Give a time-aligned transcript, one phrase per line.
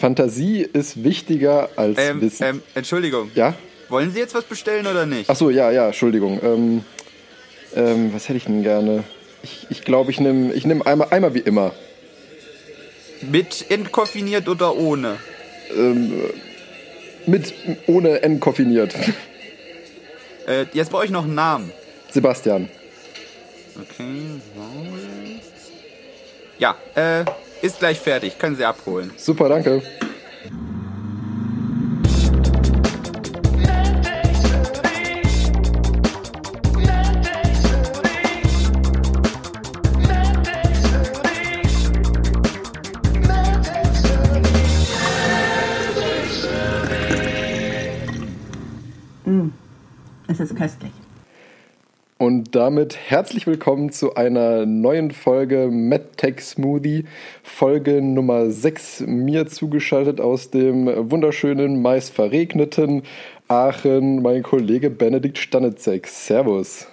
[0.00, 2.44] Fantasie ist wichtiger als Ähm, Wissen.
[2.44, 3.30] ähm, Entschuldigung.
[3.34, 3.54] ja?
[3.90, 5.28] Wollen Sie jetzt was bestellen oder nicht?
[5.28, 6.40] Ach so, ja, ja, Entschuldigung.
[6.42, 6.84] Ähm,
[7.76, 9.04] ähm, was hätte ich denn gerne?
[9.42, 11.72] Ich glaube, ich, glaub, ich nehme ich nehm einmal, einmal wie immer.
[13.22, 15.16] Mit entkoffiniert oder ohne?
[17.26, 17.54] Mit,
[17.86, 18.94] ohne N koffiniert.
[20.46, 21.70] Äh, jetzt brauche ich noch einen Namen.
[22.10, 22.68] Sebastian.
[23.76, 24.40] Okay.
[26.58, 27.24] Ja, äh,
[27.62, 28.38] ist gleich fertig.
[28.38, 29.10] Können Sie abholen.
[29.16, 29.82] Super, danke.
[52.50, 57.04] Und damit herzlich willkommen zu einer neuen Folge MedTech Smoothie,
[57.44, 63.04] Folge Nummer 6, mir zugeschaltet aus dem wunderschönen, meist verregneten
[63.46, 66.08] Aachen, mein Kollege Benedikt Stanitzek.
[66.08, 66.88] Servus.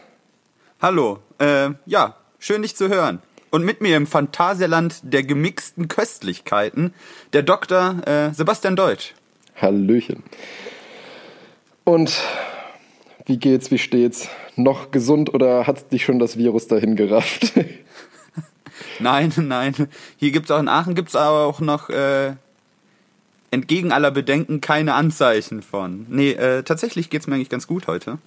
[0.80, 1.18] Hallo.
[1.40, 3.24] Äh, ja, schön dich zu hören.
[3.50, 6.94] Und mit mir im Phantasialand der gemixten Köstlichkeiten,
[7.34, 7.96] der Dr.
[8.06, 9.16] Äh, Sebastian Deutsch.
[9.60, 10.22] Hallöchen.
[11.84, 12.22] Und
[13.28, 14.28] wie geht's, wie steht's?
[14.56, 17.54] Noch gesund oder hat dich schon das Virus dahin gerafft?
[19.00, 19.74] Nein, nein.
[20.18, 22.34] Hier gibt's auch in Aachen gibt's aber auch noch äh,
[23.52, 26.06] entgegen aller Bedenken keine Anzeichen von.
[26.10, 28.18] Nee, äh, tatsächlich geht's mir eigentlich ganz gut heute.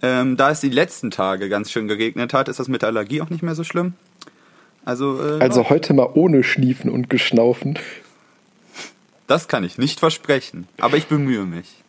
[0.00, 3.20] Ähm, da es die letzten Tage ganz schön geregnet hat, ist das mit der Allergie
[3.20, 3.94] auch nicht mehr so schlimm.
[4.84, 7.78] Also, äh, Also heute mal ohne Schniefen und Geschnaufen.
[9.26, 10.68] das kann ich nicht versprechen.
[10.80, 11.82] Aber ich bemühe mich.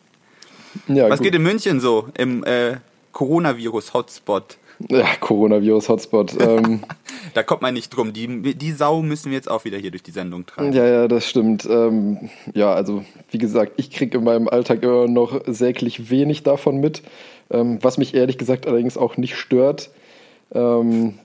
[0.88, 1.26] Ja, Was gut.
[1.26, 2.76] geht in München so im äh,
[3.12, 4.58] Coronavirus-Hotspot?
[4.88, 6.36] Ja, Coronavirus-Hotspot.
[6.40, 6.80] Ähm,
[7.34, 8.12] Da kommt man nicht drum.
[8.12, 10.72] Die, die Sau müssen wir jetzt auch wieder hier durch die Sendung tragen.
[10.72, 11.66] ja, ja, das stimmt.
[11.70, 16.78] Ähm, ja, also wie gesagt, ich kriege in meinem Alltag immer noch säglich wenig davon
[16.78, 17.02] mit.
[17.50, 19.90] Ähm, was mich ehrlich gesagt allerdings auch nicht stört.
[20.52, 21.18] Ähm,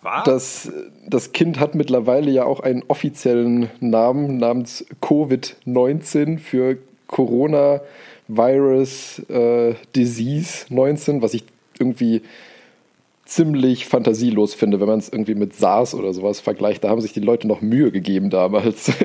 [0.00, 0.24] Was?
[0.24, 0.72] das,
[1.06, 7.82] das Kind hat mittlerweile ja auch einen offiziellen Namen namens Covid-19 für Coronavirus
[9.28, 11.44] äh, Disease 19, was ich
[11.78, 12.22] irgendwie
[13.24, 16.84] ziemlich fantasielos finde, wenn man es irgendwie mit SARS oder sowas vergleicht.
[16.84, 18.90] Da haben sich die Leute noch Mühe gegeben damals.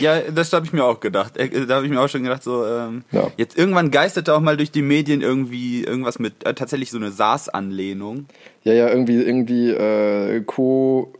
[0.00, 1.36] Ja, das habe ich mir auch gedacht.
[1.36, 3.26] Äh, Da habe ich mir auch schon gedacht, so ähm, Ja.
[3.36, 7.10] jetzt irgendwann geisterte auch mal durch die Medien irgendwie irgendwas mit äh, tatsächlich so eine
[7.10, 8.26] SARS-Anlehnung.
[8.62, 11.12] ja, ja, irgendwie, irgendwie äh, Co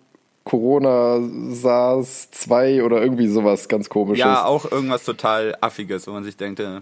[0.44, 1.18] Corona
[1.50, 4.20] SARS 2 oder irgendwie sowas ganz komisches.
[4.20, 6.78] Ja, auch irgendwas total affiges, wo man sich denkt, äh,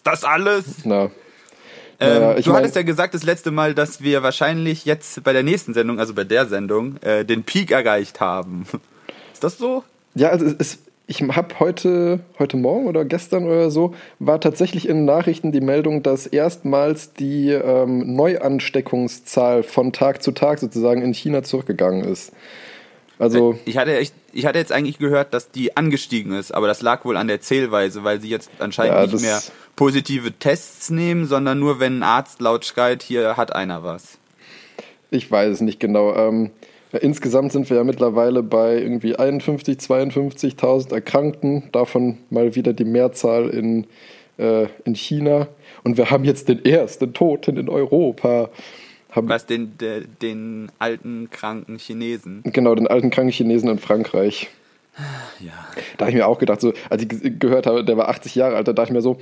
[0.00, 0.64] ist das alles?
[0.84, 1.10] Na.
[2.00, 5.34] Ähm, Naja, ich du hattest ja gesagt das letzte Mal, dass wir wahrscheinlich jetzt bei
[5.34, 8.66] der nächsten Sendung, also bei der Sendung, äh, den Peak erreicht haben.
[9.34, 9.84] Ist das so?
[10.14, 14.88] Ja, also es, es, ich habe heute, heute Morgen oder gestern oder so, war tatsächlich
[14.88, 21.02] in den Nachrichten die Meldung, dass erstmals die ähm, Neuansteckungszahl von Tag zu Tag sozusagen
[21.02, 22.32] in China zurückgegangen ist.
[23.18, 26.82] Also, Ich hatte, echt, ich hatte jetzt eigentlich gehört, dass die angestiegen ist, aber das
[26.82, 29.40] lag wohl an der Zählweise, weil sie jetzt anscheinend Ja, nicht mehr
[29.76, 34.18] positive Tests nehmen, sondern nur, wenn ein Arzt laut schreit, hier hat einer was.
[35.10, 36.14] ich weiß es nicht genau.
[36.14, 36.50] Ähm,
[36.92, 43.48] insgesamt sind wir ja mittlerweile bei irgendwie 51, 52.000 Erkrankten, davon mal wieder die Mehrzahl
[43.48, 43.86] in,
[44.38, 45.48] äh, in China.
[45.84, 48.50] Und wir haben jetzt den ersten Toten in Europa.
[49.10, 52.42] Haben, Was den, de, den alten, kranken Chinesen.
[52.44, 54.48] Genau, den alten kranken Chinesen in Frankreich.
[55.40, 55.52] Ja.
[55.96, 58.34] Da habe ich mir auch gedacht, so, als ich ge- gehört habe, der war 80
[58.34, 59.18] Jahre alt, da dachte ich mir so,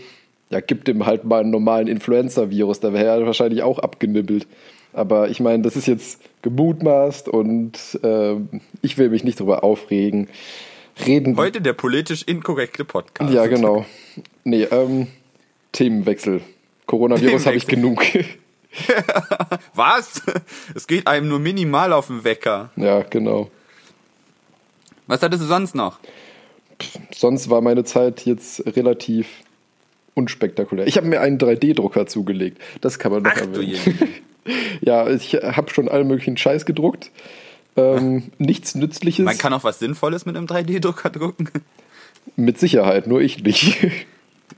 [0.50, 4.46] ja, gib dem halt mal einen normalen Influenza-Virus, da wäre er wahrscheinlich auch abgenibbelt.
[4.92, 8.48] Aber ich meine, das ist jetzt gemutmaßt und ähm,
[8.82, 10.28] ich will mich nicht drüber aufregen.
[11.06, 11.36] Reden.
[11.36, 13.32] Heute der politisch inkorrekte Podcast.
[13.32, 13.84] ja, genau.
[14.42, 15.06] Nee, ähm,
[15.72, 16.40] Themenwechsel.
[16.86, 18.02] Coronavirus habe ich genug.
[19.74, 20.22] Was?
[20.74, 22.70] Es geht einem nur minimal auf den Wecker.
[22.76, 23.50] ja, genau.
[25.06, 25.98] Was hattest du sonst noch?
[27.14, 29.26] Sonst war meine Zeit jetzt relativ
[30.14, 30.86] unspektakulär.
[30.86, 32.60] Ich habe mir einen 3D-Drucker zugelegt.
[32.82, 33.98] Das kann man Ach du erwähnen.
[34.80, 37.10] Ja, ich habe schon allen möglichen Scheiß gedruckt.
[37.76, 39.24] Ähm, nichts Nützliches.
[39.26, 41.50] Man kann auch was Sinnvolles mit einem 3D-Drucker drucken.
[42.36, 43.78] Mit Sicherheit, nur ich nicht.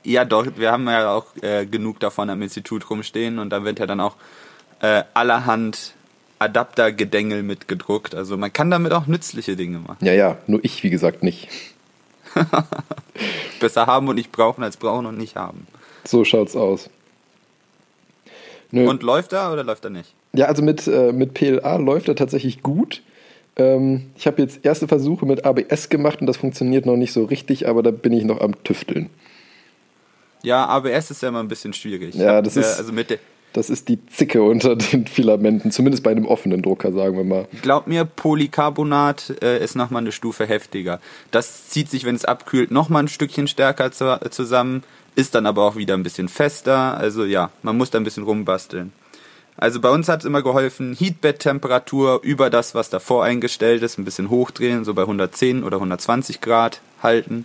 [0.05, 3.79] Ja, doch, wir haben ja auch äh, genug davon am Institut rumstehen und da wird
[3.79, 4.17] ja dann auch
[4.81, 5.95] äh, allerhand
[6.39, 8.15] Adaptergedängel mitgedruckt.
[8.15, 10.05] Also man kann damit auch nützliche Dinge machen.
[10.05, 11.49] ja, ja, nur ich, wie gesagt, nicht.
[13.61, 15.67] Besser haben und nicht brauchen als brauchen und nicht haben.
[16.05, 16.89] So schaut's aus.
[18.71, 18.89] Nö.
[18.89, 20.15] Und läuft er oder läuft er nicht?
[20.33, 23.03] Ja, also mit, äh, mit PLA läuft er tatsächlich gut.
[23.57, 27.25] Ähm, ich habe jetzt erste Versuche mit ABS gemacht und das funktioniert noch nicht so
[27.25, 29.11] richtig, aber da bin ich noch am Tüfteln.
[30.43, 32.15] Ja, ABS ist ja immer ein bisschen schwierig.
[32.15, 33.19] Ja, das ist, also mit
[33.53, 37.49] das ist die Zicke unter den Filamenten, zumindest bei einem offenen Drucker, sagen wir mal.
[37.63, 41.01] Glaub mir, Polycarbonat äh, ist nochmal eine Stufe heftiger.
[41.33, 44.85] Das zieht sich, wenn es abkühlt, nochmal ein Stückchen stärker zu, zusammen,
[45.17, 46.97] ist dann aber auch wieder ein bisschen fester.
[46.97, 48.93] Also ja, man muss da ein bisschen rumbasteln.
[49.57, 54.05] Also bei uns hat es immer geholfen, Heatbed-Temperatur über das, was davor eingestellt ist, ein
[54.05, 57.45] bisschen hochdrehen, so bei 110 oder 120 Grad halten.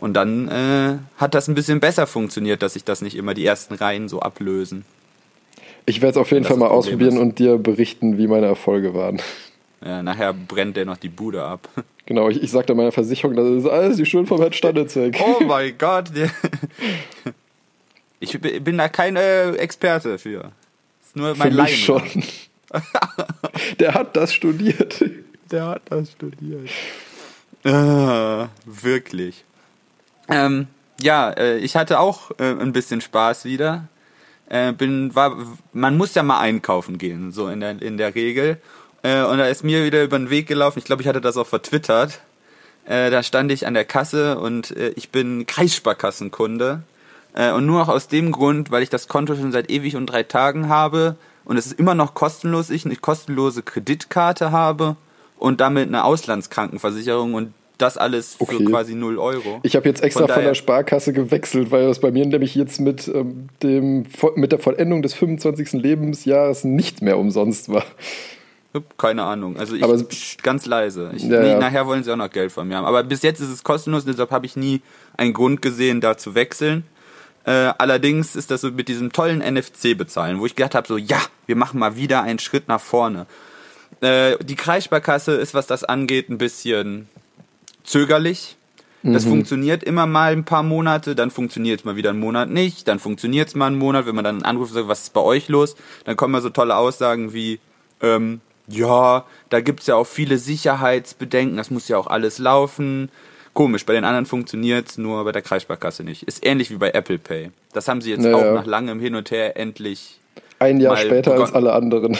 [0.00, 3.44] Und dann äh, hat das ein bisschen besser funktioniert, dass sich das nicht immer die
[3.44, 4.86] ersten Reihen so ablösen.
[5.84, 7.20] Ich werde es auf jeden Fall mal ausprobieren ist.
[7.20, 9.20] und dir berichten, wie meine Erfolge waren.
[9.84, 11.68] Ja, nachher brennt der noch die Bude ab.
[12.06, 15.16] Genau, ich, ich sagte meiner Versicherung, das ist alles die Schuld vom Herrn Standezek.
[15.20, 16.10] Oh mein Gott.
[18.18, 20.40] Ich bin da kein äh, Experte für.
[20.40, 21.76] Das ist nur mein Laien.
[21.76, 22.02] schon.
[23.78, 25.04] Der hat das studiert.
[25.52, 26.68] Der hat das studiert.
[27.62, 29.44] Ah, wirklich.
[30.30, 30.68] Ähm,
[31.00, 33.88] ja, äh, ich hatte auch äh, ein bisschen Spaß wieder.
[34.48, 35.36] Äh, bin, war,
[35.72, 38.60] man muss ja mal einkaufen gehen, so in der, in der Regel.
[39.02, 41.36] Äh, und da ist mir wieder über den Weg gelaufen, ich glaube, ich hatte das
[41.36, 42.20] auch vertwittert.
[42.84, 46.82] Äh, da stand ich an der Kasse und äh, ich bin Kreissparkassenkunde.
[47.34, 50.06] Äh, und nur auch aus dem Grund, weil ich das Konto schon seit ewig und
[50.06, 54.96] drei Tagen habe und es ist immer noch kostenlos, ich eine kostenlose Kreditkarte habe
[55.38, 58.64] und damit eine Auslandskrankenversicherung und das alles für okay.
[58.64, 59.60] quasi 0 Euro.
[59.62, 62.80] Ich habe jetzt extra von, von, der Sparkasse gewechselt, weil das bei mir nämlich jetzt
[62.80, 64.06] mit, ähm, dem,
[64.36, 65.72] mit der Vollendung des 25.
[65.72, 67.84] Lebensjahres nicht mehr umsonst war.
[68.98, 69.56] Keine Ahnung.
[69.56, 69.98] Also ich Aber
[70.42, 71.10] ganz leise.
[71.16, 71.58] Ich, ja, nee, ja.
[71.58, 72.84] Nachher wollen sie auch noch Geld von mir haben.
[72.84, 74.80] Aber bis jetzt ist es kostenlos, deshalb habe ich nie
[75.16, 76.84] einen Grund gesehen, da zu wechseln.
[77.44, 80.98] Äh, allerdings ist das so mit diesem tollen NFC bezahlen, wo ich gedacht habe, so
[80.98, 83.26] ja, wir machen mal wieder einen Schritt nach vorne.
[84.02, 87.08] Äh, die Kreissparkasse ist, was das angeht, ein bisschen
[87.84, 88.56] zögerlich.
[89.02, 89.30] Das mhm.
[89.30, 92.98] funktioniert immer mal ein paar Monate, dann funktioniert es mal wieder einen Monat nicht, dann
[92.98, 95.48] funktioniert es mal einen Monat, wenn man dann anruft und sagt, was ist bei euch
[95.48, 95.74] los,
[96.04, 97.60] dann kommen mal so tolle Aussagen wie,
[98.02, 103.10] ähm, ja, da gibt's ja auch viele Sicherheitsbedenken, das muss ja auch alles laufen.
[103.54, 106.22] Komisch, bei den anderen funktioniert's, nur bei der Kreissparkasse nicht.
[106.24, 107.50] Ist ähnlich wie bei Apple Pay.
[107.72, 108.36] Das haben sie jetzt naja.
[108.36, 110.20] auch nach langem Hin und Her endlich.
[110.60, 112.16] Ein Jahr später als alle anderen.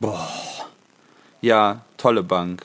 [0.00, 0.28] Boah.
[1.42, 2.64] Ja, tolle Bank.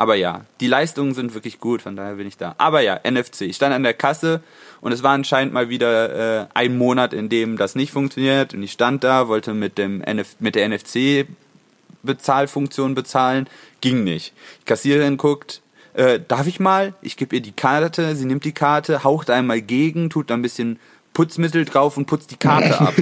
[0.00, 2.54] Aber ja, die Leistungen sind wirklich gut, von daher bin ich da.
[2.56, 3.42] Aber ja, NFC.
[3.42, 4.40] Ich stand an der Kasse
[4.80, 8.54] und es war anscheinend mal wieder äh, ein Monat, in dem das nicht funktioniert.
[8.54, 13.46] Und ich stand da, wollte mit, dem NF mit der NFC-Bezahlfunktion bezahlen.
[13.82, 14.32] Ging nicht.
[14.62, 15.60] Die Kassiererin guckt,
[15.92, 16.94] äh, darf ich mal?
[17.02, 20.40] Ich gebe ihr die Karte, sie nimmt die Karte, haucht einmal gegen, tut da ein
[20.40, 20.78] bisschen
[21.12, 22.94] Putzmittel drauf und putzt die Karte ab.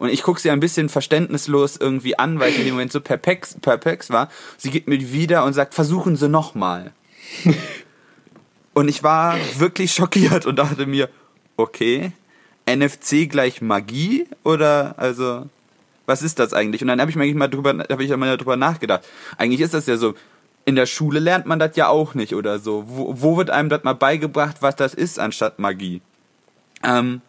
[0.00, 3.02] Und ich gucke sie ein bisschen verständnislos irgendwie an, weil ich in dem Moment so
[3.02, 4.30] perplex, perplex war.
[4.56, 6.92] Sie gibt mir wieder und sagt, versuchen Sie nochmal.
[8.72, 11.10] und ich war wirklich schockiert und dachte mir,
[11.58, 12.12] okay,
[12.66, 15.44] NFC gleich Magie oder also
[16.06, 16.80] was ist das eigentlich?
[16.80, 19.02] Und dann habe ich mir mal drüber, habe ich mal drüber nachgedacht.
[19.36, 20.14] Eigentlich ist das ja so.
[20.64, 22.84] In der Schule lernt man das ja auch nicht oder so.
[22.86, 26.00] Wo, wo wird einem das mal beigebracht, was das ist anstatt Magie?
[26.82, 27.20] Ähm,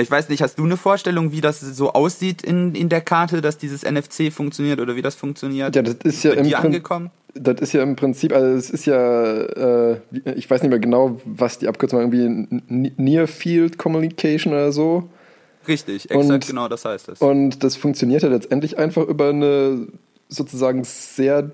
[0.00, 3.40] ich weiß nicht, hast du eine Vorstellung, wie das so aussieht in, in der Karte,
[3.40, 5.74] dass dieses NFC funktioniert oder wie das funktioniert?
[5.74, 7.10] Ja, das ist ja im angekommen?
[7.34, 10.00] Das ist ja im Prinzip, also es ist ja, äh,
[10.34, 15.08] ich weiß nicht mehr genau, was die Abkürzung irgendwie Near Field Communication oder so.
[15.68, 17.20] Richtig, exakt und, genau das heißt es.
[17.20, 19.86] Und das funktioniert ja letztendlich einfach über eine
[20.28, 21.50] sozusagen sehr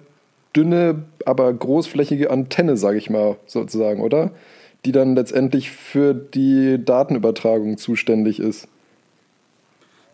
[0.55, 4.31] dünne, aber großflächige Antenne, sage ich mal, sozusagen, oder?
[4.85, 8.69] Die dann letztendlich für die Datenübertragung zuständig ist.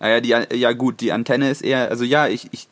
[0.03, 2.67] Naja, die, ja gut, die Antenne ist eher, also ja, ich, ich,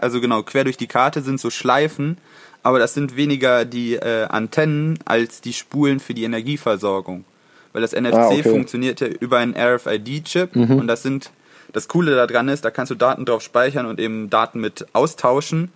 [0.00, 2.16] also genau, quer durch die Karte sind so Schleifen,
[2.62, 7.24] aber das sind weniger die äh, Antennen als die Spulen für die Energieversorgung.
[7.72, 8.42] Weil das NFC ah, okay.
[8.44, 10.78] funktioniert ja über einen RFID-Chip mhm.
[10.78, 11.32] und das sind,
[11.72, 15.72] das Coole daran ist, da kannst du Daten drauf speichern und eben Daten mit austauschen,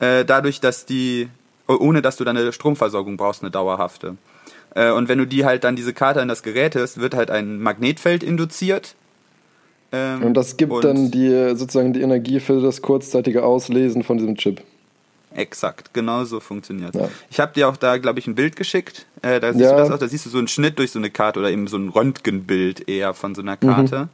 [0.00, 1.28] äh, dadurch, dass die,
[1.68, 4.16] ohne dass du dann eine Stromversorgung brauchst, eine dauerhafte.
[4.76, 7.30] Äh, und wenn du die halt dann diese Karte an das Gerät hast, wird halt
[7.30, 8.94] ein Magnetfeld induziert.
[9.90, 14.18] Ähm, und das gibt und dann die sozusagen die Energie für das kurzzeitige Auslesen von
[14.18, 14.62] diesem Chip.
[15.34, 17.08] Exakt, genau so funktioniert ja.
[17.30, 19.06] Ich habe dir auch da, glaube ich, ein Bild geschickt.
[19.22, 19.72] Äh, da siehst ja.
[19.72, 21.66] du das auch, da siehst du so einen Schnitt durch so eine Karte oder eben
[21.66, 24.04] so ein Röntgenbild eher von so einer Karte.
[24.04, 24.08] Mhm.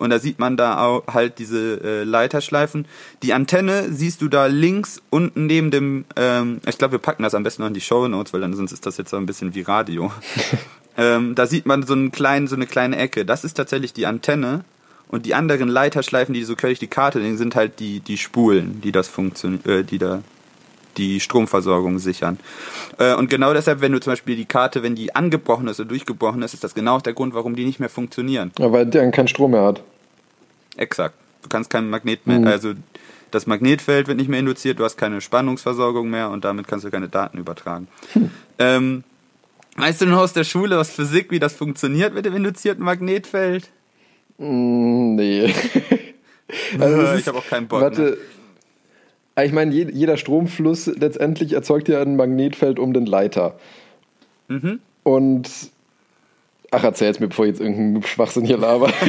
[0.00, 2.86] Und da sieht man da auch halt diese äh, Leiterschleifen.
[3.22, 7.34] Die Antenne siehst du da links unten neben dem, ähm, ich glaube, wir packen das
[7.34, 9.26] am besten noch in die Show Notes, weil dann sonst ist das jetzt so ein
[9.26, 10.10] bisschen wie Radio.
[10.96, 13.26] ähm, da sieht man so, einen kleinen, so eine kleine Ecke.
[13.26, 14.64] Das ist tatsächlich die Antenne.
[15.08, 18.16] Und die anderen Leiterschleifen, die so quer durch die Karte liegen, sind halt die, die
[18.16, 20.22] Spulen, die das funktioniert, äh, die da
[20.96, 22.38] die Stromversorgung sichern.
[22.98, 25.88] Äh, und genau deshalb, wenn du zum Beispiel die Karte, wenn die angebrochen ist oder
[25.88, 28.52] durchgebrochen ist, ist das genau der Grund, warum die nicht mehr funktionieren.
[28.58, 29.82] Ja, weil der keinen Strom mehr hat.
[30.76, 31.14] Exakt.
[31.42, 32.46] Du kannst kein Magnet mehr, mhm.
[32.46, 32.74] also
[33.30, 36.90] das Magnetfeld wird nicht mehr induziert, du hast keine Spannungsversorgung mehr und damit kannst du
[36.90, 37.88] keine Daten übertragen.
[38.12, 38.30] Hm.
[38.58, 39.04] Ähm,
[39.76, 43.70] weißt du noch aus der Schule aus Physik, wie das funktioniert mit dem induzierten Magnetfeld?
[44.38, 45.54] Mm, nee.
[46.78, 47.82] also ich habe auch keinen Bock.
[47.82, 48.02] Warte.
[48.02, 48.16] Ne?
[49.44, 53.58] Ich meine, jeder Stromfluss letztendlich erzeugt ja ein Magnetfeld um den Leiter.
[54.48, 54.80] Mhm.
[55.02, 55.48] Und.
[56.70, 58.92] Ach, erzähl's mir, bevor ich jetzt irgendeinen Schwachsinn hier laber.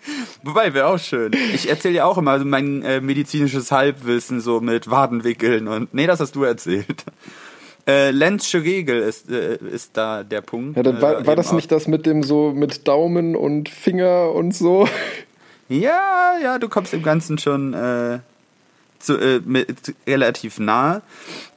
[0.42, 1.32] Wobei, wäre auch schön.
[1.54, 5.92] Ich erzähle ja auch immer mein äh, medizinisches Halbwissen so mit Wadenwickeln und.
[5.94, 7.04] Nee, das hast du erzählt.
[7.86, 10.76] Äh, Lenzsche Regel ist, äh, ist da der Punkt.
[10.76, 14.32] Ja, dann war, äh, war das nicht das mit dem so mit Daumen und Finger
[14.34, 14.86] und so?
[15.70, 18.18] Ja, ja, du kommst dem Ganzen schon äh,
[18.98, 21.02] zu, äh, mit, relativ nahe.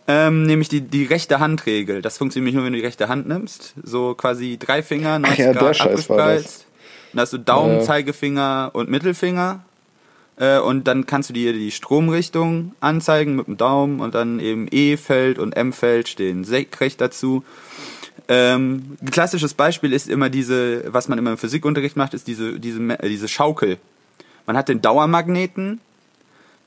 [0.08, 2.02] Ähm, nämlich die, die rechte Handregel.
[2.02, 3.76] Das funktioniert nur, wenn du die rechte Hand nimmst.
[3.84, 6.66] So quasi drei Finger, 90 Ach ja, Grad war das.
[7.14, 7.82] Dann hast du Daumen, ja.
[7.82, 9.64] Zeigefinger und Mittelfinger.
[10.38, 14.68] Äh, und dann kannst du dir die Stromrichtung anzeigen mit dem Daumen und dann eben
[14.72, 17.44] E-Feld und M-Feld stehen senkrecht dazu.
[18.28, 22.60] Ähm, ein klassisches Beispiel ist immer diese, was man immer im Physikunterricht macht, ist diese,
[22.60, 23.78] diese, diese Schaukel.
[24.46, 25.80] Man hat den Dauermagneten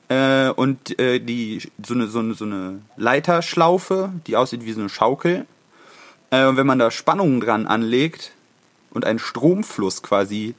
[0.09, 4.79] äh, und äh, die, so, eine, so, eine, so eine Leiterschlaufe, die aussieht wie so
[4.79, 5.45] eine Schaukel.
[6.31, 8.31] Äh, und wenn man da Spannungen dran anlegt,
[8.95, 10.55] und einen Stromfluss quasi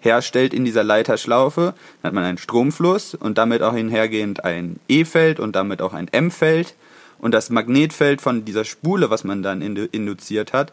[0.00, 1.72] herstellt in dieser Leiterschlaufe,
[2.02, 6.08] dann hat man einen Stromfluss und damit auch hinhergehend ein E-Feld und damit auch ein
[6.08, 6.74] M-Feld.
[7.18, 10.70] Und das Magnetfeld von dieser Spule, was man dann induziert hat,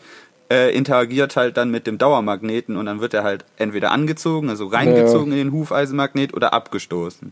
[0.51, 4.67] äh, interagiert halt dann mit dem Dauermagneten und dann wird er halt entweder angezogen, also
[4.67, 5.39] reingezogen ja.
[5.39, 7.31] in den Hufeisenmagnet oder abgestoßen.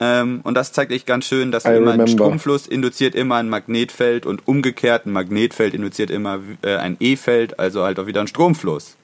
[0.00, 4.26] Ähm, und das zeigt echt ganz schön, dass immer ein Stromfluss induziert immer ein Magnetfeld
[4.26, 8.96] und umgekehrt ein Magnetfeld induziert immer äh, ein E-Feld, also halt auch wieder ein Stromfluss.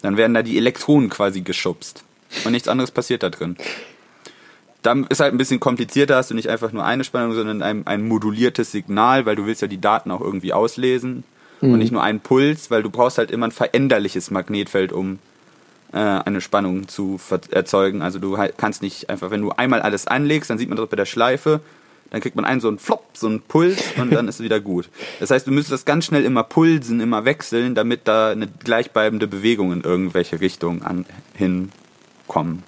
[0.00, 2.02] Dann werden da die Elektronen quasi geschubst.
[2.44, 3.56] Und nichts anderes passiert da drin.
[4.82, 7.86] Dann ist halt ein bisschen komplizierter, hast du nicht einfach nur eine Spannung, sondern ein,
[7.86, 11.24] ein moduliertes Signal, weil du willst ja die Daten auch irgendwie auslesen.
[11.60, 11.72] Mhm.
[11.72, 15.18] Und nicht nur einen Puls, weil du brauchst halt immer ein veränderliches Magnetfeld, um
[15.94, 17.20] äh, eine Spannung zu
[17.50, 18.02] erzeugen.
[18.02, 20.96] Also du kannst nicht einfach, wenn du einmal alles anlegst, dann sieht man das bei
[20.96, 21.60] der Schleife,
[22.10, 24.60] dann kriegt man einen so einen Flop, so einen Puls und dann ist es wieder
[24.60, 24.88] gut.
[25.20, 29.28] Das heißt, du müsstest das ganz schnell immer pulsen, immer wechseln, damit da eine gleichbleibende
[29.28, 32.64] Bewegung in irgendwelche Richtungen an, hinkommen.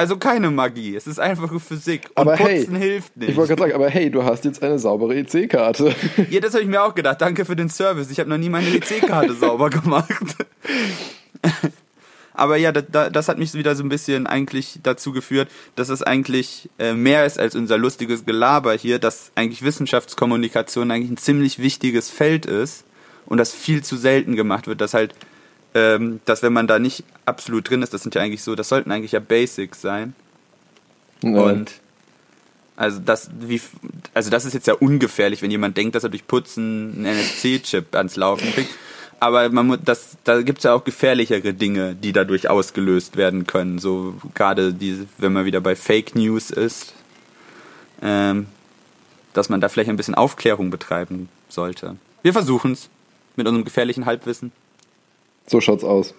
[0.00, 2.08] Also keine Magie, es ist einfach Physik.
[2.14, 3.28] Und aber Putzen hey, hilft nicht.
[3.28, 5.94] Ich wollte gerade sagen, aber hey, du hast jetzt eine saubere EC-Karte.
[6.30, 7.20] Ja, das habe ich mir auch gedacht.
[7.20, 8.10] Danke für den Service.
[8.10, 10.08] Ich habe noch nie meine EC-Karte sauber gemacht.
[12.32, 16.02] Aber ja, das, das, hat mich wieder so ein bisschen eigentlich dazu geführt, dass es
[16.02, 21.58] eigentlich äh, mehr ist als unser lustiges Gelaber hier, dass eigentlich Wissenschaftskommunikation eigentlich ein ziemlich
[21.58, 22.84] wichtiges Feld ist
[23.26, 25.14] und das viel zu selten gemacht wird, dass halt
[25.74, 28.68] ähm, dass wenn man da nicht absolut drin ist, das sind ja eigentlich so, das
[28.68, 30.14] sollten eigentlich ja Basics sein.
[31.22, 31.34] Nein.
[31.34, 31.72] Und
[32.76, 33.60] also das, wie,
[34.14, 37.94] also das ist jetzt ja ungefährlich, wenn jemand denkt, dass er durch Putzen einen NFC-Chip
[37.94, 38.70] ans Laufen kriegt.
[39.20, 43.46] Aber man muss, das, da gibt es ja auch gefährlichere Dinge, die dadurch ausgelöst werden
[43.46, 43.78] können.
[43.78, 46.94] So gerade diese, wenn man wieder bei Fake News ist,
[48.00, 48.46] ähm,
[49.34, 51.96] dass man da vielleicht ein bisschen Aufklärung betreiben sollte.
[52.22, 52.88] Wir versuchen es
[53.36, 54.52] mit unserem gefährlichen Halbwissen.
[55.50, 56.14] So schaut's aus.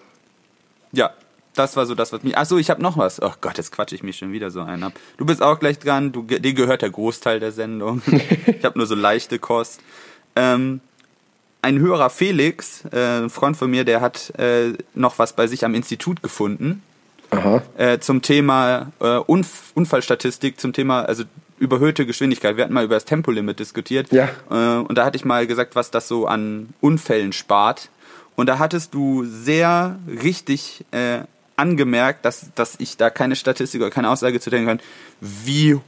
[0.92, 1.10] Ja,
[1.54, 2.36] das war so das, was mich.
[2.36, 3.20] Achso, ich habe noch was.
[3.22, 4.92] Oh Gott, jetzt quatsche ich mich schon wieder so ein ab.
[5.16, 6.12] Du bist auch gleich dran.
[6.12, 8.02] Du, dir gehört der Großteil der Sendung.
[8.46, 9.80] ich habe nur so leichte Kost.
[10.36, 10.80] Ähm,
[11.62, 15.64] ein höherer Felix, äh, ein Freund von mir, der hat äh, noch was bei sich
[15.64, 16.82] am Institut gefunden.
[17.30, 17.62] Aha.
[17.78, 21.24] Äh, zum Thema äh, Unf Unfallstatistik, zum Thema also
[21.58, 22.58] überhöhte Geschwindigkeit.
[22.58, 24.12] Wir hatten mal über das Tempolimit diskutiert.
[24.12, 24.28] Ja.
[24.50, 27.88] Äh, und da hatte ich mal gesagt, was das so an Unfällen spart.
[28.36, 31.20] Und da hattest du sehr richtig äh,
[31.56, 34.80] angemerkt, dass, dass ich da keine Statistik oder keine Aussage zu denken kann,
[35.20, 35.78] wie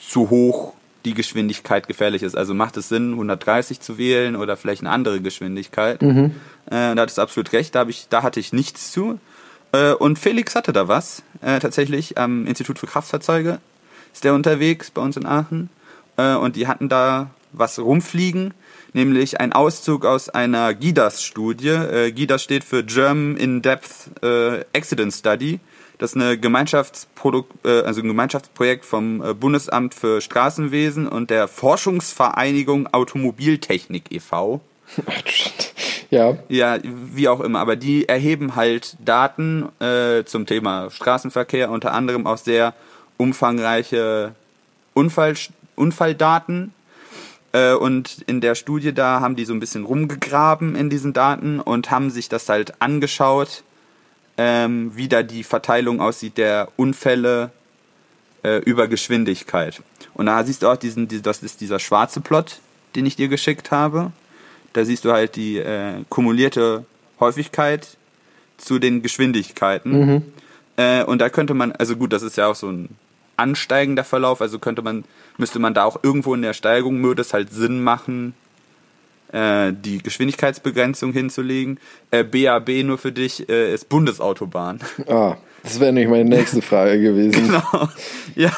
[0.00, 2.36] zu hoch die Geschwindigkeit gefährlich ist.
[2.36, 6.00] Also macht es Sinn, 130 zu wählen oder vielleicht eine andere Geschwindigkeit?
[6.02, 6.34] Mhm.
[6.66, 9.18] Äh, da hattest du absolut recht, da, hab ich, da hatte ich nichts zu.
[9.72, 13.58] Äh, und Felix hatte da was, äh, tatsächlich am Institut für Kraftfahrzeuge
[14.14, 15.68] ist der unterwegs bei uns in Aachen.
[16.16, 18.54] Äh, und die hatten da was rumfliegen
[18.94, 21.68] nämlich ein Auszug aus einer GIDAS-Studie.
[21.68, 25.60] Äh, GIDAS steht für German In-Depth äh, Accident Study.
[25.98, 31.48] Das ist eine Gemeinschaftsprodukt, äh, also ein Gemeinschaftsprojekt vom äh, Bundesamt für Straßenwesen und der
[31.48, 34.60] Forschungsvereinigung Automobiltechnik e.V.
[36.10, 36.36] Ja.
[36.48, 37.58] Ja, wie auch immer.
[37.58, 42.74] Aber die erheben halt Daten äh, zum Thema Straßenverkehr, unter anderem auch sehr
[43.16, 44.34] umfangreiche
[44.92, 45.34] Unfall,
[45.74, 46.72] Unfalldaten.
[47.54, 51.60] Äh, und in der Studie da haben die so ein bisschen rumgegraben in diesen Daten
[51.60, 53.62] und haben sich das halt angeschaut,
[54.36, 57.52] ähm, wie da die Verteilung aussieht der Unfälle
[58.42, 59.80] äh, über Geschwindigkeit.
[60.14, 62.58] Und da siehst du auch diesen, das ist dieser schwarze Plot,
[62.96, 64.10] den ich dir geschickt habe.
[64.72, 66.84] Da siehst du halt die äh, kumulierte
[67.20, 67.96] Häufigkeit
[68.56, 69.92] zu den Geschwindigkeiten.
[69.92, 70.22] Mhm.
[70.76, 72.88] Äh, und da könnte man, also gut, das ist ja auch so ein
[73.36, 75.04] ansteigender Verlauf, also könnte man,
[75.38, 78.34] müsste man da auch irgendwo in der Steigung, würde es halt Sinn machen,
[79.32, 81.78] äh, die Geschwindigkeitsbegrenzung hinzulegen.
[82.10, 84.80] Äh, BAB nur für dich äh, ist Bundesautobahn.
[85.08, 87.32] Ah, das wäre nämlich meine nächste Frage gewesen.
[87.46, 87.88] genau.
[88.34, 88.52] Ja,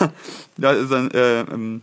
[0.56, 1.82] das ist dann, äh, ähm,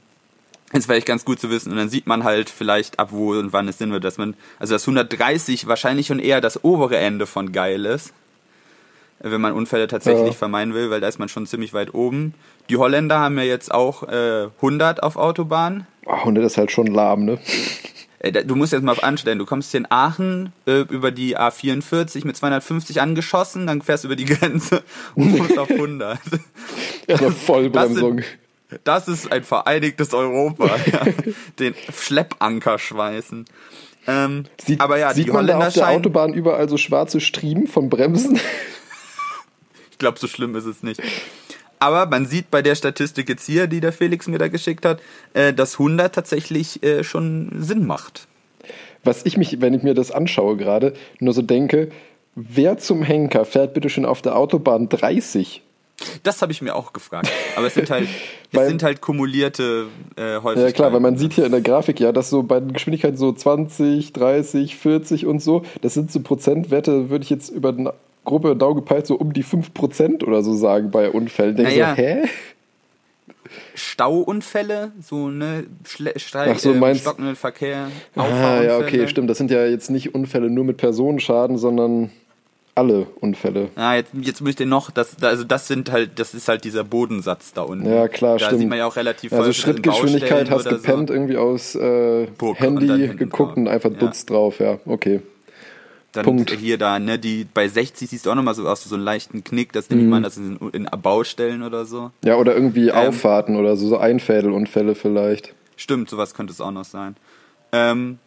[0.74, 1.72] ist vielleicht ganz gut zu wissen.
[1.72, 4.36] Und dann sieht man halt vielleicht ab wo und wann es Sinn wird, dass man,
[4.60, 8.14] also das 130 wahrscheinlich schon eher das obere Ende von geil ist
[9.24, 10.34] wenn man Unfälle tatsächlich ja.
[10.34, 12.34] vermeiden will, weil da ist man schon ziemlich weit oben.
[12.70, 15.88] Die Holländer haben ja jetzt auch äh, 100 auf Autobahn.
[16.06, 17.40] Oh, 100 ist halt schon lahm, ne?
[18.20, 22.26] Äh, du musst jetzt mal anstellen, du kommst hier in Aachen äh, über die A44
[22.26, 24.84] mit 250 angeschossen, dann fährst du über die Grenze
[25.16, 26.20] und kommst auf 100.
[27.08, 28.18] Ja, eine Vollbremsung.
[28.18, 28.26] Das,
[28.70, 30.70] sind, das ist ein vereinigtes Europa.
[30.92, 31.06] ja.
[31.60, 33.46] Den Schleppanker schweißen.
[34.08, 37.20] Ähm, sieht, aber ja, sieht die man Holländer da auf der Autobahn überall so schwarze
[37.20, 38.40] Striemen von Bremsen?
[39.92, 41.02] Ich glaube, so schlimm ist es nicht.
[41.84, 45.02] Aber man sieht bei der Statistik jetzt hier, die der Felix mir da geschickt hat,
[45.34, 48.30] äh, dass 100 tatsächlich äh, schon Sinn macht.
[49.04, 51.90] Was ich mich, wenn ich mir das anschaue gerade, nur so denke,
[52.36, 55.62] wer zum Henker fährt bitte schon auf der Autobahn 30?
[56.24, 57.30] Das habe ich mir auch gefragt.
[57.58, 58.08] Aber es sind halt,
[58.54, 60.60] es sind halt kumulierte äh, Häufigkeiten.
[60.62, 63.18] Ja klar, weil man sieht hier in der Grafik ja, dass so bei den Geschwindigkeiten
[63.18, 67.90] so 20, 30, 40 und so, das sind so Prozentwerte, würde ich jetzt über den
[68.24, 71.56] Gruppe Daugepeilt so um die 5% oder so sagen bei Unfällen.
[71.56, 71.96] Denke naja.
[71.96, 72.24] so, hä?
[73.76, 75.66] Stauunfälle, so ne
[76.36, 77.90] Ach so, äh, stockenden Verkehr.
[78.16, 79.30] Ah, ja, okay, stimmt.
[79.30, 82.10] Das sind ja jetzt nicht Unfälle nur mit Personenschaden, sondern
[82.76, 83.70] alle Unfälle.
[83.76, 86.84] Ah, jetzt, jetzt müsst ihr noch, das, also das sind halt, das ist halt dieser
[86.84, 87.88] Bodensatz da unten.
[87.88, 88.62] Ja, klar, da stimmt.
[88.62, 91.14] sieht man ja auch relativ Also Schrittgeschwindigkeit hast gepennt, so.
[91.14, 93.98] irgendwie aus äh, Handy geguckt und einfach ja.
[93.98, 95.22] Dutz drauf, ja, okay.
[96.14, 96.52] Dann Punkt.
[96.52, 99.44] hier da, ne, die bei 60 siehst du auch nochmal so aus so einen leichten
[99.44, 100.12] Knick, das nehme ich mhm.
[100.12, 102.12] mal, das sind in, in Baustellen oder so.
[102.24, 105.56] Ja, oder irgendwie ähm, Auffahrten oder so, so Einfädelunfälle vielleicht.
[105.76, 107.16] Stimmt, sowas könnte es auch noch sein.
[107.72, 108.20] Ähm,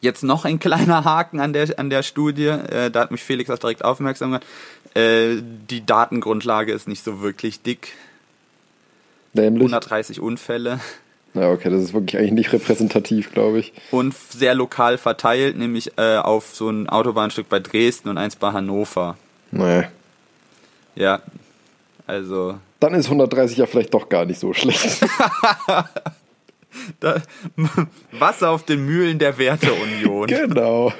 [0.00, 3.50] jetzt noch ein kleiner Haken an der, an der Studie, äh, da hat mich Felix
[3.50, 4.46] auch direkt aufmerksam gemacht.
[4.94, 7.92] Äh, die Datengrundlage ist nicht so wirklich dick.
[9.34, 9.62] Nämlich?
[9.62, 10.80] 130 Unfälle.
[11.34, 13.72] Ja, okay, das ist wirklich eigentlich nicht repräsentativ, glaube ich.
[13.90, 18.52] Und sehr lokal verteilt, nämlich äh, auf so ein Autobahnstück bei Dresden und eins bei
[18.52, 19.16] Hannover.
[19.50, 19.84] Nee.
[20.94, 21.22] Ja,
[22.06, 22.58] also.
[22.80, 25.02] Dann ist 130 ja vielleicht doch gar nicht so schlecht.
[27.00, 27.22] da,
[28.12, 30.26] Wasser auf den Mühlen der Werteunion.
[30.26, 30.92] genau.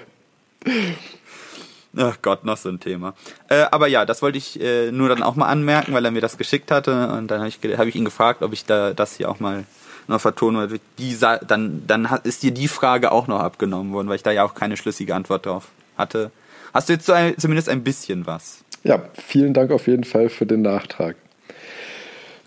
[1.94, 3.14] Ach Gott, noch so ein Thema.
[3.48, 6.22] Äh, aber ja, das wollte ich äh, nur dann auch mal anmerken, weil er mir
[6.22, 7.08] das geschickt hatte.
[7.08, 9.64] Und dann habe ich, hab ich ihn gefragt, ob ich da das hier auch mal
[10.08, 14.16] noch vertonen wird, die, dann, dann ist dir die Frage auch noch abgenommen worden, weil
[14.16, 16.30] ich da ja auch keine schlüssige Antwort drauf hatte.
[16.74, 18.64] Hast du jetzt so ein, zumindest ein bisschen was?
[18.84, 21.16] Ja, vielen Dank auf jeden Fall für den Nachtrag.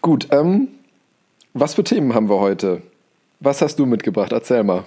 [0.01, 0.67] Gut, ähm,
[1.53, 2.81] was für Themen haben wir heute?
[3.39, 4.31] Was hast du mitgebracht?
[4.31, 4.83] Erzähl mal.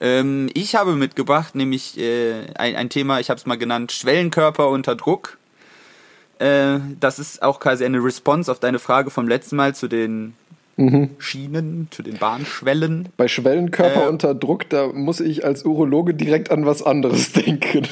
[0.00, 4.68] Ähm, ich habe mitgebracht, nämlich äh, ein, ein Thema, ich habe es mal genannt, Schwellenkörper
[4.68, 5.38] unter Druck.
[6.38, 10.34] Äh, das ist auch quasi eine Response auf deine Frage vom letzten Mal zu den
[10.78, 11.10] mhm.
[11.18, 13.10] Schienen, zu den Bahnschwellen.
[13.16, 17.86] Bei Schwellenkörper äh, unter Druck, da muss ich als Urologe direkt an was anderes denken.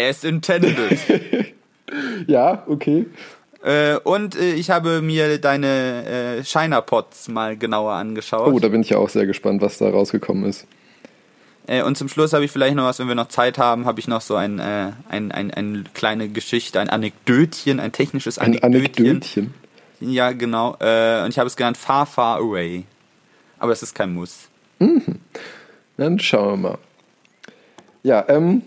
[0.00, 0.76] As intended.
[2.26, 3.06] ja, okay.
[3.62, 8.52] Äh, und äh, ich habe mir deine äh, Shiner-Pots mal genauer angeschaut.
[8.52, 10.66] Oh, da bin ich ja auch sehr gespannt, was da rausgekommen ist.
[11.66, 14.00] Äh, und zum Schluss habe ich vielleicht noch was, wenn wir noch Zeit haben, habe
[14.00, 18.72] ich noch so ein, äh, ein, ein, ein kleine Geschichte, ein Anekdötchen, ein technisches Anekdötchen.
[18.72, 19.54] Ein Anekdötchen.
[20.00, 20.76] Ja, genau.
[20.80, 22.84] Äh, und ich habe es genannt Far, Far Away.
[23.58, 24.48] Aber es ist kein Muss.
[24.78, 25.20] Mhm.
[25.96, 26.78] Dann schauen wir mal.
[28.02, 28.62] Ja, ähm,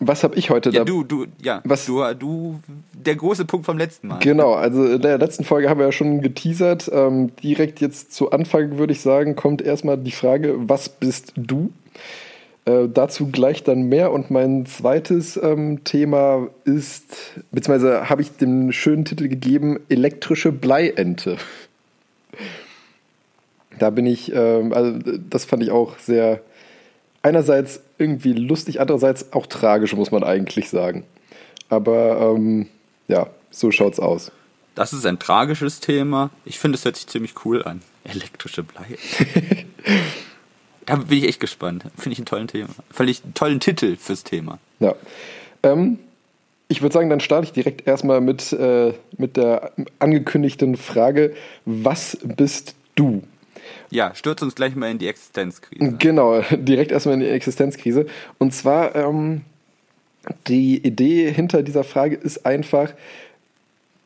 [0.00, 0.84] was habe ich heute ja, da?
[0.84, 1.86] Du, du, ja, was?
[1.86, 2.60] Du, du,
[2.92, 4.18] der große Punkt vom letzten Mal.
[4.18, 6.90] Genau, also in der letzten Folge haben wir ja schon geteasert.
[6.92, 11.72] Ähm, direkt jetzt zu Anfang würde ich sagen, kommt erstmal die Frage, was bist du?
[12.64, 14.12] Äh, dazu gleich dann mehr.
[14.12, 21.38] Und mein zweites ähm, Thema ist, beziehungsweise habe ich den schönen Titel gegeben, elektrische Bleiente.
[23.78, 24.96] Da bin ich, ähm, also
[25.28, 26.40] das fand ich auch sehr,
[27.22, 31.04] einerseits irgendwie lustig, andererseits auch tragisch, muss man eigentlich sagen.
[31.68, 32.68] Aber ähm,
[33.08, 34.30] ja, so schaut's aus.
[34.74, 36.30] Das ist ein tragisches Thema.
[36.44, 37.82] Ich finde, es hört sich ziemlich cool an.
[38.04, 38.86] Elektrische Blei.
[40.86, 41.84] da bin ich echt gespannt.
[41.96, 42.68] Finde ich einen tollen Thema.
[42.90, 44.58] Finde ich einen tollen Titel fürs Thema.
[44.80, 44.94] Ja.
[45.62, 45.98] Ähm,
[46.68, 52.18] ich würde sagen, dann starte ich direkt erstmal mit, äh, mit der angekündigten Frage: Was
[52.22, 53.22] bist du?
[53.90, 55.96] Ja, stürz uns gleich mal in die Existenzkrise.
[55.98, 58.06] Genau, direkt erstmal in die Existenzkrise.
[58.38, 59.42] Und zwar, ähm,
[60.46, 62.94] die Idee hinter dieser Frage ist einfach,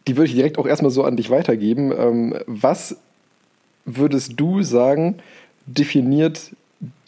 [0.06, 1.92] die würde ich direkt auch erstmal so an dich weitergeben.
[1.92, 2.96] Ähm, was
[3.84, 5.18] würdest du sagen,
[5.66, 6.50] definiert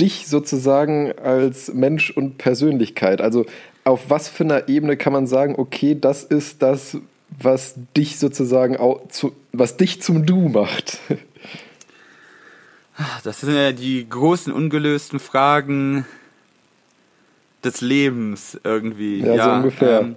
[0.00, 3.20] dich sozusagen als Mensch und Persönlichkeit?
[3.20, 3.46] Also
[3.84, 6.98] auf was für einer Ebene kann man sagen, okay, das ist das,
[7.30, 10.98] was dich sozusagen auch zu, was dich zum Du macht?
[13.22, 16.04] Das sind ja die großen ungelösten Fragen
[17.62, 19.20] des Lebens irgendwie.
[19.20, 20.00] Ja, ja so ungefähr.
[20.00, 20.16] Ähm,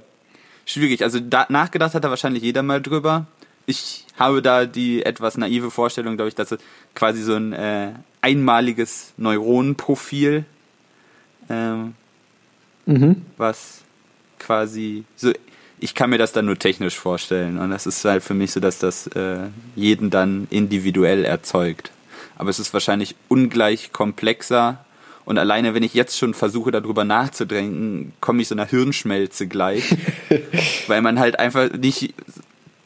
[0.66, 1.04] schwierig.
[1.04, 3.28] Also da, nachgedacht hat da wahrscheinlich jeder mal drüber.
[3.72, 6.60] Ich habe da die etwas naive Vorstellung, glaube ich, dass es
[6.94, 10.46] quasi so ein äh, einmaliges Neuronenprofil,
[11.50, 11.94] ähm,
[12.86, 13.22] mhm.
[13.38, 13.82] was
[14.40, 15.32] quasi so
[15.84, 18.60] ich kann mir das dann nur technisch vorstellen und das ist halt für mich so,
[18.60, 21.92] dass das äh, jeden dann individuell erzeugt
[22.42, 24.84] aber es ist wahrscheinlich ungleich komplexer.
[25.26, 29.96] Und alleine, wenn ich jetzt schon versuche, darüber nachzudenken, komme ich so einer Hirnschmelze gleich.
[30.88, 32.16] weil man halt einfach nicht.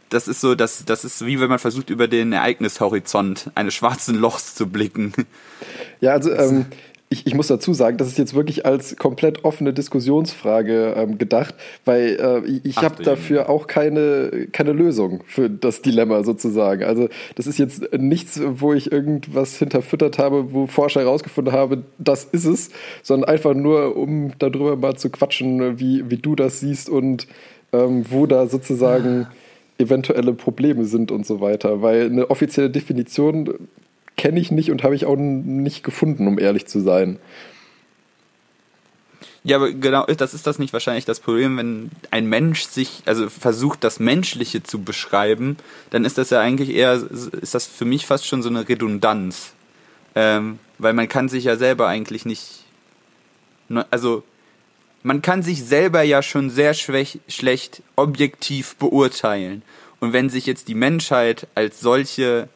[0.10, 4.16] Das ist so, das, das ist wie wenn man versucht, über den Ereignishorizont eines schwarzen
[4.16, 5.14] Lochs zu blicken.
[6.02, 6.66] Ja, also ähm,
[7.10, 11.54] ich, ich muss dazu sagen, das ist jetzt wirklich als komplett offene Diskussionsfrage ähm, gedacht,
[11.86, 16.84] weil äh, ich habe dafür auch keine, keine Lösung für das Dilemma sozusagen.
[16.84, 22.26] Also das ist jetzt nichts, wo ich irgendwas hinterfüttert habe, wo Forscher herausgefunden haben, das
[22.26, 22.72] ist es,
[23.04, 27.28] sondern einfach nur, um darüber mal zu quatschen, wie, wie du das siehst und
[27.72, 29.28] ähm, wo da sozusagen
[29.78, 31.82] eventuelle Probleme sind und so weiter.
[31.82, 33.68] Weil eine offizielle Definition
[34.18, 37.20] kenne ich nicht und habe ich auch nicht gefunden, um ehrlich zu sein.
[39.44, 43.30] Ja, aber genau, das ist das nicht wahrscheinlich das Problem, wenn ein Mensch sich, also
[43.30, 45.58] versucht, das Menschliche zu beschreiben,
[45.92, 49.54] dann ist das ja eigentlich eher, ist das für mich fast schon so eine Redundanz.
[50.16, 52.64] Ähm, weil man kann sich ja selber eigentlich nicht,
[53.92, 54.24] also
[55.06, 59.62] man kann sich selber ja schon sehr schwäch, schlecht objektiv beurteilen.
[60.00, 62.50] Und wenn sich jetzt die Menschheit als solche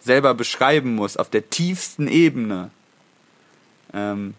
[0.00, 2.70] selber beschreiben muss, auf der tiefsten Ebene,
[3.92, 4.34] ähm,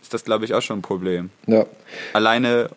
[0.00, 1.30] ist das, glaube ich, auch schon ein Problem.
[1.48, 1.66] Ja.
[2.12, 2.70] Alleine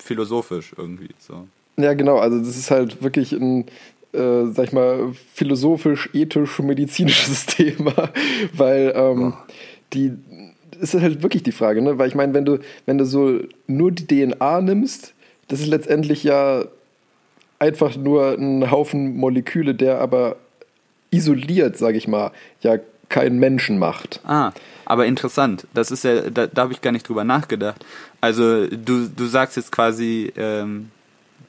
[0.00, 1.46] philosophisch irgendwie so.
[1.76, 2.18] Ja, genau.
[2.18, 3.66] Also das ist halt wirklich ein,
[4.12, 8.10] äh, sag ich mal, philosophisch, ethisch, medizinisches Thema,
[8.52, 9.34] weil ähm,
[9.92, 10.14] die
[10.74, 11.98] ist halt wirklich die Frage, ne?
[11.98, 15.14] Weil ich meine, wenn du, wenn du so nur die DNA nimmst,
[15.48, 16.64] das ist letztendlich ja
[17.58, 20.36] einfach nur ein Haufen Moleküle, der aber
[21.10, 24.20] isoliert, sage ich mal, ja keinen Menschen macht.
[24.24, 24.52] Ah,
[24.84, 25.66] aber interessant.
[25.74, 27.84] Das ist ja, da, da habe ich gar nicht drüber nachgedacht.
[28.20, 30.90] Also du, du sagst jetzt quasi ähm,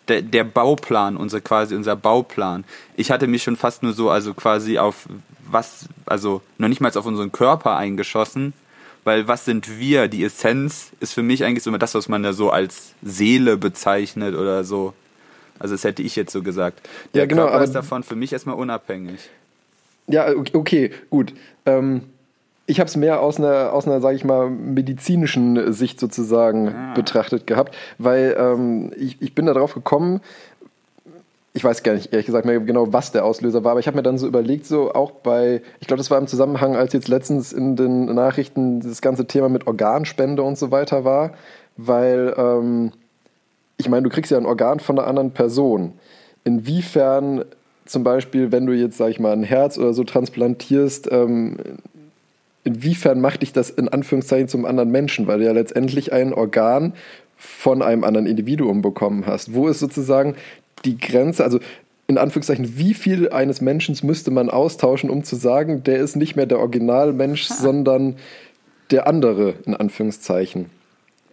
[0.08, 2.66] der, der Bauplan, unser quasi unser Bauplan.
[2.96, 5.08] Ich hatte mich schon fast nur so, also quasi auf
[5.50, 8.54] was, also noch nicht mal auf unseren Körper eingeschossen,
[9.06, 10.10] weil was sind wir?
[10.10, 13.56] Die Essenz ist für mich eigentlich so immer das, was man da so als Seele
[13.56, 14.94] bezeichnet oder so.
[15.60, 16.82] Also das hätte ich jetzt so gesagt.
[17.14, 19.30] Der ja, genau, Körper ist davon für mich erstmal unabhängig.
[20.08, 21.34] Ja, okay, gut.
[21.66, 22.02] Ähm,
[22.68, 26.94] ich habe es mehr aus einer, aus einer, sage ich mal, medizinischen Sicht sozusagen ah.
[26.96, 30.22] betrachtet gehabt, weil ähm, ich, ich bin da drauf gekommen,
[31.56, 33.96] ich weiß gar nicht, ehrlich gesagt, mehr genau, was der Auslöser war, aber ich habe
[33.96, 37.08] mir dann so überlegt, so auch bei, ich glaube, das war im Zusammenhang, als jetzt
[37.08, 41.32] letztens in den Nachrichten das ganze Thema mit Organspende und so weiter war,
[41.78, 42.92] weil, ähm,
[43.78, 45.94] ich meine, du kriegst ja ein Organ von einer anderen Person.
[46.44, 47.46] Inwiefern
[47.86, 51.56] zum Beispiel, wenn du jetzt, sag ich mal, ein Herz oder so transplantierst, ähm,
[52.66, 56.92] inwiefern macht dich das in Anführungszeichen zum anderen Menschen, weil du ja letztendlich ein Organ
[57.38, 59.54] von einem anderen Individuum bekommen hast.
[59.54, 60.36] Wo ist sozusagen
[60.86, 61.60] die Grenze, also
[62.08, 66.36] in Anführungszeichen, wie viel eines Menschen müsste man austauschen, um zu sagen, der ist nicht
[66.36, 68.16] mehr der Originalmensch, sondern
[68.92, 70.68] der andere, in Anführungszeichen?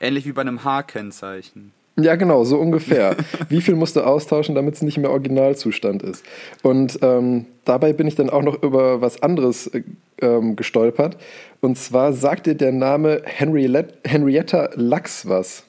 [0.01, 1.73] Ähnlich wie bei einem H-Kennzeichen.
[1.97, 3.17] Ja, genau, so ungefähr.
[3.51, 6.25] Wie viel musst du austauschen, damit es nicht mehr Originalzustand ist?
[6.63, 9.83] Und ähm, dabei bin ich dann auch noch über was anderes äh,
[10.23, 11.19] ähm, gestolpert.
[11.61, 15.65] Und zwar sagt dir der Name Henriette, Henrietta Lachs was.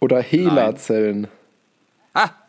[0.00, 1.28] Oder HeLa-Zellen.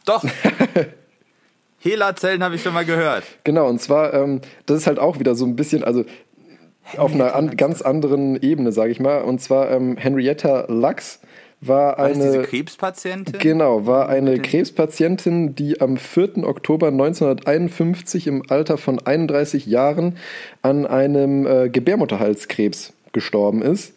[0.05, 0.23] Doch!
[1.79, 3.23] HeLa-Zellen habe ich schon mal gehört.
[3.43, 6.03] Genau, und zwar, ähm, das ist halt auch wieder so ein bisschen, also
[6.97, 9.21] auf einer an, ganz anderen Ebene, sage ich mal.
[9.21, 11.19] Und zwar ähm, Henrietta Lachs
[11.61, 13.39] war, war eine diese Krebspatientin.
[13.39, 16.43] Genau, war eine Krebspatientin, die am 4.
[16.43, 20.17] Oktober 1951 im Alter von 31 Jahren
[20.61, 23.93] an einem äh, Gebärmutterhalskrebs gestorben ist.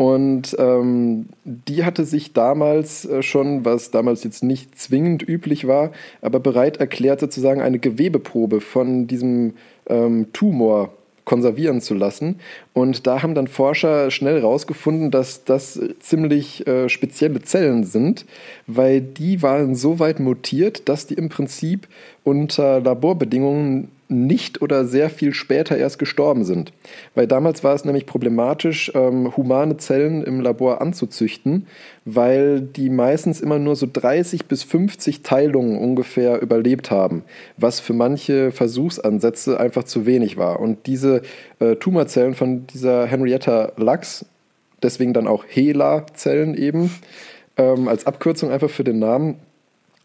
[0.00, 5.90] Und ähm, die hatte sich damals äh, schon, was damals jetzt nicht zwingend üblich war,
[6.22, 9.52] aber bereit erklärt, sozusagen eine Gewebeprobe von diesem
[9.90, 10.94] ähm, Tumor
[11.26, 12.40] konservieren zu lassen.
[12.72, 18.24] Und da haben dann Forscher schnell herausgefunden, dass das ziemlich äh, spezielle Zellen sind,
[18.66, 21.88] weil die waren so weit mutiert, dass die im Prinzip
[22.24, 26.72] unter Laborbedingungen nicht oder sehr viel später erst gestorben sind.
[27.14, 31.66] Weil damals war es nämlich problematisch, ähm, humane Zellen im Labor anzuzüchten,
[32.04, 37.22] weil die meistens immer nur so 30 bis 50 Teilungen ungefähr überlebt haben,
[37.56, 40.60] was für manche Versuchsansätze einfach zu wenig war.
[40.60, 41.22] Und diese
[41.60, 44.26] äh, Tumorzellen von dieser Henrietta Lux,
[44.82, 46.90] deswegen dann auch HeLa-Zellen eben,
[47.56, 49.36] ähm, als Abkürzung einfach für den Namen,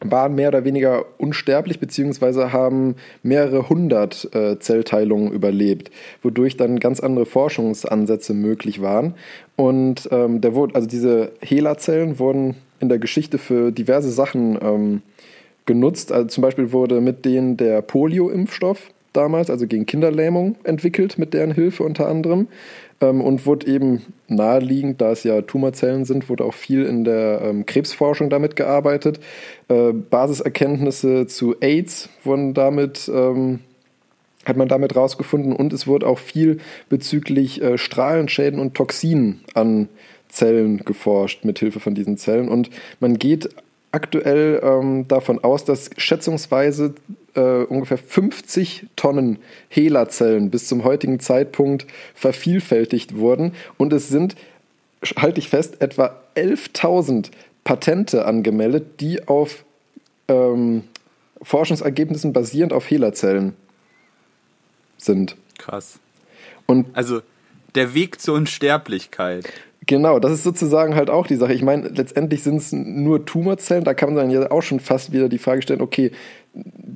[0.02, 5.90] waren mehr oder weniger unsterblich, beziehungsweise haben mehrere hundert äh, Zellteilungen überlebt,
[6.22, 9.16] wodurch dann ganz andere Forschungsansätze möglich waren.
[9.56, 15.02] Und ähm, der wurde, also diese HeLa-Zellen wurden in der Geschichte für diverse Sachen ähm,
[15.66, 16.12] genutzt.
[16.12, 21.52] Also zum Beispiel wurde mit denen der Polio-Impfstoff damals, also gegen Kinderlähmung, entwickelt, mit deren
[21.52, 22.48] Hilfe unter anderem
[23.02, 27.42] ähm, und wurde eben naheliegend, da es ja Tumorzellen sind, wurde auch viel in der
[27.42, 29.20] ähm, Krebsforschung damit gearbeitet.
[29.68, 33.60] Äh, Basiserkenntnisse zu AIDS wurden damit ähm,
[34.46, 39.90] hat man damit rausgefunden und es wurde auch viel bezüglich äh, Strahlenschäden und Toxinen an
[40.30, 43.50] Zellen geforscht mit Hilfe von diesen Zellen und man geht
[43.92, 46.94] aktuell ähm, davon aus, dass schätzungsweise
[47.36, 49.38] äh, ungefähr 50 Tonnen
[49.70, 54.36] HeLa-Zellen bis zum heutigen Zeitpunkt vervielfältigt wurden und es sind,
[55.18, 57.32] halte ich fest, etwa 11.000
[57.64, 59.66] Patente angemeldet, die auf
[60.28, 60.84] ähm,
[61.42, 63.54] Forschungsergebnissen basierend auf HeLa-Zellen
[64.98, 65.36] sind.
[65.58, 66.00] Krass.
[66.66, 67.22] Und also
[67.76, 69.52] der Weg zur Unsterblichkeit.
[69.88, 71.54] Genau, das ist sozusagen halt auch die Sache.
[71.54, 73.84] Ich meine, letztendlich sind es nur Tumorzellen.
[73.84, 76.12] Da kann man dann ja auch schon fast wieder die Frage stellen, okay,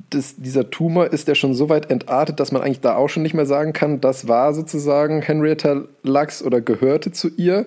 [0.08, 3.22] das, dieser Tumor ist ja schon so weit entartet, dass man eigentlich da auch schon
[3.22, 7.66] nicht mehr sagen kann, das war sozusagen Henrietta Lacks oder gehörte zu ihr.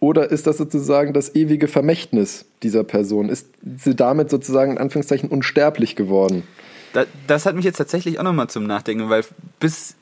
[0.00, 3.28] Oder ist das sozusagen das ewige Vermächtnis dieser Person?
[3.28, 6.42] Ist sie damit sozusagen in Anführungszeichen unsterblich geworden?
[6.92, 9.24] Das, das hat mich jetzt tatsächlich auch nochmal zum Nachdenken, weil
[9.60, 9.94] bis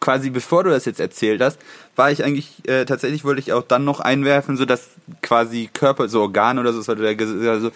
[0.00, 1.58] quasi bevor du das jetzt erzählt hast,
[1.96, 4.90] war ich eigentlich, äh, tatsächlich wollte ich auch dann noch einwerfen, so dass
[5.22, 7.70] quasi Körper, so Organe oder so, also,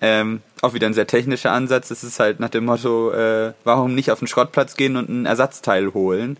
[0.00, 1.88] ähm, auch wieder ein sehr technischer Ansatz.
[1.88, 5.26] Das ist halt nach dem Motto, äh, warum nicht auf den Schrottplatz gehen und ein
[5.26, 6.38] Ersatzteil holen?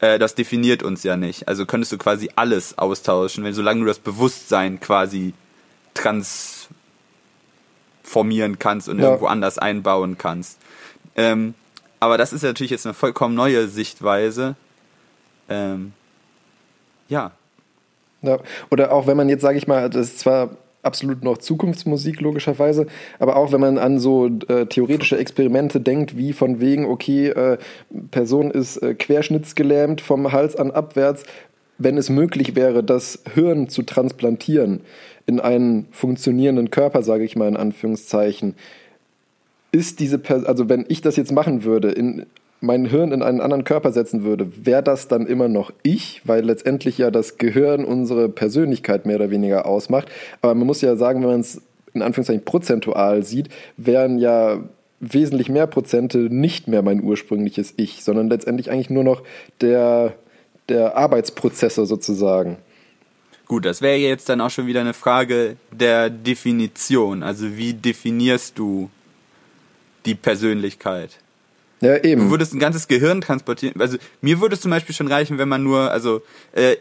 [0.00, 1.48] Äh, das definiert uns ja nicht.
[1.48, 5.34] Also könntest du quasi alles austauschen, wenn solange du das Bewusstsein quasi
[5.94, 9.06] transformieren kannst und ja.
[9.06, 10.58] irgendwo anders einbauen kannst.
[11.16, 11.54] Ähm,
[12.00, 14.54] aber das ist natürlich jetzt eine vollkommen neue Sichtweise,
[15.48, 15.92] ähm,
[17.08, 17.32] ja.
[18.22, 18.38] ja.
[18.70, 20.50] Oder auch wenn man jetzt, sage ich mal, das ist zwar
[20.82, 22.86] absolut noch Zukunftsmusik logischerweise,
[23.18, 27.58] aber auch wenn man an so äh, theoretische Experimente denkt, wie von wegen, okay, äh,
[28.10, 31.24] Person ist äh, querschnittsgelähmt vom Hals an abwärts,
[31.78, 34.80] wenn es möglich wäre, das Hirn zu transplantieren
[35.26, 38.54] in einen funktionierenden Körper, sage ich mal in Anführungszeichen,
[39.70, 42.26] ist diese Person, also wenn ich das jetzt machen würde, in
[42.60, 46.44] mein Hirn in einen anderen Körper setzen würde, wäre das dann immer noch ich, weil
[46.44, 50.08] letztendlich ja das Gehirn unsere Persönlichkeit mehr oder weniger ausmacht.
[50.42, 51.62] Aber man muss ja sagen, wenn man es
[51.94, 54.60] in Anführungszeichen prozentual sieht, wären ja
[55.00, 59.22] wesentlich mehr Prozente nicht mehr mein ursprüngliches Ich, sondern letztendlich eigentlich nur noch
[59.60, 60.14] der,
[60.68, 62.56] der Arbeitsprozessor sozusagen.
[63.46, 67.22] Gut, das wäre jetzt dann auch schon wieder eine Frage der Definition.
[67.22, 68.90] Also wie definierst du
[70.04, 71.18] die Persönlichkeit?
[71.80, 72.24] Ja, eben.
[72.24, 73.80] Du würdest ein ganzes Gehirn transportieren.
[73.80, 76.76] Also mir würde es zum Beispiel schon reichen, wenn man nur, also äh,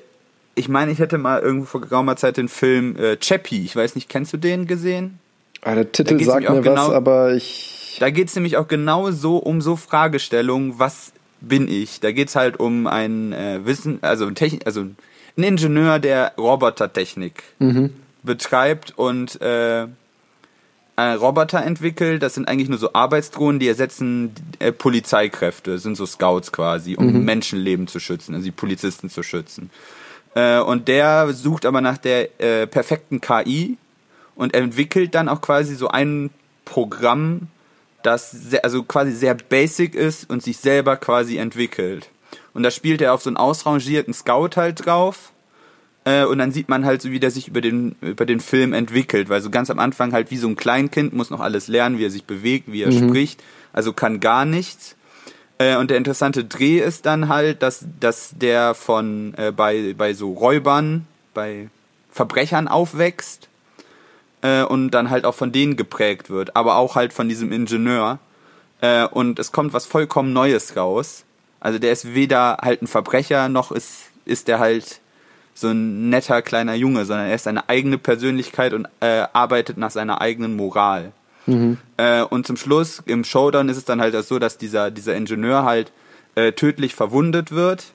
[0.56, 3.96] ich meine, ich hätte mal irgendwo vor geraumer Zeit den Film äh, Chappie, ich weiß
[3.96, 5.20] nicht, kennst du den gesehen?
[5.62, 7.98] Ah, der Titel sagt mir genau, was, aber ich...
[8.00, 12.00] Da geht es nämlich auch genau so um so Fragestellungen, was bin ich?
[12.00, 17.44] Da geht es halt um ein äh, Wissen, also, Techn also ein Ingenieur, der Robotertechnik
[17.60, 17.94] mhm.
[18.24, 19.88] betreibt und äh,
[20.98, 22.22] äh, Roboter entwickelt.
[22.22, 27.14] Das sind eigentlich nur so Arbeitsdrohnen, die ersetzen äh, Polizeikräfte, sind so Scouts quasi, um
[27.14, 27.24] mhm.
[27.24, 29.70] Menschenleben zu schützen, also die Polizisten zu schützen.
[30.36, 33.78] Äh, und der sucht aber nach der äh, perfekten KI
[34.36, 36.32] und entwickelt dann auch quasi so ein
[36.66, 37.48] Programm,
[38.04, 42.10] das sehr, also quasi sehr basic ist und sich selber quasi entwickelt.
[42.54, 45.32] Und da spielt er auf so einen ausrangierten Scout halt drauf
[46.08, 48.72] Äh, und dann sieht man halt so, wie der sich über den, über den Film
[48.72, 52.00] entwickelt, weil so ganz am Anfang halt wie so ein Kleinkind muss noch alles lernen,
[52.00, 53.10] wie er sich bewegt, wie er mhm.
[53.10, 53.44] spricht,
[53.74, 54.96] also kann gar nichts.
[55.58, 60.14] Äh, und der interessante Dreh ist dann halt, dass, dass der von äh, bei, bei
[60.14, 61.68] so Räubern, bei
[62.10, 63.50] Verbrechern aufwächst
[64.44, 68.20] äh, und dann halt auch von denen geprägt wird, aber auch halt von diesem Ingenieur.
[68.80, 71.26] Äh, und es kommt was vollkommen Neues raus.
[71.60, 75.02] Also der ist weder halt ein Verbrecher, noch ist, ist der halt
[75.58, 79.90] so ein netter kleiner Junge, sondern er ist eine eigene Persönlichkeit und äh, arbeitet nach
[79.90, 81.14] seiner eigenen Moral.
[81.48, 81.80] Mhm.
[81.98, 85.64] Äh, und zum Schluss im Showdown ist es dann halt so, dass dieser, dieser Ingenieur
[85.64, 85.92] halt
[86.36, 87.86] äh, tödlich verwundet wird.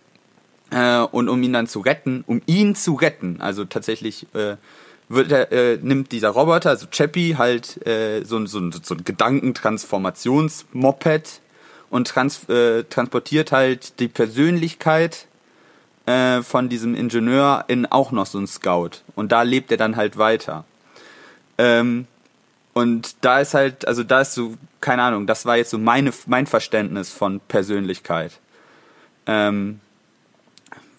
[0.70, 4.56] Äh, und um ihn dann zu retten, um ihn zu retten, also tatsächlich äh,
[5.08, 11.40] wird er, äh, nimmt dieser Roboter, also Chappie, halt äh, so, so, so ein Gedankentransformationsmoped
[11.90, 15.28] und trans, äh, transportiert halt die Persönlichkeit
[16.06, 19.02] äh, von diesem Ingenieur in auch noch so ein Scout.
[19.14, 20.64] Und da lebt er dann halt weiter.
[21.58, 22.06] Ähm,
[22.72, 26.12] und da ist halt, also da ist so, keine Ahnung, das war jetzt so meine,
[26.26, 28.38] mein Verständnis von Persönlichkeit.
[29.26, 29.80] Ähm,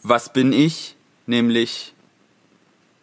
[0.03, 0.95] was bin ich?
[1.25, 1.93] Nämlich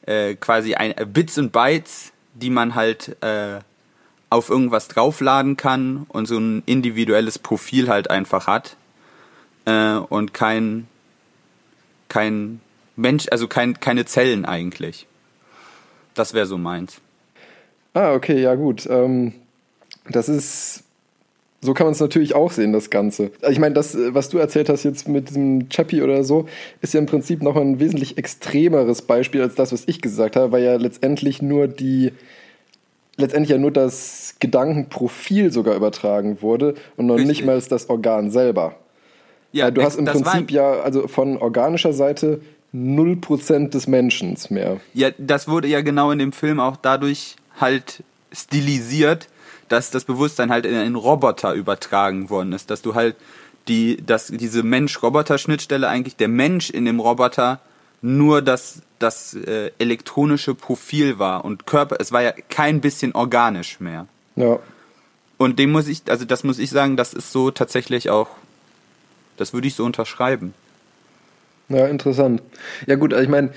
[0.06, 3.60] äh, quasi ein, äh, Bits und Bytes, die man halt äh,
[4.28, 8.76] auf irgendwas draufladen kann und so ein individuelles Profil halt einfach hat.
[9.64, 10.86] Äh, und kein,
[12.10, 12.60] kein
[12.96, 15.06] Mensch, also kein, keine Zellen eigentlich.
[16.14, 17.00] Das wäre so meins.
[17.94, 18.86] Ah, okay, ja gut.
[18.90, 19.32] Ähm,
[20.10, 20.82] das ist,
[21.60, 23.30] so kann man es natürlich auch sehen, das Ganze.
[23.40, 26.46] Also ich meine, das, was du erzählt hast jetzt mit diesem Chappie oder so,
[26.82, 30.52] ist ja im Prinzip noch ein wesentlich extremeres Beispiel als das, was ich gesagt habe,
[30.52, 32.12] weil ja letztendlich nur die,
[33.16, 37.28] letztendlich ja nur das Gedankenprofil sogar übertragen wurde und noch Richtig.
[37.28, 38.76] nicht mal das Organ selber.
[39.52, 42.40] Ja, du hast im Prinzip ja also von organischer Seite
[42.74, 44.80] 0% des Menschen mehr.
[44.94, 49.28] Ja, das wurde ja genau in dem Film auch dadurch halt stilisiert,
[49.68, 53.16] dass das Bewusstsein halt in einen Roboter übertragen worden ist, dass du halt
[53.68, 57.60] die, dass diese Mensch-Roboter-Schnittstelle eigentlich der Mensch in dem Roboter
[58.02, 63.78] nur das, das äh, elektronische Profil war und Körper, es war ja kein bisschen organisch
[63.80, 64.06] mehr.
[64.36, 64.58] Ja.
[65.36, 68.28] Und dem muss ich, also das muss ich sagen, das ist so tatsächlich auch
[69.40, 70.52] das würde ich so unterschreiben.
[71.70, 72.42] Ja, interessant.
[72.86, 73.50] Ja gut, also ich meine,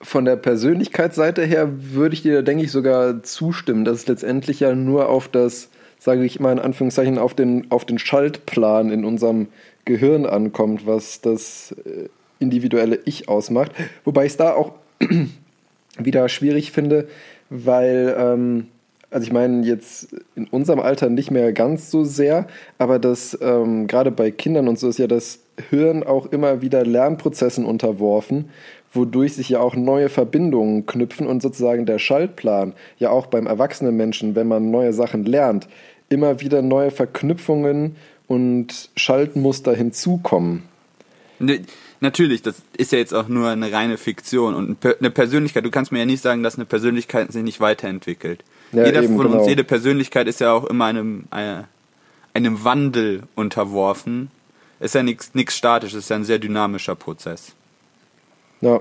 [0.00, 4.74] von der Persönlichkeitsseite her würde ich dir, denke ich, sogar zustimmen, dass es letztendlich ja
[4.74, 9.48] nur auf das, sage ich mal in Anführungszeichen, auf den, auf den Schaltplan in unserem
[9.84, 12.08] Gehirn ankommt, was das äh,
[12.38, 13.72] individuelle Ich ausmacht.
[14.04, 14.72] Wobei ich es da auch
[15.98, 17.08] wieder schwierig finde,
[17.50, 18.68] weil ähm,
[19.12, 22.46] also ich meine jetzt in unserem Alter nicht mehr ganz so sehr,
[22.78, 26.84] aber das ähm, gerade bei Kindern und so ist ja das Hirn auch immer wieder
[26.84, 28.50] Lernprozessen unterworfen,
[28.92, 33.96] wodurch sich ja auch neue Verbindungen knüpfen und sozusagen der Schaltplan ja auch beim erwachsenen
[33.96, 35.68] Menschen, wenn man neue Sachen lernt,
[36.08, 37.96] immer wieder neue Verknüpfungen
[38.28, 40.62] und Schaltmuster hinzukommen.
[41.38, 41.60] Ne,
[42.00, 45.64] natürlich, das ist ja jetzt auch nur eine reine Fiktion und eine Persönlichkeit.
[45.64, 48.44] Du kannst mir ja nicht sagen, dass eine Persönlichkeit sich nicht weiterentwickelt.
[48.72, 49.40] Ja, Jeder eben, von genau.
[49.40, 51.64] uns, jede Persönlichkeit ist ja auch immer einem, einem,
[52.34, 54.30] einem Wandel unterworfen.
[54.80, 57.52] Ist ja nichts statisch, ist ja ein sehr dynamischer Prozess.
[58.60, 58.80] Ja.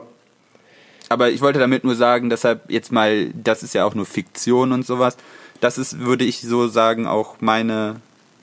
[1.09, 4.71] Aber ich wollte damit nur sagen, deshalb jetzt mal, das ist ja auch nur Fiktion
[4.71, 5.17] und sowas.
[5.59, 7.97] Das ist, würde ich so sagen, auch meine,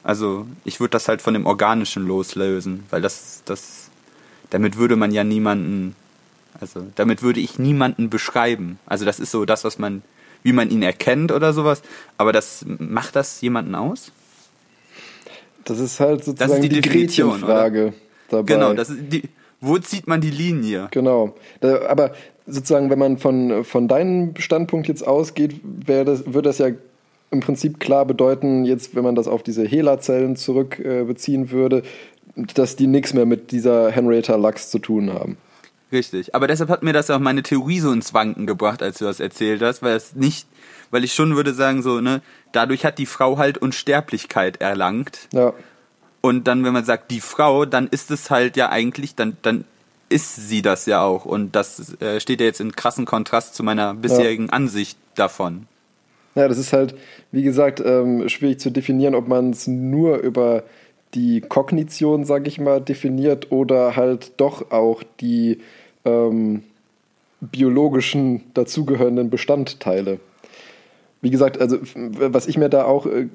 [0.05, 3.89] also ich würde das halt von dem Organischen loslösen, weil das, das,
[4.51, 5.97] damit würde man ja niemanden,
[6.61, 8.79] also damit würde ich niemanden beschreiben.
[8.85, 10.03] Also das ist so das, was man
[10.43, 11.83] wie man ihn erkennt oder sowas.
[12.17, 14.13] Aber das macht das jemanden aus?
[15.65, 17.93] Das ist halt sozusagen ist die, die Gretchenfrage
[18.31, 18.55] dabei.
[18.55, 19.23] Genau, das ist die,
[19.61, 20.89] wo zieht man die Linie?
[20.91, 21.35] Genau.
[21.89, 22.13] Aber
[22.47, 26.69] sozusagen, wenn man von, von deinem Standpunkt jetzt ausgeht, das, würde das ja
[27.31, 31.83] im Prinzip klar bedeuten, jetzt, wenn man das auf diese HeLa-Zellen zurückbeziehen äh, würde,
[32.55, 35.37] dass die nichts mehr mit dieser Henrietta Lux zu tun haben.
[35.91, 36.35] Richtig.
[36.35, 39.21] Aber deshalb hat mir das auch meine Theorie so ins Wanken gebracht, als du das
[39.21, 40.47] erzählt hast, weil es nicht,
[40.91, 42.21] weil ich schon würde sagen, so, ne,
[42.53, 45.29] dadurch hat die Frau halt Unsterblichkeit erlangt.
[45.33, 45.55] Ja.
[46.21, 49.65] Und dann, wenn man sagt, die Frau, dann ist es halt ja eigentlich, dann, dann
[50.09, 51.25] ist sie das ja auch.
[51.25, 54.53] Und das äh, steht ja jetzt in krassen Kontrast zu meiner bisherigen ja.
[54.53, 55.67] Ansicht davon.
[56.35, 56.95] Ja, das ist halt,
[57.33, 60.63] wie gesagt, ähm, schwierig zu definieren, ob man es nur über
[61.15, 65.59] die Kognition, sag ich mal, definiert oder halt doch auch die
[66.05, 66.63] ähm,
[67.41, 70.21] biologischen dazugehörenden Bestandteile.
[71.21, 73.29] Wie gesagt, also was ich mir da auch äh,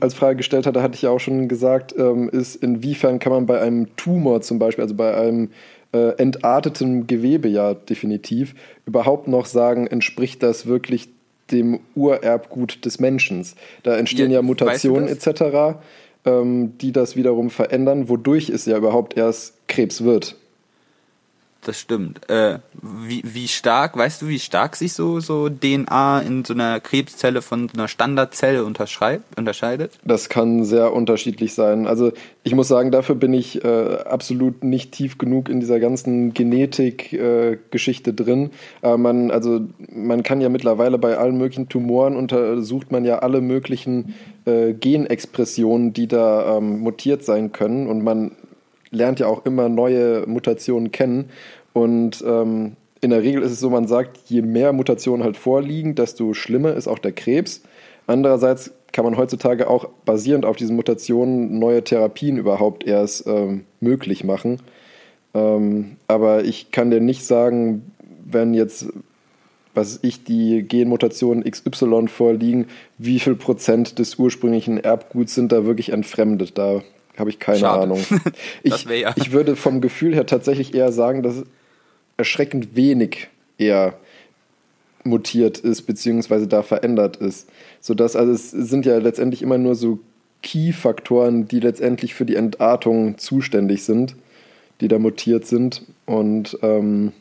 [0.00, 3.46] als Frage gestellt hatte, hatte ich ja auch schon gesagt, ähm, ist, inwiefern kann man
[3.46, 5.50] bei einem Tumor zum Beispiel, also bei einem
[5.92, 8.54] äh, entartetem Gewebe ja definitiv,
[8.86, 11.08] überhaupt noch sagen, entspricht das wirklich
[11.50, 13.46] dem Urerbgut des Menschen?
[13.82, 15.78] Da entstehen ja, ja Mutationen weißt du etc.,
[16.24, 20.36] ähm, die das wiederum verändern, wodurch es ja überhaupt erst Krebs wird
[21.62, 22.28] das stimmt.
[22.28, 26.80] Äh, wie, wie stark, weißt du, wie stark sich so, so DNA in so einer
[26.80, 29.92] Krebszelle von so einer Standardzelle unterscheidet?
[30.04, 31.86] Das kann sehr unterschiedlich sein.
[31.86, 36.34] Also ich muss sagen, dafür bin ich äh, absolut nicht tief genug in dieser ganzen
[36.34, 38.50] Genetik-Geschichte äh, drin.
[38.80, 43.40] Aber man, also man kann ja mittlerweile bei allen möglichen Tumoren untersucht man ja alle
[43.40, 44.14] möglichen
[44.46, 47.86] äh, Genexpressionen, die da ähm, mutiert sein können.
[47.86, 48.32] Und man
[48.92, 51.30] lernt ja auch immer neue Mutationen kennen.
[51.72, 55.96] Und ähm, in der Regel ist es so, man sagt, je mehr Mutationen halt vorliegen,
[55.96, 57.62] desto schlimmer ist auch der Krebs.
[58.06, 64.22] Andererseits kann man heutzutage auch basierend auf diesen Mutationen neue Therapien überhaupt erst ähm, möglich
[64.22, 64.60] machen.
[65.34, 67.90] Ähm, aber ich kann dir nicht sagen,
[68.24, 68.88] wenn jetzt,
[69.74, 72.66] was ich, die Genmutationen XY vorliegen,
[72.98, 76.58] wie viel Prozent des ursprünglichen Erbguts sind da wirklich entfremdet.
[76.58, 76.82] Da
[77.16, 77.82] habe ich keine Schade.
[77.82, 78.04] Ahnung.
[78.62, 79.12] Ich, ja.
[79.16, 81.42] ich würde vom Gefühl her tatsächlich eher sagen, dass
[82.16, 83.94] erschreckend wenig eher
[85.04, 87.48] mutiert ist, beziehungsweise da verändert ist.
[87.80, 89.98] Sodass, also es sind ja letztendlich immer nur so
[90.42, 94.16] Key-Faktoren, die letztendlich für die Entartung zuständig sind,
[94.80, 95.82] die da mutiert sind.
[96.06, 97.12] Und ähm,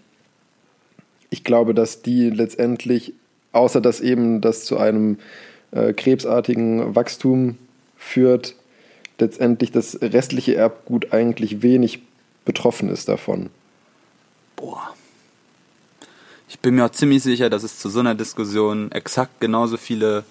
[1.29, 3.13] ich glaube, dass die letztendlich,
[3.51, 5.17] außer dass eben das zu einem
[5.71, 7.57] äh, krebsartigen Wachstum
[7.97, 8.55] führt,
[9.21, 12.01] letztendlich das restliche Erbgut eigentlich wenig
[12.43, 13.49] betroffen ist davon.
[14.55, 14.93] Boah.
[16.49, 20.25] Ich bin mir auch ziemlich sicher, dass es zu so einer Diskussion exakt genauso viele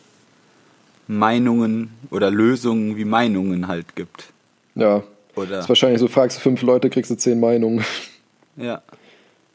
[1.08, 4.26] Meinungen oder Lösungen wie Meinungen halt gibt.
[4.74, 5.02] Ja.
[5.34, 7.84] Oder das ist wahrscheinlich so, fragst du fünf Leute, kriegst du zehn Meinungen.
[8.56, 8.82] Ja.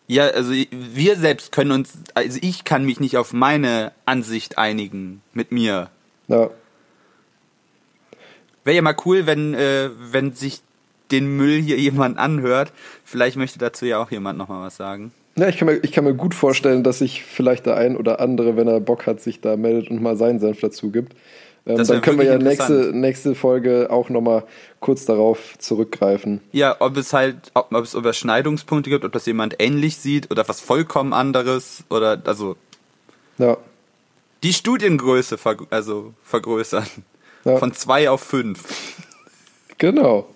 [0.07, 5.21] Ja, also wir selbst können uns, also ich kann mich nicht auf meine Ansicht einigen
[5.33, 5.89] mit mir.
[6.27, 6.49] Ja.
[8.66, 10.61] Wäre ja mal cool, wenn, äh, wenn sich
[11.11, 12.74] den Müll hier jemand anhört.
[13.05, 15.11] Vielleicht möchte dazu ja auch jemand nochmal was sagen.
[15.38, 18.20] Ja, ich kann, mir, ich kann mir gut vorstellen, dass sich vielleicht der ein oder
[18.20, 21.13] andere, wenn er Bock hat, sich da meldet und mal seinen Senf dazu gibt.
[21.68, 24.43] Ähm, dann können wir ja nächste, nächste Folge auch nochmal
[24.80, 26.41] kurz darauf zurückgreifen.
[26.51, 30.47] Ja, ob es halt, ob, ob es Überschneidungspunkte gibt, ob das jemand ähnlich sieht oder
[30.47, 32.55] was vollkommen anderes oder also.
[33.38, 33.57] Ja.
[34.43, 36.86] Die Studiengröße ver, also vergrößern.
[37.45, 37.57] Ja.
[37.57, 38.63] Von zwei auf fünf.
[39.77, 40.27] Genau.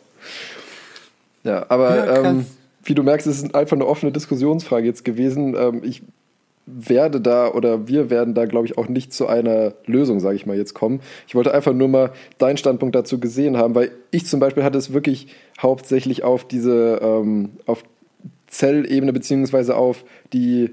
[1.43, 2.45] Ja, aber ja, ähm,
[2.83, 5.55] wie du merkst, es ist einfach eine offene Diskussionsfrage jetzt gewesen.
[5.57, 6.03] Ähm, ich
[6.65, 10.45] werde da oder wir werden da, glaube ich, auch nicht zu einer Lösung, sage ich
[10.45, 11.01] mal, jetzt kommen.
[11.27, 14.77] Ich wollte einfach nur mal deinen Standpunkt dazu gesehen haben, weil ich zum Beispiel hatte
[14.77, 15.27] es wirklich
[15.59, 17.83] hauptsächlich auf diese, ähm, auf
[18.47, 20.03] Zellebene beziehungsweise auf
[20.33, 20.71] die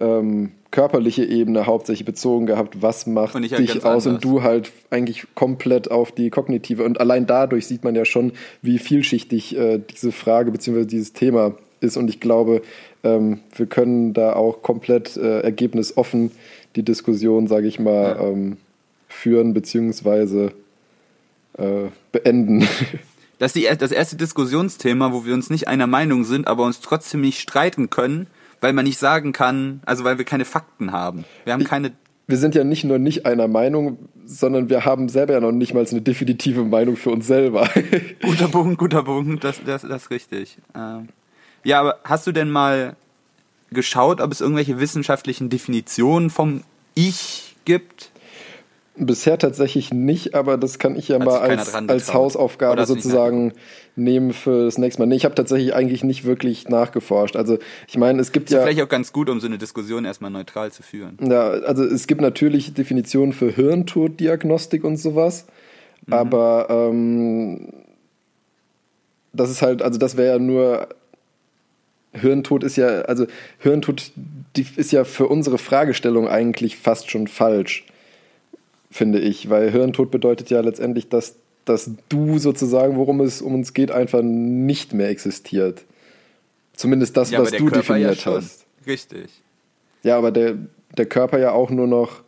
[0.00, 4.06] ähm, körperliche Ebene hauptsächlich bezogen gehabt, was macht halt dich aus anders.
[4.06, 8.32] und du halt eigentlich komplett auf die kognitive und allein dadurch sieht man ja schon,
[8.62, 12.62] wie vielschichtig äh, diese Frage beziehungsweise dieses Thema ist und ich glaube,
[13.02, 16.30] ähm, wir können da auch komplett äh, ergebnisoffen
[16.76, 18.28] die Diskussion, sage ich mal, ja.
[18.28, 18.56] ähm,
[19.08, 20.52] führen beziehungsweise
[21.58, 22.66] äh, beenden.
[23.40, 26.80] Das ist die, das erste Diskussionsthema, wo wir uns nicht einer Meinung sind, aber uns
[26.80, 28.26] trotzdem nicht streiten können,
[28.60, 31.24] weil man nicht sagen kann, also weil wir keine Fakten haben.
[31.44, 31.92] Wir haben keine.
[32.26, 35.74] Wir sind ja nicht nur nicht einer Meinung, sondern wir haben selber ja noch nicht
[35.74, 37.68] mal eine definitive Meinung für uns selber.
[38.22, 40.58] guter Punkt, guter Punkt, das, das, das ist richtig.
[40.76, 41.08] Ähm,
[41.64, 42.94] ja, aber hast du denn mal
[43.70, 46.62] geschaut, ob es irgendwelche wissenschaftlichen Definitionen vom
[46.94, 48.09] Ich gibt?
[49.02, 53.54] Bisher tatsächlich nicht, aber das kann ich ja Hat mal als, als Hausaufgabe sozusagen
[53.96, 55.06] nehmen für das nächste Mal.
[55.06, 57.34] Nee, ich habe tatsächlich eigentlich nicht wirklich nachgeforscht.
[57.34, 58.62] Also ich meine, es gibt ist ja...
[58.62, 61.16] vielleicht auch ganz gut, um so eine Diskussion erstmal neutral zu führen.
[61.22, 65.46] Ja, also es gibt natürlich Definitionen für Hirntoddiagnostik und sowas,
[66.06, 66.12] mhm.
[66.12, 67.72] aber ähm,
[69.32, 70.88] das ist halt, also das wäre ja nur
[72.12, 73.26] Hirntod ist ja, also
[73.58, 74.12] Hirntod
[74.54, 77.86] ist ja für unsere Fragestellung eigentlich fast schon falsch
[78.90, 83.72] finde ich, weil Hirntod bedeutet ja letztendlich, dass, dass du sozusagen, worum es um uns
[83.72, 85.84] geht, einfach nicht mehr existiert.
[86.74, 88.66] Zumindest das, ja, was du Körper definiert ja hast.
[88.86, 89.42] Richtig.
[90.02, 90.56] Ja, aber der,
[90.96, 92.22] der Körper ja auch nur noch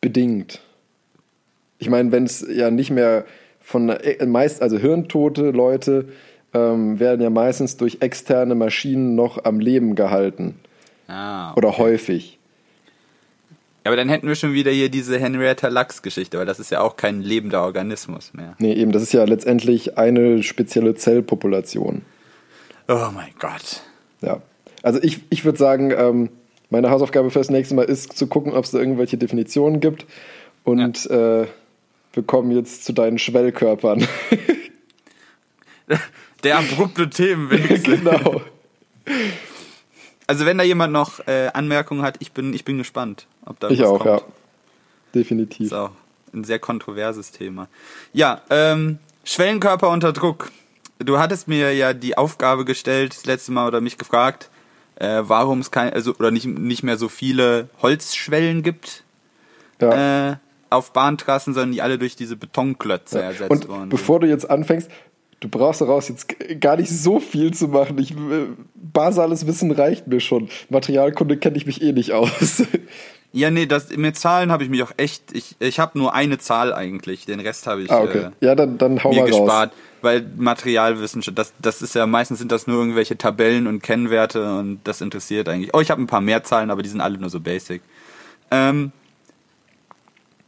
[0.00, 0.60] bedingt.
[1.78, 3.24] Ich meine, wenn es ja nicht mehr
[3.60, 6.08] von äh, meist, also hirntote Leute
[6.52, 10.56] ähm, werden ja meistens durch externe Maschinen noch am Leben gehalten.
[11.08, 11.58] Ah, okay.
[11.58, 12.38] Oder häufig.
[13.84, 16.80] Ja, aber dann hätten wir schon wieder hier diese Henrietta Lachs-Geschichte, weil das ist ja
[16.80, 18.54] auch kein lebender Organismus mehr.
[18.58, 22.02] Nee, eben, das ist ja letztendlich eine spezielle Zellpopulation.
[22.88, 23.82] Oh mein Gott.
[24.20, 24.40] Ja.
[24.82, 26.28] Also ich, ich würde sagen, ähm,
[26.70, 30.06] meine Hausaufgabe fürs nächste Mal ist zu gucken, ob es da irgendwelche Definitionen gibt.
[30.64, 31.42] Und ja.
[31.42, 31.46] äh,
[32.12, 34.06] wir kommen jetzt zu deinen Schwellkörpern.
[36.44, 37.98] Der abrupte Themenwechsel.
[38.02, 38.40] genau.
[40.26, 43.68] Also wenn da jemand noch äh, Anmerkungen hat, ich bin, ich bin gespannt, ob da
[43.70, 44.20] Ich auch, kommt.
[44.20, 44.26] ja.
[45.14, 45.68] Definitiv.
[45.68, 45.90] So,
[46.32, 47.68] ein sehr kontroverses Thema.
[48.12, 50.50] Ja, ähm, Schwellenkörper unter Druck.
[50.98, 54.50] Du hattest mir ja die Aufgabe gestellt, das letzte Mal oder mich gefragt,
[54.96, 59.02] äh, warum es kein, also oder nicht, nicht mehr so viele Holzschwellen gibt
[59.80, 60.30] ja.
[60.30, 60.36] äh,
[60.70, 63.24] auf Bahntrassen, sondern die alle durch diese Betonklötze ja.
[63.26, 63.88] ersetzt Und worden.
[63.88, 64.90] Bevor du jetzt anfängst,
[65.40, 67.98] du brauchst daraus jetzt gar nicht so viel zu machen.
[67.98, 70.48] Ich, äh, basales Wissen reicht mir schon.
[70.70, 72.62] Materialkunde kenne ich mich eh nicht aus.
[73.34, 75.32] Ja, nee, das, mit Zahlen habe ich mich auch echt.
[75.32, 77.24] Ich, ich habe nur eine Zahl eigentlich.
[77.24, 78.28] Den Rest habe ich ah, okay.
[78.40, 79.70] äh, ja, dann, dann hau mir mal gespart.
[79.70, 79.78] Raus.
[80.02, 84.80] Weil Materialwissenschaft, das, das ist ja meistens sind das nur irgendwelche Tabellen und Kennwerte und
[84.84, 85.72] das interessiert eigentlich.
[85.74, 87.82] Oh, ich habe ein paar mehr Zahlen, aber die sind alle nur so basic.
[88.50, 88.92] Ähm,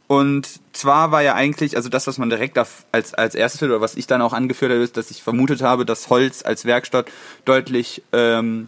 [0.07, 3.95] und zwar war ja eigentlich, also das, was man direkt als, als erstes oder was
[3.95, 7.05] ich dann auch angeführt habe, ist, dass ich vermutet habe, dass Holz als Werkstoff
[7.45, 8.67] deutlich, ähm,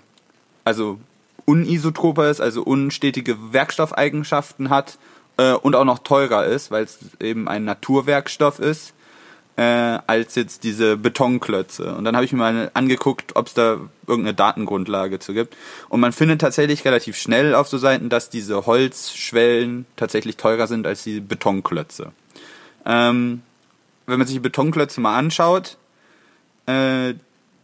[0.63, 0.99] also
[1.47, 4.97] unisotroper ist, also unstetige Werkstoffeigenschaften hat
[5.37, 8.93] äh, und auch noch teurer ist, weil es eben ein Naturwerkstoff ist
[9.55, 9.61] äh,
[10.05, 11.95] als jetzt diese Betonklötze.
[11.95, 15.55] Und dann habe ich mir mal angeguckt, ob es da irgendeine Datengrundlage zu gibt.
[15.89, 20.85] Und man findet tatsächlich relativ schnell auf so Seiten, dass diese Holzschwellen tatsächlich teurer sind
[20.85, 22.11] als die Betonklötze.
[22.85, 23.41] Ähm,
[24.05, 25.77] wenn man sich die Betonklötze mal anschaut,
[26.67, 27.15] äh,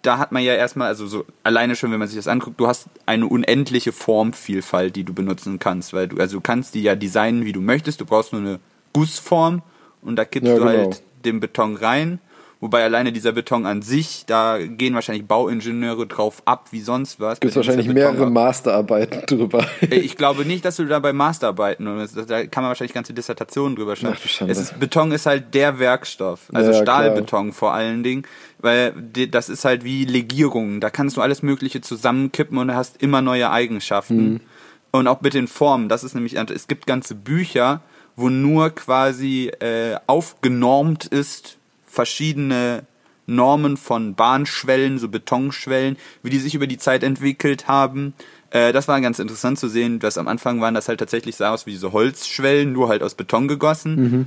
[0.04, 2.68] da hat man ja erstmal, also so alleine schon, wenn man sich das anguckt, du
[2.68, 6.96] hast eine unendliche Formvielfalt, die du benutzen kannst, weil du, also du kannst die ja
[6.96, 8.60] designen, wie du möchtest, du brauchst nur eine
[8.92, 9.64] Gussform
[10.02, 10.78] und da kippst ja, du genau.
[10.78, 12.20] halt den Beton rein.
[12.64, 17.42] Wobei alleine dieser Beton an sich, da gehen wahrscheinlich Bauingenieure drauf ab, wie sonst was.
[17.42, 19.66] Gibt wahrscheinlich mehrere Masterarbeiten drüber.
[19.82, 23.76] Äh, ich glaube nicht, dass du da bei Masterarbeiten, da kann man wahrscheinlich ganze Dissertationen
[23.76, 24.16] drüber schreiben.
[24.18, 27.54] Ach, es ist, Beton ist halt der Werkstoff, also ja, Stahlbeton klar.
[27.54, 28.24] vor allen Dingen,
[28.64, 28.94] weil
[29.30, 30.80] das ist halt wie Legierungen.
[30.80, 34.34] Da kannst du alles Mögliche zusammenkippen und hast immer neue Eigenschaften.
[34.34, 34.40] Mhm.
[34.92, 37.82] Und auch mit den Formen, das ist nämlich, es gibt ganze Bücher,
[38.16, 42.84] wo nur quasi äh, aufgenormt ist, verschiedene
[43.26, 48.14] Normen von Bahnschwellen, so Betonschwellen, wie die sich über die Zeit entwickelt haben.
[48.52, 51.52] Äh, das war ganz interessant zu sehen, dass am Anfang waren das halt tatsächlich sah
[51.52, 53.96] aus wie diese Holzschwellen, nur halt aus Beton gegossen.
[53.96, 54.26] Mhm.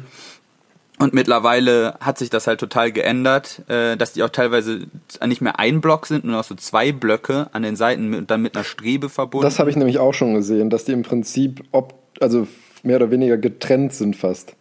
[0.99, 4.87] Und mittlerweile hat sich das halt total geändert, äh, dass die auch teilweise
[5.27, 8.41] nicht mehr ein Block sind, nur noch so zwei Blöcke an den Seiten und dann
[8.41, 9.45] mit einer Strebe verbunden.
[9.45, 12.47] Das habe ich nämlich auch schon gesehen, dass die im Prinzip ob, also
[12.83, 14.55] mehr oder weniger getrennt sind fast.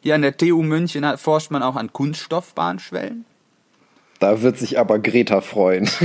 [0.00, 3.26] Hier an der TU München forscht man auch an Kunststoffbahnschwellen.
[4.20, 5.88] Da wird sich aber Greta freuen.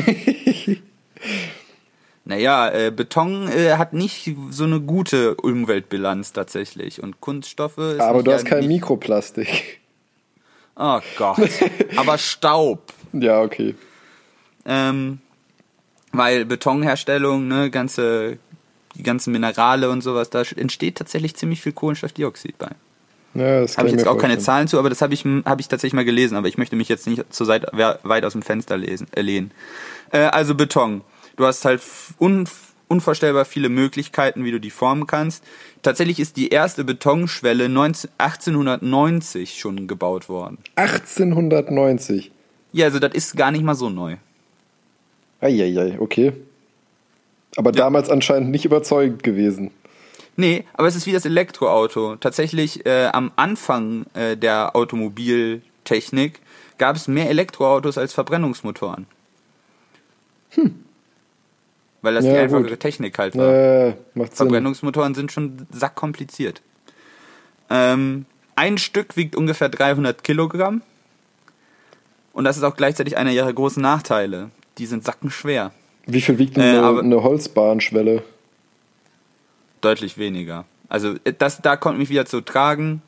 [2.25, 7.03] naja, äh, Beton äh, hat nicht so eine gute Umweltbilanz tatsächlich.
[7.03, 7.77] Und Kunststoffe.
[7.77, 9.81] Ist aber du hast kein Mikroplastik.
[10.75, 11.49] Oh Gott.
[11.97, 12.93] aber Staub.
[13.11, 13.75] Ja, okay.
[14.65, 15.19] Ähm,
[16.13, 18.37] weil Betonherstellung, ne, ganze
[18.95, 22.69] die ganzen Minerale und sowas, da entsteht tatsächlich ziemlich viel Kohlenstoffdioxid bei.
[23.33, 25.67] Ja, das habe ich jetzt auch keine Zahlen zu, aber das habe ich, hab ich
[25.67, 28.77] tatsächlich mal gelesen, aber ich möchte mich jetzt nicht zu weit, weit aus dem Fenster
[28.77, 29.51] lesen, äh, lehnen.
[30.11, 31.01] Äh, also Beton.
[31.35, 31.81] Du hast halt
[32.19, 32.47] un,
[32.87, 35.43] unvorstellbar viele Möglichkeiten, wie du die formen kannst.
[35.81, 40.57] Tatsächlich ist die erste Betonschwelle 19, 1890 schon gebaut worden.
[40.75, 42.31] 1890?
[42.71, 44.17] Ja, also das ist gar nicht mal so neu.
[45.41, 46.33] Eieiei, okay.
[47.55, 47.77] Aber ja.
[47.77, 49.71] damals anscheinend nicht überzeugend gewesen.
[50.35, 52.15] Nee, aber es ist wie das Elektroauto.
[52.15, 56.39] Tatsächlich äh, am Anfang äh, der Automobiltechnik
[56.79, 59.05] gab es mehr Elektroautos als Verbrennungsmotoren.
[60.51, 60.83] Hm.
[62.03, 62.79] Weil das ja, die einfachere gut.
[62.81, 63.51] Technik halt war.
[63.51, 63.93] Äh,
[64.29, 66.61] Verbrennungsmotoren sind schon sackkompliziert.
[67.69, 68.25] Ähm,
[68.55, 70.81] ein Stück wiegt ungefähr 300 Kilogramm.
[72.33, 74.51] Und das ist auch gleichzeitig einer ihrer großen Nachteile.
[74.77, 75.71] Die sind sackenschwer.
[76.05, 78.21] Wie viel wiegt denn äh, eine, eine Holzbahnschwelle?
[79.79, 80.65] Deutlich weniger.
[80.89, 83.01] Also äh, das, da kommt mich wieder zu tragen.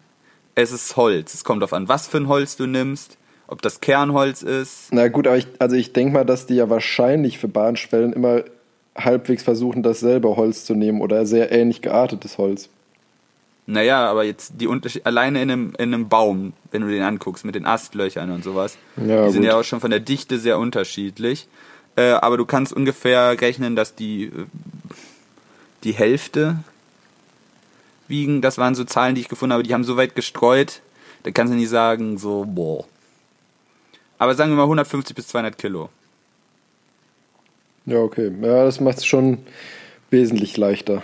[0.56, 1.34] Es ist Holz.
[1.34, 3.18] Es kommt darauf an, was für ein Holz du nimmst,
[3.48, 4.88] ob das Kernholz ist.
[4.92, 8.44] Na gut, aber ich, also ich denke mal, dass die ja wahrscheinlich für Bahnschwellen immer
[8.96, 12.70] halbwegs versuchen, dasselbe Holz zu nehmen oder sehr ähnlich geartetes Holz.
[13.68, 17.46] Naja, aber jetzt die Unterschied alleine in einem, in einem Baum, wenn du den anguckst,
[17.46, 20.60] mit den Astlöchern und sowas, ja, die sind ja auch schon von der Dichte sehr
[20.60, 21.48] unterschiedlich.
[21.96, 24.46] Äh, aber du kannst ungefähr rechnen, dass die, äh,
[25.84, 26.60] die Hälfte
[28.08, 28.42] wiegen.
[28.42, 30.82] Das waren so Zahlen, die ich gefunden habe, die haben so weit gestreut,
[31.24, 32.86] da kannst du nicht sagen, so, boah.
[34.20, 35.90] Aber sagen wir mal 150 bis 200 Kilo.
[37.86, 38.32] Ja, okay.
[38.42, 39.40] Ja, das macht es schon
[40.10, 41.04] wesentlich leichter.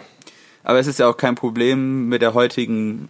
[0.64, 3.10] Aber es ist ja auch kein Problem mit der heutigen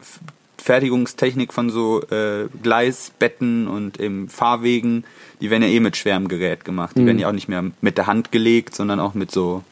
[0.58, 5.06] Fertigungstechnik von so äh, Gleisbetten und eben Fahrwegen.
[5.42, 6.96] Die werden ja eh mit schwerem Gerät gemacht.
[6.96, 7.06] Die mhm.
[7.08, 9.64] werden ja auch nicht mehr mit der Hand gelegt, sondern auch mit so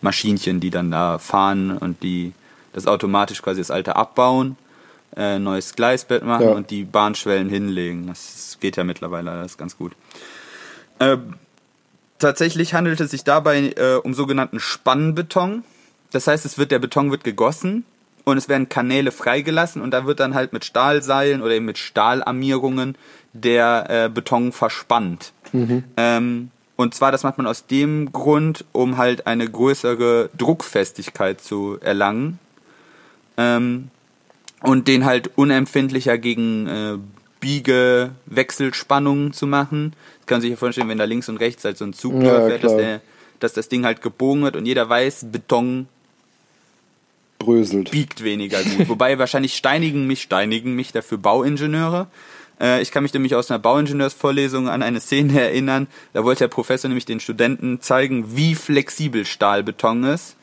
[0.00, 2.32] Maschinchen, die dann da fahren und die
[2.72, 4.56] das automatisch quasi das alte abbauen,
[5.16, 6.52] äh, neues Gleisbett machen ja.
[6.52, 8.06] und die Bahnschwellen hinlegen.
[8.06, 9.92] Das geht ja mittlerweile alles ganz gut.
[10.98, 11.16] Äh,
[12.18, 15.64] tatsächlich handelt es sich dabei äh, um sogenannten Spannbeton.
[16.12, 17.84] Das heißt, es wird der Beton wird gegossen
[18.24, 21.78] und es werden Kanäle freigelassen und da wird dann halt mit Stahlseilen oder eben mit
[21.78, 22.96] Stahlarmierungen
[23.32, 25.32] der äh, Beton verspannt.
[25.52, 25.84] Mhm.
[25.96, 31.78] Ähm, und zwar, das macht man aus dem Grund, um halt eine größere Druckfestigkeit zu
[31.80, 32.38] erlangen.
[33.38, 33.90] Ähm,
[34.62, 36.98] und den halt unempfindlicher gegen äh,
[37.40, 39.94] Biege-Wechselspannungen zu machen.
[40.26, 42.64] Kann sich ja vorstellen, wenn da links und rechts halt so ein Zug ja, fährt,
[42.64, 43.00] dass, der,
[43.40, 45.88] dass das Ding halt gebogen wird und jeder weiß, Beton
[47.38, 47.90] bröselt.
[47.90, 48.88] Biegt weniger gut.
[48.88, 52.08] Wobei wahrscheinlich steinigen mich, steinigen mich dafür Bauingenieure.
[52.60, 55.86] Äh, ich kann mich nämlich aus einer Bauingenieursvorlesung an eine Szene erinnern.
[56.12, 60.36] Da wollte der Professor nämlich den Studenten zeigen, wie flexibel Stahlbeton ist.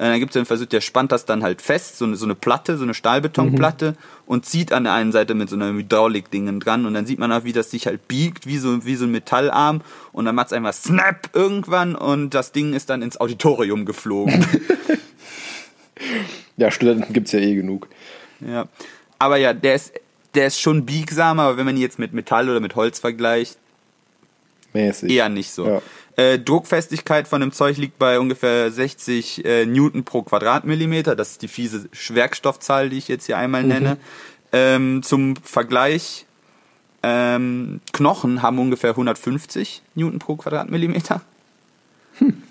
[0.00, 2.24] Äh, dann gibt es einen Versuch, der spannt das dann halt fest, so eine, so
[2.24, 3.96] eine Platte, so eine Stahlbetonplatte mhm.
[4.24, 7.30] und zieht an der einen Seite mit so einer Hydraulik-Dingen dran und dann sieht man
[7.30, 9.82] auch, wie das sich halt biegt, wie so, wie so ein Metallarm
[10.12, 14.46] und dann macht es einfach Snap irgendwann und das Ding ist dann ins Auditorium geflogen.
[16.56, 17.86] ja, Studenten gibt es ja eh genug.
[18.40, 18.68] Ja,
[19.18, 19.92] aber ja, der ist,
[20.34, 23.58] der ist schon biegsam, aber wenn man ihn jetzt mit Metall oder mit Holz vergleicht,
[24.72, 25.10] Mäßig.
[25.10, 25.66] eher nicht so.
[25.66, 25.82] Ja.
[26.20, 31.16] Äh, Druckfestigkeit von dem Zeug liegt bei ungefähr 60 äh, Newton pro Quadratmillimeter.
[31.16, 33.68] Das ist die fiese Werkstoffzahl, die ich jetzt hier einmal mhm.
[33.68, 33.96] nenne.
[34.52, 36.26] Ähm, zum Vergleich,
[37.02, 41.22] ähm, Knochen haben ungefähr 150 Newton pro Quadratmillimeter.
[42.18, 42.42] Hm.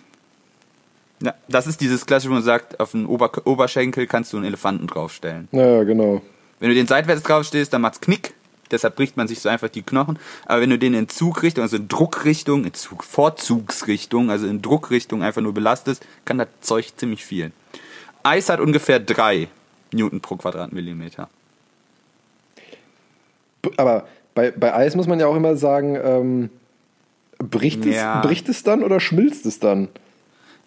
[1.22, 4.48] Ja, das ist dieses klassische, wo man sagt, auf den Ober Oberschenkel kannst du einen
[4.48, 5.48] Elefanten draufstellen.
[5.52, 6.24] Ja, genau.
[6.60, 8.34] Wenn du den seitwärts draufstehst, dann macht's Knick
[8.72, 10.20] deshalb bricht man sich so einfach die Knochen.
[10.46, 15.24] Aber wenn du den in Zugrichtung, also in Druckrichtung, in Zug, Vorzugsrichtung, also in Druckrichtung
[15.24, 17.52] einfach nur belastest, kann das Zeug ziemlich viel.
[18.24, 19.48] Eis hat ungefähr drei
[19.94, 21.30] Newton pro Quadratmillimeter.
[23.78, 26.50] Aber bei, bei Eis muss man ja auch immer sagen, ähm,
[27.38, 28.22] bricht, es, ja.
[28.22, 29.90] bricht es dann oder schmilzt es dann?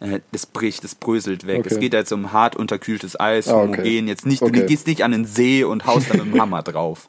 [0.01, 1.61] Äh, das bricht, das bröselt weg.
[1.61, 1.69] Okay.
[1.71, 3.83] Es geht jetzt um hart unterkühltes Eis, ah, okay.
[3.83, 4.09] homogen.
[4.09, 4.53] Jetzt nicht, okay.
[4.53, 7.09] du gehst nicht an den See und haust dann mit dem Hammer drauf.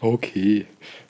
[0.00, 0.66] Okay.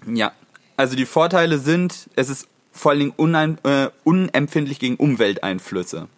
[0.06, 0.32] Ja,
[0.76, 6.08] also die Vorteile sind, es ist vor allen Dingen unein, äh, unempfindlich gegen Umwelteinflüsse.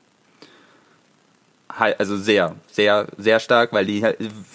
[1.68, 4.04] Also sehr, sehr, sehr stark, weil die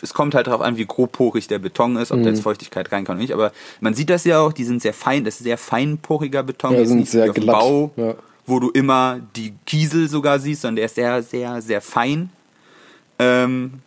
[0.01, 2.23] es kommt halt darauf an, wie grobporig der Beton ist, ob mhm.
[2.23, 2.43] da jetzt mhm.
[2.43, 3.33] Feuchtigkeit rein kann oder nicht.
[3.33, 6.73] Aber man sieht das ja auch, die sind sehr fein, das ist sehr feinporiger Beton,
[6.73, 7.59] ja, sind nicht sehr glatt.
[7.59, 8.15] Bau, ja.
[8.45, 12.29] wo du immer die Kiesel sogar siehst, sondern der ist sehr, sehr, sehr fein.
[13.19, 13.79] Ähm,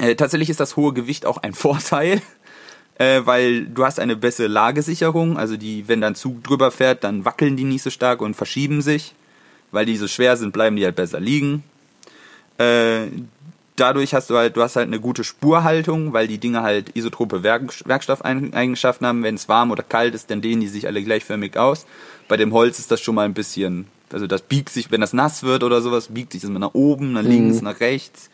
[0.00, 2.20] äh, tatsächlich ist das hohe Gewicht auch ein Vorteil
[3.00, 5.38] äh, weil du hast eine bessere Lagesicherung.
[5.38, 8.82] Also die, wenn dann Zug drüber fährt, dann wackeln die nicht so stark und verschieben
[8.82, 9.14] sich.
[9.72, 11.64] Weil die so schwer sind, bleiben die halt besser liegen.
[12.58, 13.06] Äh,
[13.76, 17.42] dadurch hast du halt, du hast halt eine gute Spurhaltung, weil die Dinge halt isotrope
[17.42, 19.22] Werk Werkstoffeigenschaften haben.
[19.22, 21.86] Wenn es warm oder kalt ist, dann dehnen die sich alle gleichförmig aus.
[22.28, 25.14] Bei dem Holz ist das schon mal ein bisschen, also das biegt sich, wenn das
[25.14, 27.64] nass wird oder sowas, biegt sich das mal nach oben, nach links, mhm.
[27.64, 28.28] nach rechts.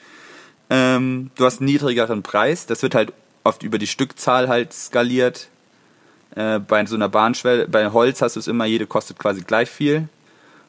[0.70, 2.66] Ähm, du hast einen niedrigeren Preis.
[2.66, 3.12] Das wird halt
[3.44, 5.48] oft über die Stückzahl halt skaliert.
[6.34, 9.70] Äh, bei so einer Bahnschwelle, bei Holz hast du es immer, jede kostet quasi gleich
[9.70, 10.08] viel.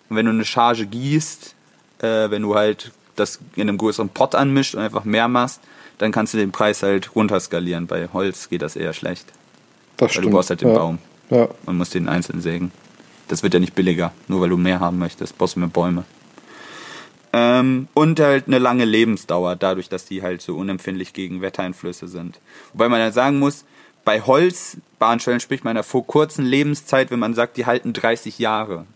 [0.10, 1.56] Und wenn du eine Charge gießt,
[2.00, 5.62] äh, wenn du halt das in einem größeren Pot anmischt und einfach mehr machst,
[5.98, 7.88] dann kannst du den Preis halt runterskalieren.
[7.88, 9.26] Bei Holz geht das eher schlecht.
[9.98, 10.26] Das weil stimmt.
[10.26, 10.76] du brauchst halt den ja.
[10.76, 11.00] Baum.
[11.30, 11.48] Ja.
[11.66, 12.72] Und musst den einzeln sägen.
[13.28, 16.06] Das wird ja nicht billiger, nur weil du mehr haben möchtest, brauchst du mehr Bäume.
[17.40, 22.40] Ähm, und halt eine lange Lebensdauer, dadurch, dass die halt so unempfindlich gegen Wettereinflüsse sind.
[22.74, 23.64] Wobei man ja sagen muss,
[24.04, 28.88] bei Holzbahnschwellen spricht man ja vor kurzen Lebenszeit, wenn man sagt, die halten 30 Jahre.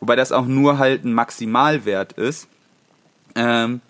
[0.00, 2.48] Wobei das auch nur halt ein Maximalwert ist.
[3.34, 3.82] Ähm,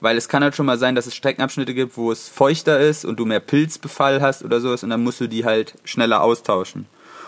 [0.00, 3.04] weil es kann halt schon mal sein, dass es Streckenabschnitte gibt, wo es feuchter ist
[3.04, 6.86] und du mehr Pilzbefall hast oder sowas und dann musst du die halt schneller austauschen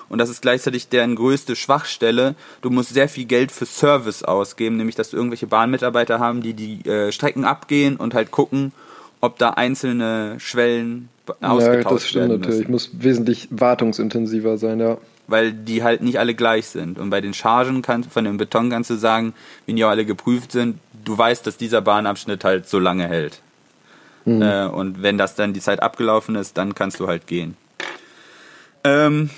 [0.08, 2.34] und das ist gleichzeitig deren größte Schwachstelle.
[2.62, 6.54] Du musst sehr viel Geld für Service ausgeben, nämlich dass du irgendwelche Bahnmitarbeiter haben, die
[6.54, 8.72] die äh, Strecken abgehen und halt gucken,
[9.20, 11.08] ob da einzelne Schwellen
[11.40, 12.68] ausgetauscht ja, das stimmt natürlich.
[12.68, 12.70] Müssen.
[12.70, 14.98] Muss wesentlich wartungsintensiver sein, ja.
[15.26, 16.98] Weil die halt nicht alle gleich sind.
[16.98, 19.34] Und bei den Chargen kannst, von dem Beton kannst du sagen,
[19.66, 23.40] wenn die auch alle geprüft sind, du weißt, dass dieser Bahnabschnitt halt so lange hält.
[24.24, 24.42] Mhm.
[24.42, 27.56] Äh, und wenn das dann die Zeit abgelaufen ist, dann kannst du halt gehen.
[28.84, 29.30] Ähm,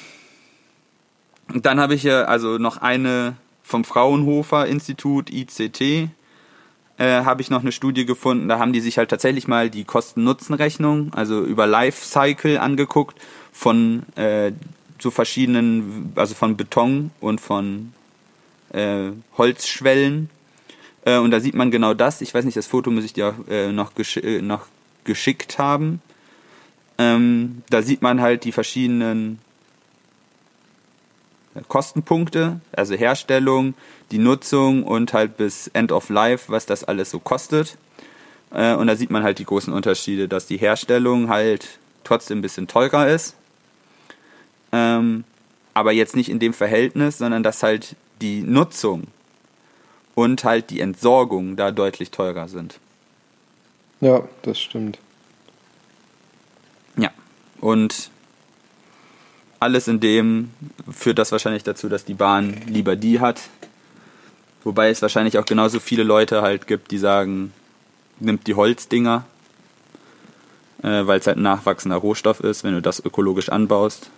[1.55, 6.11] Dann habe ich hier also noch eine vom Fraunhofer Institut ICT.
[6.99, 9.85] Äh, habe ich noch eine Studie gefunden, da haben die sich halt tatsächlich mal die
[9.85, 13.17] Kosten-Nutzen-Rechnung, also über Lifecycle angeguckt
[13.53, 14.51] von äh,
[14.99, 17.93] so verschiedenen, also von Beton und von
[18.73, 20.29] äh, Holzschwellen.
[21.05, 22.21] Äh, und da sieht man genau das.
[22.21, 24.67] Ich weiß nicht, das Foto muss ich dir äh, noch, gesch äh, noch
[25.05, 26.03] geschickt haben.
[26.99, 29.39] Ähm, da sieht man halt die verschiedenen
[31.67, 33.75] Kostenpunkte, also Herstellung,
[34.11, 37.77] die Nutzung und halt bis End of Life, was das alles so kostet.
[38.53, 42.43] Äh, und da sieht man halt die großen Unterschiede, dass die Herstellung halt trotzdem ein
[42.43, 43.35] bisschen teurer ist.
[44.73, 45.25] Ähm,
[45.75, 49.09] aber jetzt nicht in dem Verhältnis, sondern dass halt die Nutzung
[50.15, 52.81] und halt die Entsorgung da deutlich teurer sind.
[54.01, 54.99] Ja, das stimmt.
[56.97, 57.11] Ja,
[57.61, 58.11] und
[59.61, 60.51] alles in dem
[60.91, 63.41] führt das wahrscheinlich dazu, dass die Bahn lieber die hat.
[64.65, 67.53] Wobei es wahrscheinlich auch genauso viele Leute halt gibt, die sagen,
[68.21, 69.25] nimmt die Holzdinger,
[70.83, 74.11] äh, weil es halt ein nachwachsender Rohstoff ist, wenn du das ökologisch anbaust.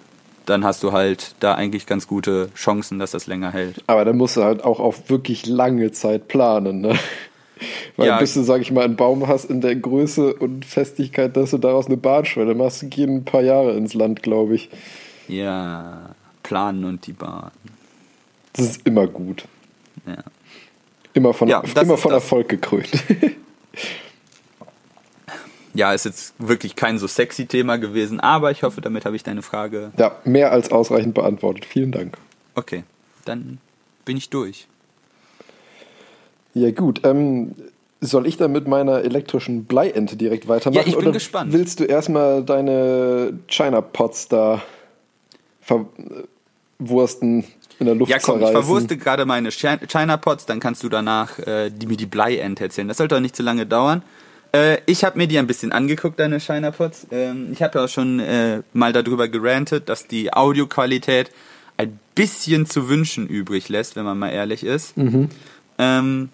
[0.47, 3.85] Dann hast du halt da eigentlich ganz gute Chancen, dass das länger hält.
[3.87, 6.99] Aber dann musst du halt auch auf wirklich lange Zeit planen, ne?
[7.97, 8.19] Weil ja.
[8.19, 11.59] bis du, sag ich mal, einen Baum hast in der Größe und Festigkeit, dass du
[11.59, 14.71] daraus eine Bahnschwelle machst, gehen ein paar Jahre ins Land, glaube ich.
[15.31, 16.11] Ja,
[16.43, 17.53] planen und die Bahn.
[18.53, 19.45] Das ist immer gut.
[20.07, 20.17] Ja.
[21.13, 22.91] Immer von, ja, immer von Erfolg gekrönt.
[25.75, 29.23] ja, ist jetzt wirklich kein so sexy Thema gewesen, aber ich hoffe, damit habe ich
[29.23, 29.93] deine Frage.
[29.99, 31.65] Ja, mehr als ausreichend beantwortet.
[31.65, 32.17] Vielen Dank.
[32.55, 32.85] Okay,
[33.25, 33.59] dann
[34.05, 34.67] bin ich durch.
[36.55, 37.03] Ja, gut.
[37.05, 37.55] Ähm,
[38.01, 40.83] soll ich dann mit meiner elektrischen Bleiente direkt weitermachen?
[40.83, 41.53] Ja, ich bin oder gespannt.
[41.53, 44.63] Willst du erstmal deine China Pots da
[45.61, 47.45] verwursten
[47.79, 48.59] in der Luft Ja, komm, zerreißen.
[48.59, 52.65] ich verwurste gerade meine China Pots, dann kannst du danach äh, die, mir die Bleiente
[52.65, 52.89] erzählen.
[52.89, 54.03] Das sollte auch nicht zu lange dauern.
[54.53, 57.07] Äh, ich habe mir die ein bisschen angeguckt, deine China Pots.
[57.11, 61.31] Ähm, ich habe ja auch schon äh, mal darüber gerantet, dass die Audioqualität
[61.77, 64.97] ein bisschen zu wünschen übrig lässt, wenn man mal ehrlich ist.
[64.97, 65.29] Mhm.
[65.79, 66.29] Ähm,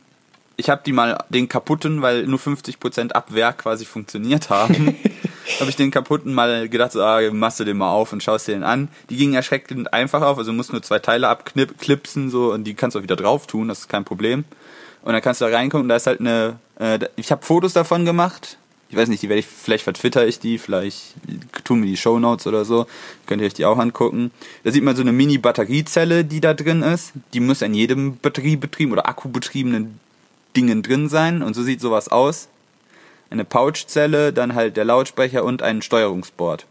[0.56, 4.96] ich habe die mal den kaputten, weil nur 50% ab Werk quasi funktioniert haben.
[5.60, 8.48] habe ich den kaputten mal gedacht, so, ah, machst du den mal auf und schaust
[8.48, 8.88] dir den an.
[9.10, 12.94] Die gingen erschreckend einfach auf, also musst nur zwei Teile abklipsen so und die kannst
[12.94, 14.44] du auch wieder drauf tun, das ist kein Problem.
[15.02, 18.04] Und dann kannst du da reingucken da ist halt eine, äh, ich habe Fotos davon
[18.04, 18.58] gemacht.
[18.88, 21.14] Ich weiß nicht, die werde ich, vielleicht vertwitter ich die, vielleicht
[21.64, 22.86] tun mir die Show Notes oder so.
[23.26, 24.30] Könnt ihr euch die auch angucken.
[24.62, 27.12] Da sieht man so eine Mini-Batteriezelle, die da drin ist.
[27.34, 29.98] Die muss in jedem batteriebetrieben oder akkubetriebenen
[30.56, 32.48] Dingen drin sein und so sieht sowas aus
[33.30, 36.66] eine Pouchzelle, dann halt der Lautsprecher und ein Steuerungsboard.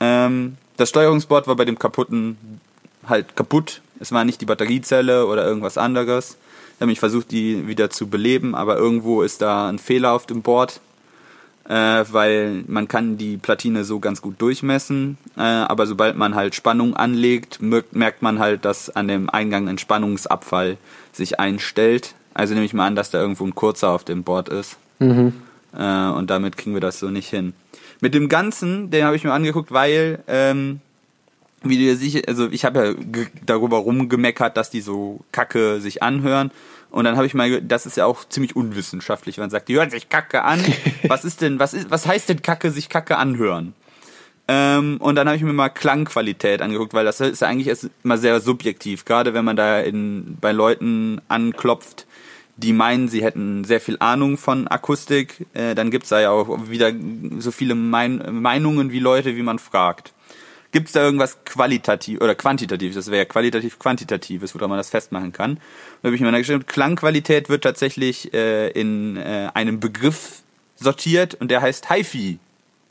[0.00, 2.60] Ähm, das Steuerungsboard war bei dem kaputten
[3.08, 3.80] halt kaputt.
[4.00, 6.36] Es war nicht die Batteriezelle oder irgendwas anderes.
[6.74, 10.26] Ich habe mich versucht, die wieder zu beleben, aber irgendwo ist da ein Fehler auf
[10.26, 10.80] dem Board,
[11.68, 16.54] äh, weil man kann die Platine so ganz gut durchmessen, äh, aber sobald man halt
[16.54, 20.76] Spannung anlegt, merkt man halt, dass an dem Eingang ein Spannungsabfall
[21.12, 22.14] sich einstellt.
[22.34, 24.76] Also nehme ich mal an, dass da irgendwo ein kurzer auf dem Board ist.
[24.98, 25.32] Mhm.
[25.76, 27.54] Äh, und damit kriegen wir das so nicht hin.
[28.00, 30.80] Mit dem Ganzen, den habe ich mir angeguckt, weil, ähm,
[31.62, 36.02] wie du dir sicher, also ich habe ja darüber rumgemeckert, dass die so kacke sich
[36.02, 36.50] anhören.
[36.90, 39.74] Und dann habe ich mal, das ist ja auch ziemlich unwissenschaftlich, wenn man sagt, die
[39.74, 40.60] hören sich kacke an.
[41.08, 43.74] was ist denn, was ist, was heißt denn kacke, sich kacke anhören?
[44.46, 47.88] Ähm, und dann habe ich mir mal Klangqualität angeguckt, weil das ist ja eigentlich erst
[48.02, 52.06] mal sehr subjektiv, gerade wenn man da in, bei Leuten anklopft,
[52.56, 56.68] die meinen, sie hätten sehr viel Ahnung von Akustik, äh, dann gibt's da ja auch
[56.68, 56.92] wieder
[57.38, 60.12] so viele mein Meinungen wie Leute, wie man fragt.
[60.70, 62.96] Gibt's da irgendwas qualitativ oder quantitatives?
[62.96, 65.60] Das wäre ja qualitativ quantitatives, woran man das festmachen kann.
[66.02, 70.42] Da habe ich mir dann geschrieben, Klangqualität wird tatsächlich äh, in äh, einem Begriff
[70.76, 72.38] sortiert und der heißt HiFi.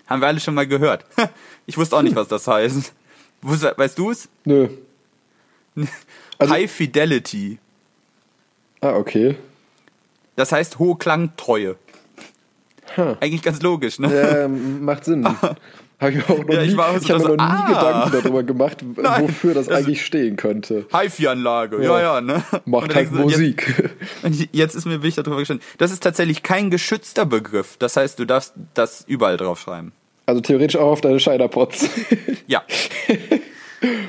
[0.07, 1.05] Haben wir alle schon mal gehört.
[1.66, 2.93] ich wusste auch nicht, was das heißt.
[3.41, 4.30] Weißt du es?
[4.45, 4.70] Nö.
[6.38, 7.57] Also, High Fidelity.
[8.80, 9.36] Ah, okay.
[10.36, 11.76] Das heißt hohe Klangtreue.
[12.98, 13.16] Huh.
[13.20, 14.14] Eigentlich ganz logisch, ne?
[14.14, 15.28] Ja, macht Sinn.
[16.04, 17.68] Habe ich auch noch ja, nie, ich, ich habe mir noch nie ah.
[17.68, 20.86] Gedanken darüber gemacht, Nein, wofür das, das eigentlich stehen könnte.
[20.92, 21.98] HiFi-Anlage, ja.
[21.98, 22.44] ja, ja, ne?
[22.66, 23.92] Macht halt Musik.
[24.24, 25.66] Jetzt, jetzt ist mir wichtig darüber gestanden.
[25.78, 27.78] Das ist tatsächlich kein geschützter Begriff.
[27.78, 29.94] Das heißt, du darfst das überall draufschreiben.
[30.26, 31.88] Also theoretisch auch auf deine Scheiderpots.
[32.48, 32.64] ja.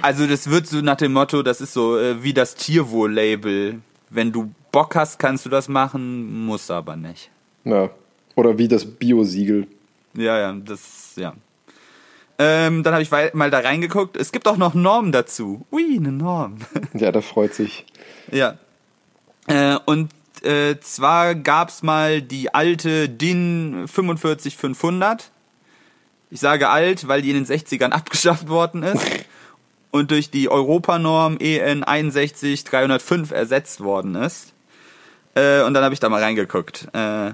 [0.03, 3.81] Also das wird so nach dem Motto, das ist so äh, wie das Tierwohl-Label.
[4.11, 7.31] Wenn du Bock hast, kannst du das machen, musst aber nicht.
[7.62, 7.91] Ja.
[8.35, 9.68] Oder wie das Bio-Siegel.
[10.14, 11.35] Ja, ja, das, ja.
[12.41, 14.16] Ähm, dann habe ich mal da reingeguckt.
[14.16, 15.64] Es gibt auch noch Normen dazu.
[15.70, 16.57] Ui, eine Norm.
[16.93, 17.87] Ja, der freut sich.
[18.33, 18.59] ja.
[19.47, 20.11] Äh, und
[20.43, 25.31] äh, zwar gab's mal die alte DIN 45500.
[26.31, 29.07] Ich sage alt, weil die in den 60ern abgeschafft worden ist
[29.93, 34.53] und durch die Europanorm EN 61305 ersetzt worden ist.
[35.35, 36.89] Äh, und dann habe ich da mal reingeguckt.
[36.93, 37.32] Äh,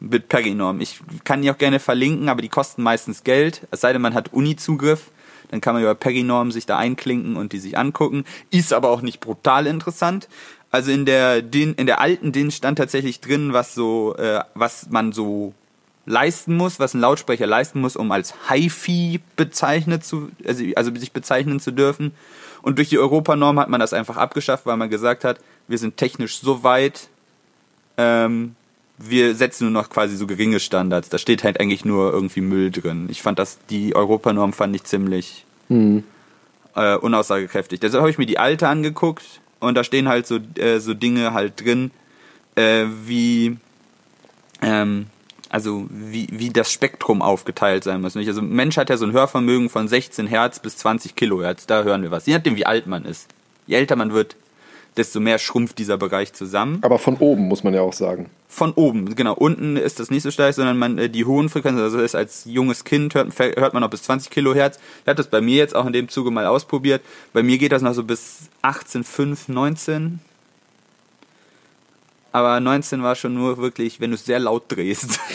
[0.00, 0.80] mit Peri-Norm.
[0.80, 3.66] Ich kann die auch gerne verlinken, aber die kosten meistens Geld.
[3.70, 5.10] Es sei denn, man hat Uni-Zugriff.
[5.50, 8.24] Dann kann man über Peri-Norm sich da einklinken und die sich angucken.
[8.50, 10.28] Ist aber auch nicht brutal interessant.
[10.70, 14.88] Also in der DIN, in der alten DIN stand tatsächlich drin, was so, äh, was
[14.90, 15.52] man so
[16.06, 21.12] leisten muss, was ein Lautsprecher leisten muss, um als HiFi bezeichnet zu, also, also sich
[21.12, 22.12] bezeichnen zu dürfen.
[22.62, 25.96] Und durch die Europanorm hat man das einfach abgeschafft, weil man gesagt hat, wir sind
[25.96, 27.08] technisch so weit,
[27.96, 28.54] ähm,
[28.98, 31.08] wir setzen nur noch quasi so geringe Standards.
[31.08, 33.08] Da steht halt eigentlich nur irgendwie Müll drin.
[33.10, 35.44] Ich fand das, die Europanorm fand ich ziemlich
[36.74, 37.80] äh, unaussagekräftig.
[37.80, 41.32] Deshalb habe ich mir die alte angeguckt und da stehen halt so, äh, so Dinge
[41.32, 41.90] halt drin,
[42.54, 43.56] äh, wie,
[44.60, 45.06] ähm,
[45.48, 48.14] also wie, wie das Spektrum aufgeteilt sein muss.
[48.14, 48.28] Nicht?
[48.28, 51.82] Also ein Mensch hat ja so ein Hörvermögen von 16 Hertz bis 20 Kilohertz, da
[51.82, 52.26] hören wir was.
[52.26, 53.28] Je nachdem, wie alt man ist.
[53.66, 54.36] Je älter man wird,
[54.96, 56.78] desto mehr schrumpft dieser Bereich zusammen.
[56.82, 58.30] Aber von oben muss man ja auch sagen.
[58.48, 59.34] Von oben, genau.
[59.34, 62.44] Unten ist das nicht so steil, sondern man, äh, die hohen Frequenzen, also ist als
[62.44, 64.78] junges Kind hört, hört man noch bis 20 Kilohertz.
[65.02, 67.00] Ich habe das bei mir jetzt auch in dem Zuge mal ausprobiert.
[67.32, 70.20] Bei mir geht das noch so bis 18, 5, 19.
[72.32, 75.18] Aber 19 war schon nur wirklich, wenn du es sehr laut drehst.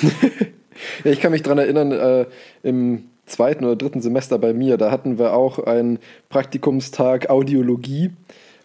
[1.04, 2.26] Ja, ich kann mich dran erinnern, äh,
[2.64, 6.00] im zweiten oder dritten Semester bei mir, da hatten wir auch einen
[6.30, 8.12] Praktikumstag Audiologie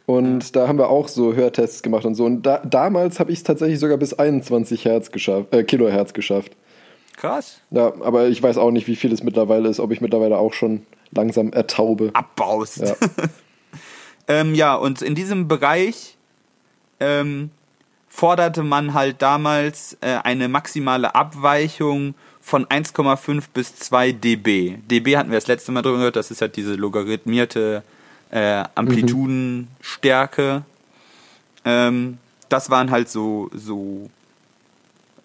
[0.06, 2.24] und da haben wir auch so Hörtests gemacht und so.
[2.24, 6.52] Und da, damals habe ich es tatsächlich sogar bis 21 Hertz geschafft, äh, Kilohertz geschafft.
[7.16, 7.60] Krass.
[7.70, 10.54] Ja, aber ich weiß auch nicht, wie viel es mittlerweile ist, ob ich mittlerweile auch
[10.54, 10.82] schon
[11.12, 12.10] langsam ertaube.
[12.14, 12.78] Abbaust.
[12.78, 12.96] Ja.
[14.28, 16.16] ähm, ja, und in diesem Bereich
[16.98, 17.50] ähm,
[18.08, 24.78] forderte man halt damals äh, eine maximale Abweichung von 1,5 bis 2 dB.
[24.90, 28.01] dB hatten wir das letzte Mal drüber gehört, das ist halt diese logarithmierte äh,
[28.74, 30.64] Amplitudenstärke.
[31.64, 32.18] Ähm,
[32.48, 34.10] das waren halt so, so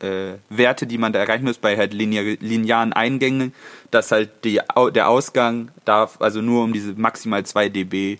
[0.01, 3.53] äh, Werte, die man da erreichen muss bei halt linear, linearen Eingängen,
[3.91, 4.59] dass halt die,
[4.93, 8.17] der Ausgang darf also nur um diese maximal 2 dB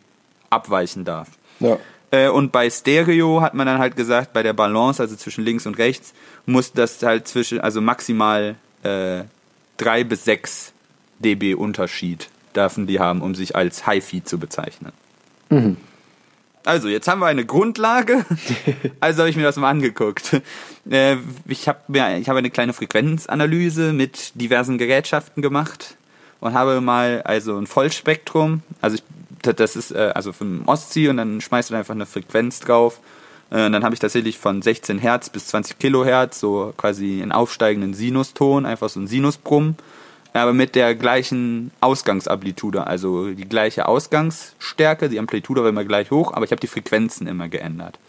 [0.50, 1.30] abweichen darf.
[1.60, 1.78] Ja.
[2.12, 5.66] Äh, und bei Stereo hat man dann halt gesagt, bei der Balance, also zwischen links
[5.66, 6.14] und rechts,
[6.46, 9.24] muss das halt zwischen, also maximal äh,
[9.78, 10.74] 3 bis 6
[11.20, 14.92] dB Unterschied dürfen die haben, um sich als HiFi zu bezeichnen.
[16.66, 18.26] Also, jetzt haben wir eine Grundlage.
[19.00, 20.42] Also habe ich mir das mal angeguckt.
[20.90, 25.96] Äh, ich habe mir, ich habe eine kleine Frequenzanalyse mit diversen Gerätschaften gemacht
[26.40, 28.64] und habe mal also ein Vollspektrum.
[28.82, 29.04] Also ich,
[29.42, 33.00] das ist äh, also vom Ostsee und dann schmeißt du einfach eine Frequenz drauf.
[33.50, 37.32] Äh, Und dann habe ich tatsächlich von 16 Hertz bis 20 Kilohertz so quasi einen
[37.32, 39.76] aufsteigenden Sinuston, einfach so ein Sinusbrumm,
[40.38, 46.34] aber mit der gleichen Ausgangsamplitude, also die gleiche Ausgangsstärke, die Amplitude war immer gleich hoch,
[46.34, 48.00] aber ich habe die Frequenzen immer geändert.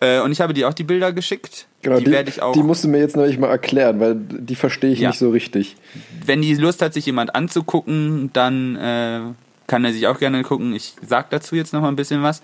[0.00, 1.66] Äh, Und ich habe dir auch die Bilder geschickt.
[1.82, 2.52] Genau, die, die, werde ich auch.
[2.52, 5.08] die musst du mir jetzt nämlich mal erklären, weil die verstehe ich Ja.
[5.10, 5.76] nicht so richtig.
[6.24, 9.20] wenn die Lust hat, sich jemand anzugucken, dann äh,
[9.66, 10.74] kann er sich auch gerne gucken.
[10.74, 12.42] Ich sag dazu jetzt noch mal ein bisschen was.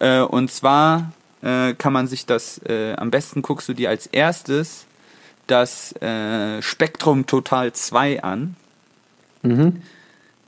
[0.00, 4.06] Äh, und zwar äh, kann man sich das, äh, am besten guckst du dir als
[4.06, 4.86] erstes
[5.46, 8.56] das äh, Spektrum Total 2 an.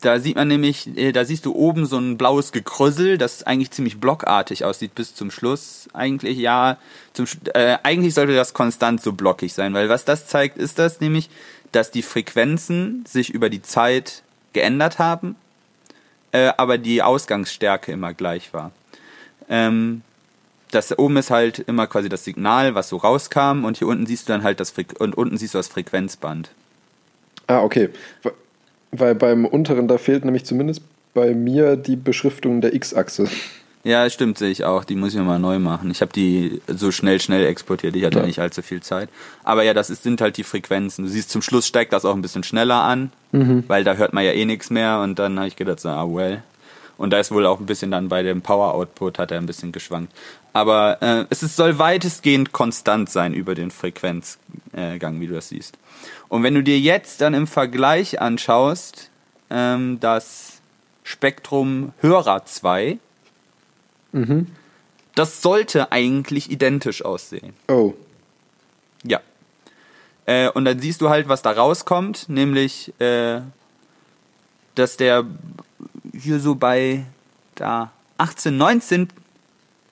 [0.05, 3.71] Da sieht man nämlich, äh, da siehst du oben so ein blaues Gekrüssel, das eigentlich
[3.71, 5.89] ziemlich blockartig aussieht bis zum Schluss.
[5.95, 6.77] Eigentlich ja,
[7.15, 11.01] zum, äh, eigentlich sollte das konstant so blockig sein, weil was das zeigt, ist das
[11.01, 11.31] nämlich,
[11.73, 14.23] dass die Frequenzen sich über die Zeit
[14.53, 15.37] geändert haben,
[16.33, 18.73] äh, aber die Ausgangsstärke immer gleich war.
[19.49, 20.03] Ähm,
[20.75, 24.29] das oben ist halt immer quasi das Signal, was so rauskam, und hier unten siehst
[24.29, 26.51] du dann halt das Fre und unten siehst du das Frequenzband.
[27.47, 27.91] Ah, okay.
[28.23, 30.83] Weil- beim unteren, da fehlt nämlich zumindest
[31.15, 33.29] bei mir die Beschriftung der X-Achse.
[33.83, 34.85] Ja, stimmt, sehe ich auch.
[34.85, 35.91] Die muss ich mir mal neu machen.
[35.91, 37.95] Ich habe die so schnell, schnell exportiert.
[37.97, 38.25] Ich hatte Ja.
[38.27, 39.09] nicht allzu viel Zeit.
[39.43, 41.05] Aber ja, das ist, sind halt die Frequenzen.
[41.05, 44.25] Du siehst, zum Schluss steigt das auch ein bisschen schneller an, weil da hört man
[44.25, 45.01] ja eh nichts mehr.
[45.01, 46.43] Und dann habe ich gedacht, so, ah, well.
[46.97, 49.73] Und da ist wohl auch ein bisschen dann bei dem Power-Output hat er ein bisschen
[49.73, 50.13] geschwankt.
[50.53, 55.77] Aber äh, es ist, soll weitestgehend konstant sein über den Frequenzgang, wie du das siehst.
[56.29, 59.11] Und wenn du dir jetzt dann im Vergleich anschaust,
[59.51, 60.61] ähm, das
[61.03, 62.99] Spektrum Hörer 2,
[65.15, 67.53] das sollte eigentlich identisch aussehen.
[67.69, 67.95] Oh.
[69.03, 69.21] Ja.
[70.27, 73.41] Äh, und dann siehst du halt, was da rauskommt, nämlich äh,
[74.75, 75.25] dass der
[76.19, 77.05] hier so bei
[77.55, 79.09] da 18, 19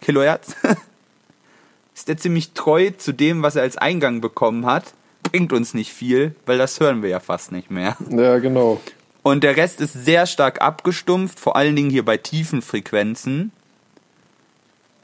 [0.00, 0.56] Kilohertz
[1.94, 4.94] ist der ziemlich treu zu dem, was er als Eingang bekommen hat.
[5.22, 7.96] Bringt uns nicht viel, weil das hören wir ja fast nicht mehr.
[8.10, 8.80] Ja, genau.
[9.22, 13.52] Und der Rest ist sehr stark abgestumpft, vor allen Dingen hier bei tiefen Frequenzen.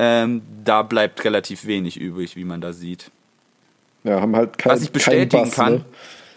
[0.01, 3.11] Ähm, da bleibt relativ wenig übrig, wie man da sieht.
[4.05, 5.85] Ja, haben halt kein, Was ich bestätigen Bass, kann, Ne?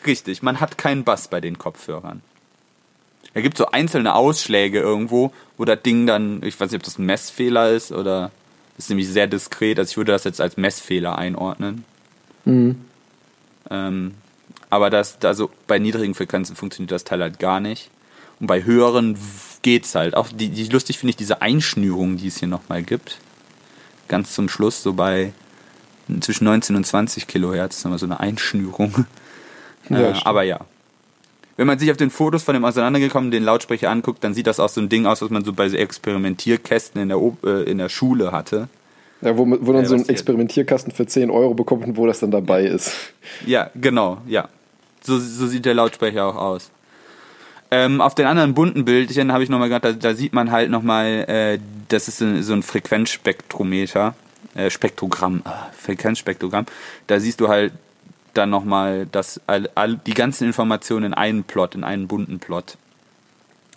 [0.05, 2.21] richtig, man hat keinen Bass bei den Kopfhörern.
[3.33, 6.97] Da gibt so einzelne Ausschläge irgendwo, wo das Ding dann, ich weiß nicht, ob das
[6.97, 8.31] ein Messfehler ist oder
[8.77, 11.85] ist nämlich sehr diskret, also ich würde das jetzt als Messfehler einordnen.
[12.45, 12.85] Mhm.
[13.69, 14.15] Ähm,
[14.69, 17.89] aber das, also bei niedrigen Frequenzen funktioniert das Teil halt gar nicht.
[18.39, 19.17] Und bei höheren
[19.61, 20.15] geht's halt.
[20.15, 23.19] Auch die, die lustig finde ich diese Einschnürung, die es hier nochmal gibt.
[24.07, 25.33] Ganz zum Schluss, so bei
[26.21, 29.05] zwischen 19 und 20 Kilohertz, ist nochmal so eine Einschnürung.
[29.89, 30.59] Ja, äh, aber ja.
[31.61, 34.59] Wenn man sich auf den Fotos von dem auseinandergekommen den Lautsprecher anguckt, dann sieht das
[34.59, 37.69] auch so ein Ding aus, was man so bei so Experimentierkästen in der, O- äh,
[37.69, 38.67] in der Schule hatte.
[39.21, 42.19] Ja, wo, wo dann Ja, so ein Experimentierkasten für 10 Euro bekommt und wo das
[42.19, 42.93] dann dabei ist.
[43.45, 44.49] Ja, genau, ja.
[45.03, 46.71] So, so sieht der Lautsprecher auch aus.
[47.69, 50.71] Ähm, auf den anderen bunten Bildchen habe ich nochmal gedacht, da, da sieht man halt
[50.71, 51.59] nochmal, äh,
[51.89, 54.15] das ist so, ein Frequenzspektrometer,
[54.55, 56.65] äh, Spektrogramm, ah, Frequenzspektrogramm.
[57.05, 57.71] Da siehst du halt
[58.33, 62.77] dann nochmal das, all, all, die ganzen Informationen in einen Plot, in einen bunten Plot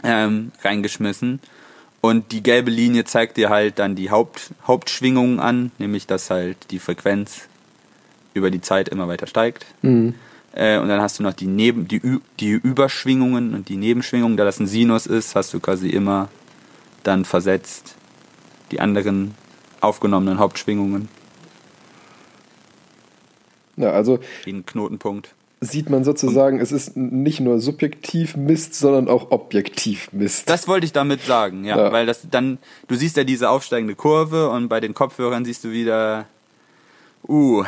[0.02, 1.40] ähm, reingeschmissen.
[2.00, 6.70] Und die gelbe Linie zeigt dir halt dann die Haupt, Hauptschwingungen an, nämlich dass halt
[6.70, 7.48] die Frequenz
[8.34, 9.64] über die Zeit immer weiter steigt.
[9.82, 10.14] Mhm.
[10.52, 12.00] Äh, und dann hast du noch die, Neben die,
[12.40, 14.36] die Überschwingungen und die Nebenschwingungen.
[14.36, 16.28] Da das ein Sinus ist, hast du quasi immer
[17.02, 17.96] dann versetzt
[18.70, 19.34] die anderen
[19.80, 21.08] aufgenommenen Hauptschwingungen
[23.76, 25.34] Ja, also in einen Knotenpunkt.
[25.60, 30.48] sieht man sozusagen, es ist nicht nur subjektiv Mist, sondern auch objektiv Mist.
[30.50, 31.92] Das wollte ich damit sagen, ja, Ja.
[31.92, 32.58] weil das dann,
[32.88, 36.26] du siehst ja diese aufsteigende Kurve und bei den Kopfhörern siehst du wieder,
[37.26, 37.64] uh,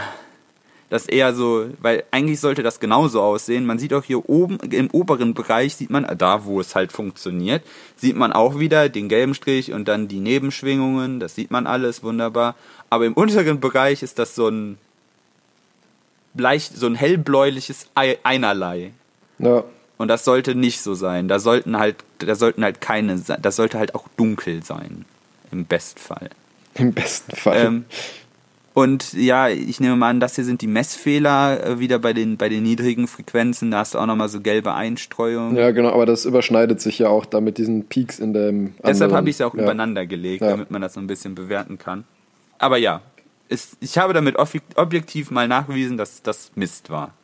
[0.89, 3.67] das eher so, weil eigentlich sollte das genauso aussehen.
[3.67, 7.65] Man sieht auch hier oben im oberen Bereich sieht man, da wo es halt funktioniert,
[7.97, 12.05] sieht man auch wieder den gelben Strich und dann die Nebenschwingungen, das sieht man alles
[12.05, 12.55] wunderbar.
[12.89, 14.79] Aber im unteren Bereich ist das so ein
[16.37, 18.93] leicht, so ein hellbläuliches Ei- Einerlei.
[19.39, 19.65] ja,
[19.99, 21.29] Und das sollte nicht so sein.
[21.29, 25.05] Da sollten halt, da sollten halt keine, das sollte halt auch dunkel sein.
[25.53, 26.31] Im Bestfall.
[26.75, 27.57] im besten Fall.
[27.67, 27.85] Ähm,
[28.75, 32.37] und ja, ich nehme mal an, das hier sind die Messfehler äh, wieder bei den,
[32.37, 33.71] bei den niedrigen Frequenzen.
[33.71, 35.57] Da hast du auch nochmal so gelbe Einstreuung.
[35.57, 38.75] ja, genau, aber das überschneidet sich ja auch da mit diesen Peaks in dem.
[38.85, 39.63] Deshalb habe ich es auch ja.
[39.63, 40.51] übereinander gelegt, Ja.
[40.51, 42.05] damit man das so ein bisschen bewerten kann.
[42.59, 43.01] Aber ja,
[43.49, 47.15] es, ich habe damit obje- objektiv mal nachgewiesen, dass das Mist war.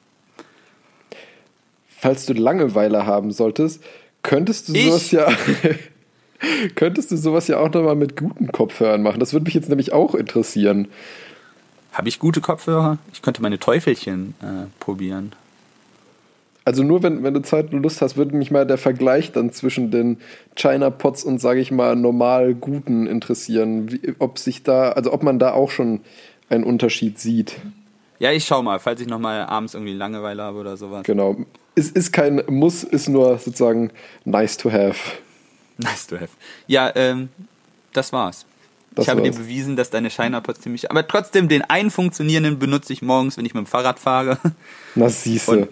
[1.89, 3.83] Falls du Langeweile haben solltest,
[4.23, 4.87] könntest du Ich?
[4.87, 5.29] sowas ja.
[6.75, 9.21] könntest du sowas ja auch nochmal mit guten Kopfhörern machen.
[9.21, 10.89] Das würde mich jetzt nämlich auch interessieren.
[11.93, 12.99] Habe ich gute Kopfhörer?
[13.13, 15.33] Ich könnte meine Teufelchen äh, probieren.
[16.65, 19.51] Also nur wenn, wenn du Zeit und Lust hast, würde mich mal der Vergleich dann
[19.53, 20.19] zwischen den
[20.55, 25.23] China Pots und sage ich mal normal guten interessieren, wie, ob sich da, also ob
[25.25, 26.01] man da auch schon
[26.49, 27.57] einen Unterschied sieht.
[28.21, 31.03] Ja, ich schau mal, falls ich noch mal abends irgendwie Langeweile habe oder sowas.
[31.03, 31.37] Genau.
[31.75, 33.91] Es ist kein Muss, ist nur sozusagen
[34.25, 34.97] nice to have.
[35.79, 36.29] Nice to have.
[36.69, 37.31] Ja, ähm,
[37.93, 38.47] das war's.
[38.95, 39.35] Das ich habe war's.
[39.35, 40.91] dir bewiesen, dass deine Shinerpods ziemlich.
[40.91, 44.39] Aber trotzdem, den einen funktionierenden benutze ich morgens, wenn ich mit dem Fahrrad fahre.
[44.95, 45.51] Na siehste.
[45.51, 45.69] Und-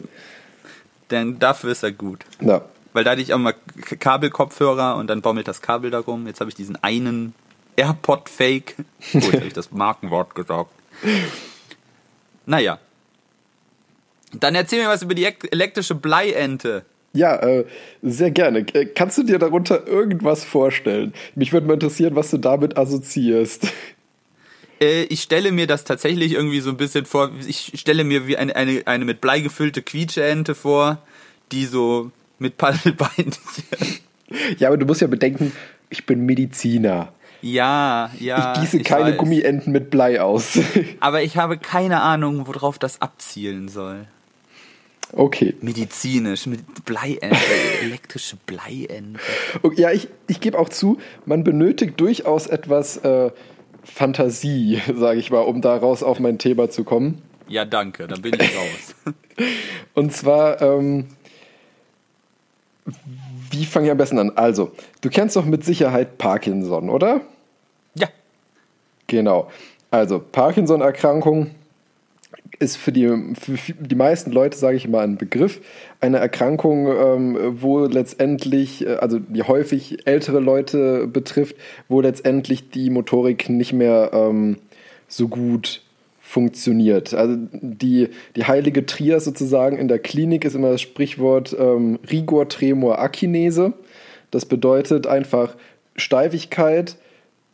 [1.10, 2.24] Denn dafür ist er gut.
[2.40, 2.62] Ja.
[2.92, 3.54] Weil da hatte ich auch mal
[3.98, 6.26] Kabelkopfhörer und dann baumelt das Kabel darum.
[6.26, 7.34] Jetzt habe ich diesen einen
[7.76, 8.74] AirPod-Fake.
[9.12, 10.70] Gut, jetzt habe ich das Markenwort gesagt.
[12.46, 12.78] Naja.
[14.32, 16.84] Dann erzähl mir was über die ek- elektrische Bleiente.
[17.12, 17.64] Ja, äh,
[18.02, 18.64] sehr gerne.
[18.64, 21.12] Kannst du dir darunter irgendwas vorstellen?
[21.34, 23.68] Mich würde mal interessieren, was du damit assoziierst.
[24.80, 27.30] Äh, ich stelle mir das tatsächlich irgendwie so ein bisschen vor.
[27.46, 30.98] Ich stelle mir wie eine, eine, eine mit Blei gefüllte Quietscheente vor,
[31.52, 33.34] die so mit Paddelbeinen.
[34.58, 35.52] Ja, aber du musst ja bedenken,
[35.88, 37.12] ich bin Mediziner.
[37.42, 38.52] ja, ja.
[38.54, 39.16] Ich gieße keine weiß.
[39.16, 40.56] Gummienten mit Blei aus.
[41.00, 44.06] Aber ich habe keine Ahnung, worauf das abzielen soll.
[45.12, 45.56] okay.
[45.62, 47.36] Medizinisch, mit Bleiente,
[47.82, 49.18] elektrische Bleiente.
[49.62, 53.32] okay ja, ich, ich gebe auch zu, man benötigt durchaus etwas äh,
[53.84, 57.22] Fantasie, sage ich mal, um daraus auf mein Thema zu kommen.
[57.48, 59.14] Ja, danke, dann bin ich raus.
[59.94, 61.06] Und zwar, ähm,
[63.50, 64.32] wie fange ich am besten an?
[64.36, 64.70] Also,
[65.00, 67.22] du kennst doch mit Sicherheit Parkinson, oder?
[67.94, 68.08] ja,
[69.08, 69.50] Genau.
[69.90, 71.50] Also, Parkinson-Erkrankung
[72.58, 75.60] ist für die, für die meisten Leute, sage ich mal, ein Begriff.
[76.00, 81.56] Eine Erkrankung, ähm, wo letztendlich, äh, also die häufig ältere Leute betrifft,
[81.88, 84.58] wo letztendlich die Motorik nicht mehr ähm,
[85.08, 85.82] so gut
[86.20, 87.12] funktioniert.
[87.12, 92.48] Also die, die heilige Trias sozusagen in der Klinik ist immer das Sprichwort ähm, Rigor
[92.48, 93.72] Tremor Akinese.
[94.30, 95.56] Das bedeutet einfach
[95.96, 96.96] Steifigkeit,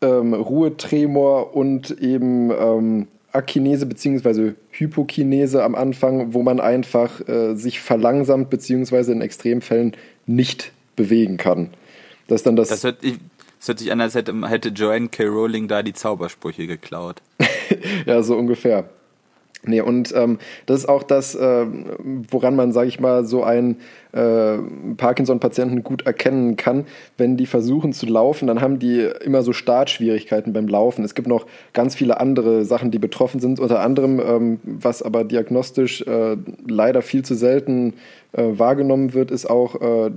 [0.03, 4.53] ähm, Ruhetremor und eben ähm, Akinese bzw.
[4.71, 9.13] Hypokinese am Anfang, wo man einfach äh, sich verlangsamt bzw.
[9.13, 9.97] in Extremfällen
[10.27, 11.71] nicht bewegen kann.
[12.29, 12.69] Das ist dann das.
[12.69, 15.25] Das hört, das hört sich an, als hätte, hätte Joanne K.
[15.25, 17.23] Rowling da die Zaubersprüche geklaut.
[18.07, 18.89] ja, so ungefähr.
[19.65, 21.67] Nee, und ähm, das ist auch das, äh,
[22.31, 23.79] woran man, sage ich mal, so einen
[24.13, 24.59] äh,
[24.97, 26.87] Parkinson-Patienten gut erkennen kann.
[27.19, 31.05] Wenn die versuchen zu laufen, dann haben die immer so Startschwierigkeiten beim Laufen.
[31.05, 33.59] Es gibt noch ganz viele andere Sachen, die betroffen sind.
[33.59, 36.37] Unter anderem, ähm, was aber diagnostisch äh,
[36.69, 37.95] leider viel zu selten
[38.33, 40.11] äh, wahrgenommen wird, ist auch äh,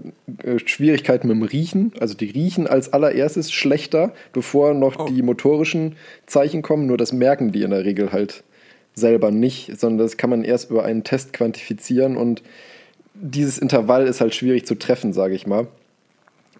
[0.64, 1.92] Schwierigkeiten mit dem Riechen.
[2.00, 5.06] Also die riechen als allererstes schlechter, bevor noch oh.
[5.10, 5.96] die motorischen
[6.28, 6.86] Zeichen kommen.
[6.86, 8.44] Nur das merken die in der Regel halt
[8.96, 12.44] selber nicht, sondern das kann man erst über einen Test quantifizieren und
[13.14, 15.68] dieses Intervall ist halt schwierig zu treffen, sage ich mal.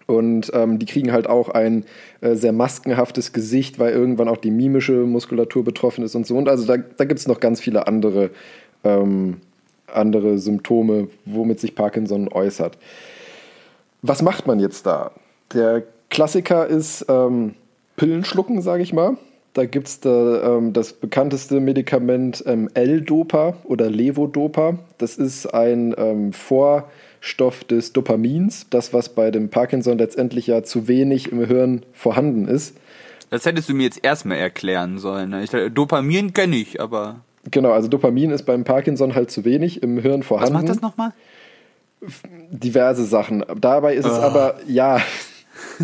[0.06, 1.84] Und ähm, die kriegen halt auch ein
[2.20, 6.36] äh, sehr maskenhaftes Gesicht, weil irgendwann auch die mimische Muskulatur betroffen ist und so.
[6.36, 8.30] Und also da, da gibt es noch ganz viele andere,
[8.82, 9.36] ähm,
[9.86, 12.76] andere Symptome, womit sich Parkinson äußert.
[14.02, 15.12] Was macht man jetzt da?
[15.54, 17.54] Der Klassiker ist ähm,
[17.96, 19.16] Pillen schlucken, sage ich mal.
[19.52, 24.78] Da gibt es da, ähm, das bekannteste Medikament ähm, L-Dopa oder Levodopa.
[24.98, 30.86] Das ist ein ähm, Vorstoff des Dopamins, das, was bei dem Parkinson letztendlich ja zu
[30.86, 32.76] wenig im Hirn vorhanden ist.
[33.30, 35.30] Das hättest du mir jetzt erstmal erklären sollen.
[35.30, 35.42] Ne?
[35.42, 37.20] Ich, Dopamin kenne ich, aber.
[37.50, 40.54] Genau, also Dopamin ist beim Parkinson halt zu wenig im Hirn vorhanden.
[40.54, 41.12] Was macht das nochmal?
[42.50, 43.44] Diverse Sachen.
[43.60, 44.08] Dabei ist oh.
[44.08, 45.00] es aber, ja,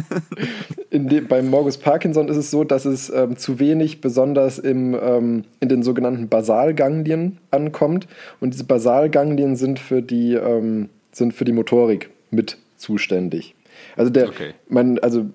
[0.92, 5.44] dem, beim Morbus Parkinson ist es so, dass es ähm, zu wenig besonders im, ähm,
[5.60, 8.06] in den sogenannten Basalganglien ankommt.
[8.40, 13.54] Und diese Basalganglien sind für die, ähm, sind für die Motorik mit zuständig.
[13.96, 14.54] Also der, okay.
[14.68, 15.26] man, also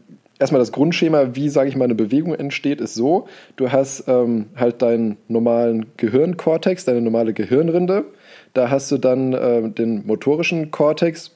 [0.41, 4.47] erstmal das Grundschema, wie, sage ich mal, eine Bewegung entsteht, ist so, du hast ähm,
[4.55, 8.05] halt deinen normalen Gehirnkortex, deine normale Gehirnrinde.
[8.53, 11.31] Da hast du dann äh, den motorischen Kortex,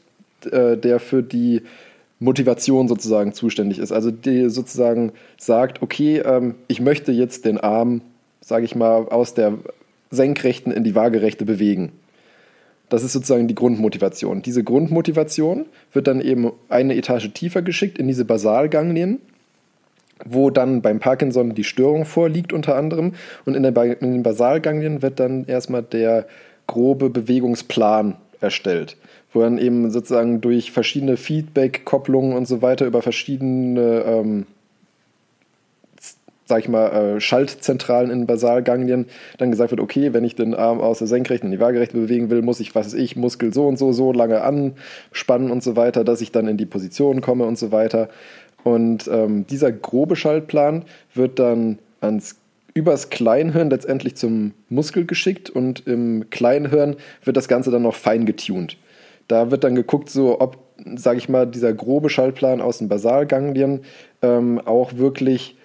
[0.51, 1.61] äh, der für die
[2.19, 3.91] Motivation sozusagen zuständig ist.
[3.91, 8.01] Also die sozusagen sagt, okay, ähm, ich möchte jetzt den Arm,
[8.41, 9.53] sage ich mal, aus der
[10.11, 11.91] senkrechten in die waagerechte bewegen.
[12.87, 14.43] Das ist sozusagen die Grundmotivation.
[14.43, 19.19] Diese Grundmotivation wird dann eben eine Etage tiefer geschickt in diese Basalganglien,
[20.23, 23.13] wo dann beim Parkinson die Störung vorliegt unter anderem.
[23.45, 26.27] Und in, in den Basalganglien wird dann erstmal der
[26.67, 28.95] grobe Bewegungsplan erstellt
[29.35, 34.45] wo dann eben sozusagen durch verschiedene Feedback-Kopplungen und so weiter über verschiedene, ähm,
[36.45, 39.07] sag ich mal, äh, Schaltzentralen in Basalganglien
[39.37, 42.29] dann gesagt wird, okay, wenn ich den Arm aus der Senkrechten in die Waagerechte bewegen
[42.29, 45.75] will, muss ich, was weiß ich, Muskel so und so, so lange anspannen und so
[45.75, 48.07] weiter, dass ich dann in die Position komme und so weiter.
[48.63, 52.37] Und ähm, dieser grobe Schaltplan wird dann ans
[52.73, 58.25] übers Kleinhirn letztendlich zum Muskel geschickt und im Kleinhirn wird das Ganze dann noch fein
[58.25, 58.77] getuned.
[59.27, 60.57] Da wird dann geguckt, so ob,
[60.95, 63.81] sage ich mal, dieser grobe Schaltplan aus den Basalganglien
[64.21, 65.55] ähm, auch wirklich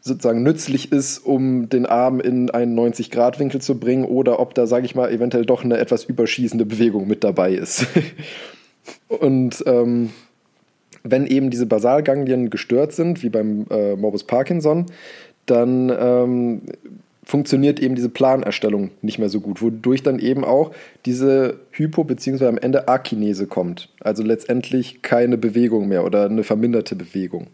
[0.00, 4.84] sozusagen nützlich ist, um den Arm in einen 90-Grad-Winkel zu bringen oder ob da, sage
[4.84, 7.86] ich mal, eventuell doch eine etwas überschießende Bewegung mit dabei ist.
[9.08, 10.10] Und ähm,
[11.04, 14.86] wenn eben diese Basalganglien gestört sind, wie beim äh, Morbus Parkinson,
[15.46, 16.62] dann ähm,
[17.24, 20.72] funktioniert eben diese Planerstellung nicht mehr so gut, wodurch dann eben auch
[21.06, 22.46] diese Hypo- bzw.
[22.46, 23.88] am Ende Akinese kommt.
[24.00, 27.48] Also letztendlich keine Bewegung mehr oder eine verminderte Bewegung,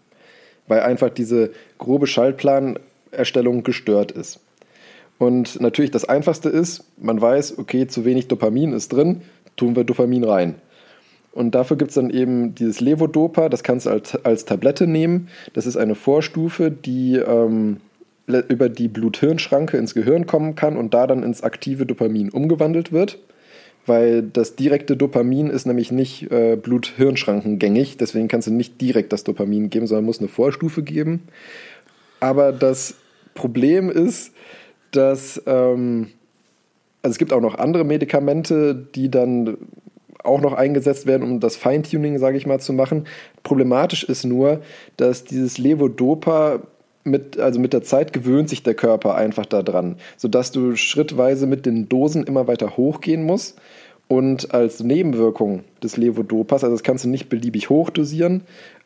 [0.66, 4.40] weil einfach diese grobe Schaltplanerstellung gestört ist.
[5.18, 9.20] Und natürlich das Einfachste ist, man weiß, okay, zu wenig Dopamin ist drin,
[9.56, 10.54] tun wir Dopamin rein.
[11.32, 15.28] Und dafür gibt es dann eben dieses Levodopa, das kannst du als, als Tablette nehmen.
[15.52, 17.76] Das ist eine Vorstufe, die ähm,
[18.38, 23.18] über die Blut-Hirn-Schranke ins Gehirn kommen kann und da dann ins aktive Dopamin umgewandelt wird.
[23.86, 29.24] Weil das direkte Dopamin ist nämlich nicht äh, Blut-Hirn-Schrankengängig, deswegen kannst du nicht direkt das
[29.24, 31.22] Dopamin geben, sondern muss eine Vorstufe geben.
[32.20, 32.94] Aber das
[33.34, 34.32] Problem ist,
[34.90, 36.08] dass ähm,
[37.02, 39.56] also es gibt auch noch andere Medikamente, die dann
[40.22, 43.06] auch noch eingesetzt werden, um das Feintuning, sage ich mal, zu machen.
[43.42, 44.60] Problematisch ist nur,
[44.98, 46.60] dass dieses Levodopa
[47.04, 51.66] mit, also mit der Zeit gewöhnt sich der Körper einfach daran, sodass du schrittweise mit
[51.66, 53.58] den Dosen immer weiter hochgehen musst.
[54.08, 58.42] Und als Nebenwirkung des Levodopas, also das kannst du nicht beliebig hochdosieren,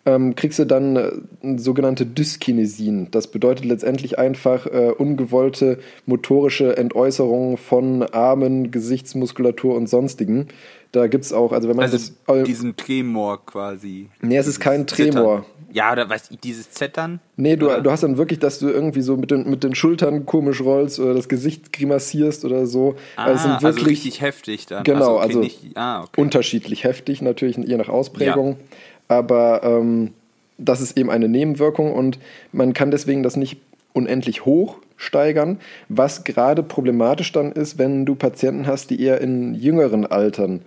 [0.07, 1.13] ähm, kriegst du dann äh,
[1.57, 3.09] sogenannte Dyskinesin.
[3.11, 10.49] Das bedeutet letztendlich einfach äh, ungewollte motorische Entäußerungen von Armen, Gesichtsmuskulatur und sonstigen.
[10.93, 12.37] Da gibt es auch, also wenn man Also das.
[12.37, 14.11] äh, diesen Tremor quasi.
[14.21, 15.45] nee, es ist kein Zittern.
[15.75, 17.19] Ja, oder was, dieses Zettern?
[17.37, 17.81] Nee, du, Oder?
[17.81, 21.01] du hast dann wirklich, dass du irgendwie so mit den, mit den Schultern komisch rollst
[21.01, 22.95] oder das Gesicht grimassierst oder so.
[23.17, 24.85] Ah, also sind also wirklich richtig heftig dann.
[24.85, 26.21] Genau, okay, also nicht, ah, okay.
[26.21, 28.57] unterschiedlich heftig, natürlich je nach Ausprägung.
[29.09, 30.13] Aber ähm,
[30.59, 32.21] das ist eben eine Nebenwirkung und
[32.53, 33.61] man kann deswegen das nicht
[33.93, 39.55] unendlich hoch steigern, was gerade problematisch dann ist, wenn du Patienten hast, die eher in
[39.55, 40.63] jüngeren Altern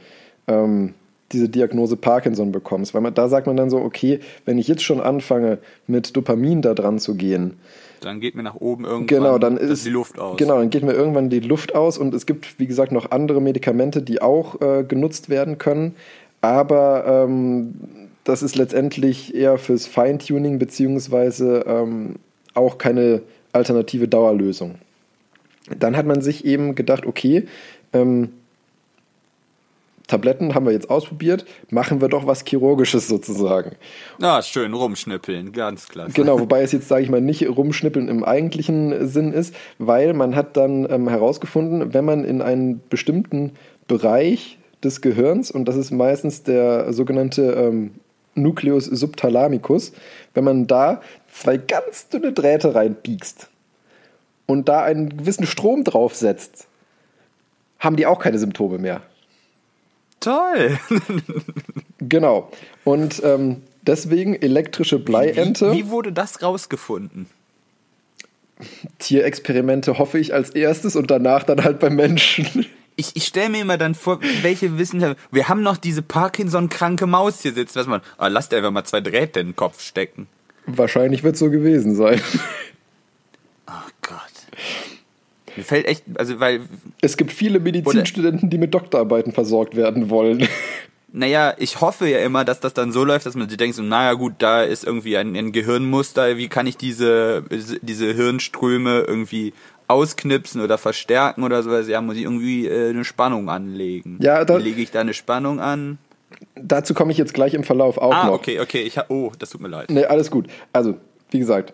[0.50, 0.96] ähm,
[1.32, 2.94] diese Diagnose Parkinson bekommst.
[2.94, 6.62] Weil man, da sagt man dann so, okay, wenn ich jetzt schon anfange, mit Dopamin
[6.62, 7.56] da dran zu gehen,
[8.02, 10.38] Dann geht mir nach oben irgendwann Genau, dann ist die Luft aus.
[10.38, 13.41] Genau, dann geht mir irgendwann die Luft aus und es gibt, wie gesagt, noch andere
[13.41, 15.95] Medikamente, die auch äh, genutzt werden können.
[16.41, 17.74] Aber ähm,
[18.24, 22.16] das ist letztendlich eher fürs Feintuning beziehungsweise ähm,
[22.54, 23.22] auch keine
[23.54, 24.76] alternative Dauerlösung.
[25.78, 27.48] Dann hat man sich eben gedacht, okay,
[27.94, 28.30] ähm,
[30.08, 33.76] Tabletten haben wir jetzt ausprobiert, machen wir doch was Chirurgisches sozusagen.
[34.22, 36.14] Ah, schön rumschnippeln, ganz klasse.
[36.14, 40.36] Genau, wobei es jetzt, sage ich mal, nicht rumschnippeln im eigentlichen Sinn ist, weil man
[40.36, 43.52] hat dann ähm, herausgefunden, wenn man in einen bestimmten
[43.88, 47.92] Bereich des Gehirns, und das ist meistens der sogenannte ähm,
[48.36, 49.92] Nucleus subthalamicus,
[50.34, 51.02] wenn man da
[51.32, 53.50] zwei ganz dünne Drähte reinpiekst
[54.46, 56.68] und da einen gewissen Strom draufsetzt,
[57.80, 59.02] haben die auch keine Symptome mehr.
[60.19, 60.80] Toll.
[61.99, 62.52] Genau.
[62.84, 65.72] Und ähm, deswegen elektrische Bleiente.
[65.72, 67.27] Wie, wie wurde das rausgefunden?
[68.99, 72.65] Tierexperimente hoffe ich als erstes und danach dann halt beim Menschen.
[72.95, 75.22] Ich, ich stelle mir immer dann vor, welche Wissenschaftler.
[75.31, 77.80] Wir haben noch diese Parkinson-kranke Maus hier sitzen.
[77.80, 78.02] Was man.
[78.18, 80.27] Ah, lasst einfach mal zwei Drähte in den Kopf stecken.
[80.65, 82.22] Wahrscheinlich wird so gewesen sein.
[83.68, 84.18] Oh Gott.
[85.58, 86.04] Mir fällt echt.
[86.18, 86.62] Also, weil.
[87.02, 90.48] Es gibt viele Medizinstudenten, die mit Doktorarbeiten versorgt werden wollen.
[91.14, 93.82] Naja, ich hoffe ja immer, dass das dann so läuft, dass man sich denkt, so,
[93.82, 97.44] naja gut, da ist irgendwie ein, ein Gehirnmuster, wie kann ich diese,
[97.82, 99.54] diese Hirnströme irgendwie
[99.88, 104.20] ausknipsen oder verstärken oder sowas, ja, muss ich irgendwie äh, eine Spannung anlegen.
[104.22, 105.98] Ja, da- lege ich da eine Spannung an?
[106.56, 108.34] Dazu komme ich jetzt gleich im Verlauf auch Ah, noch.
[108.34, 109.90] okay, okay, ich hab, oh, das tut mir leid.
[109.90, 110.48] Nee, alles gut.
[110.74, 110.98] Also,
[111.32, 111.74] wie gesagt,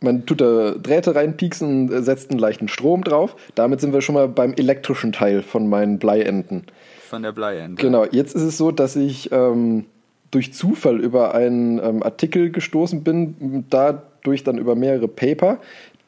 [0.00, 3.36] man tut da Drähte reinpieksen, setzt einen leichten Strom drauf.
[3.54, 6.64] Damit sind wir schon mal beim elektrischen Teil von meinen Bleienten.
[7.08, 7.82] Von der Bleiende.
[7.82, 9.86] Genau, jetzt ist es so, dass ich ähm,
[10.30, 15.58] durch Zufall über einen ähm, Artikel gestoßen bin, dadurch dann über mehrere Paper,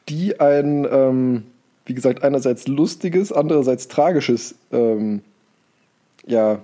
[0.09, 1.43] die ein, ähm,
[1.85, 5.21] wie gesagt, einerseits lustiges, andererseits tragisches ähm,
[6.25, 6.59] ja,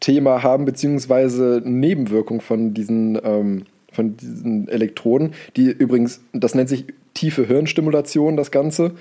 [0.00, 6.86] Thema haben, beziehungsweise Nebenwirkung von diesen, ähm, von diesen Elektroden, die übrigens, das nennt sich
[7.14, 8.92] tiefe Hirnstimulation, das Ganze.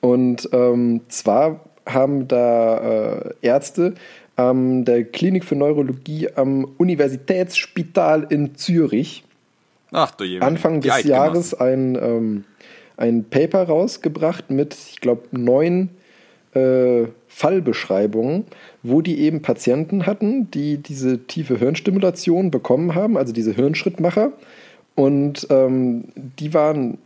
[0.00, 3.94] Und ähm, zwar haben da äh, Ärzte
[4.36, 9.24] an der Klinik für Neurologie am Universitätsspital in Zürich
[9.92, 10.12] Ach.
[10.40, 11.04] Anfang des.
[11.04, 12.44] Jahres ein, ähm,
[12.96, 15.90] ein Paper rausgebracht mit, ich glaube, neun
[16.54, 17.04] äh,
[17.36, 18.44] Fallbeschreibungen,
[18.82, 24.32] wo die eben Patienten hatten, die diese tiefe Hirnstimulation bekommen haben, also diese Hirnschrittmacher.
[24.94, 26.96] Und ähm, die waren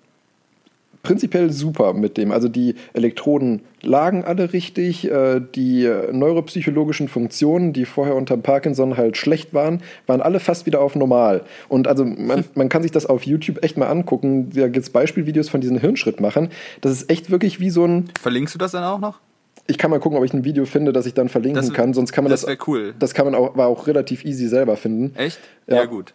[1.02, 2.30] prinzipiell super mit dem.
[2.30, 9.16] Also die Elektroden lagen alle richtig, äh, die neuropsychologischen Funktionen, die vorher unter Parkinson halt
[9.16, 11.42] schlecht waren, waren alle fast wieder auf normal.
[11.68, 14.50] Und also man, man kann sich das auf YouTube echt mal angucken.
[14.54, 16.50] Da gibt es Beispielvideos von diesen Hirnschrittmachern.
[16.82, 18.10] Das ist echt wirklich wie so ein.
[18.20, 19.18] Verlinkst du das dann auch noch?
[19.66, 21.94] Ich kann mal gucken, ob ich ein Video finde, das ich dann verlinken Das- kann.
[21.94, 22.48] Sonst kann man das das.
[22.50, 22.94] wär cool.
[22.98, 25.14] Das kann man auch, war auch relativ easy selber finden.
[25.16, 25.38] Echt?
[25.66, 25.76] Ja.
[25.76, 26.12] Ja, gut.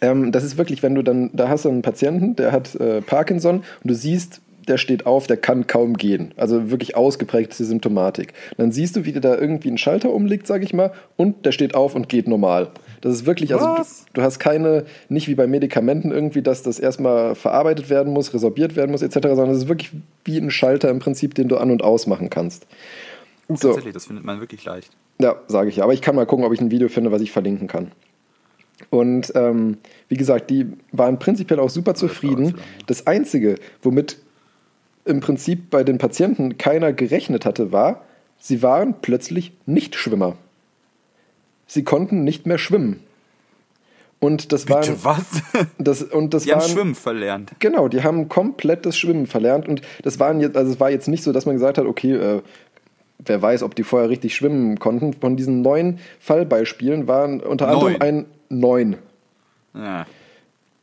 [0.00, 3.00] Ähm, das ist wirklich, wenn du dann, da hast du einen Patienten, der hat äh,
[3.02, 6.32] Parkinson und du siehst, der steht auf, der kann kaum gehen.
[6.36, 8.32] Also wirklich ausgeprägte Symptomatik.
[8.58, 11.52] dann siehst du, wie der da irgendwie einen Schalter umlegt, sag ich mal, und der
[11.52, 12.68] steht auf und geht normal.
[13.00, 13.82] Das ist wirklich, also du,
[14.14, 18.76] du hast keine, nicht wie bei Medikamenten irgendwie, dass das erstmal verarbeitet werden muss, resorbiert
[18.76, 19.92] werden muss, etc., sondern es ist wirklich
[20.24, 22.66] wie ein Schalter im Prinzip, den du an- und ausmachen kannst.
[23.48, 23.68] Uh, So.
[23.68, 24.90] Tatsächlich, das findet man wirklich leicht.
[25.20, 25.84] Ja, sage ich ja.
[25.84, 27.92] Aber ich kann mal gucken, ob ich ein Video finde, was ich verlinken kann.
[28.90, 32.54] Und ähm, wie gesagt, die waren prinzipiell auch super zufrieden.
[32.86, 34.18] Das Einzige, womit
[35.04, 38.04] im Prinzip bei den Patienten keiner gerechnet hatte, war,
[38.38, 40.36] sie waren plötzlich nicht Schwimmer.
[41.68, 43.00] Sie konnten nicht mehr schwimmen.
[44.20, 45.42] Und das Bitte waren, was?
[45.78, 47.52] das, und das Die haben waren, Schwimmen verlernt.
[47.60, 51.06] Genau, die haben komplett das Schwimmen verlernt und das waren jetzt, also es war jetzt
[51.06, 52.42] nicht so, dass man gesagt hat, okay, äh,
[53.18, 55.12] wer weiß, ob die vorher richtig schwimmen konnten.
[55.12, 57.76] Von diesen neun Fallbeispielen waren unter Neun.
[57.76, 58.96] anderem ein neun.
[59.74, 60.06] Ja.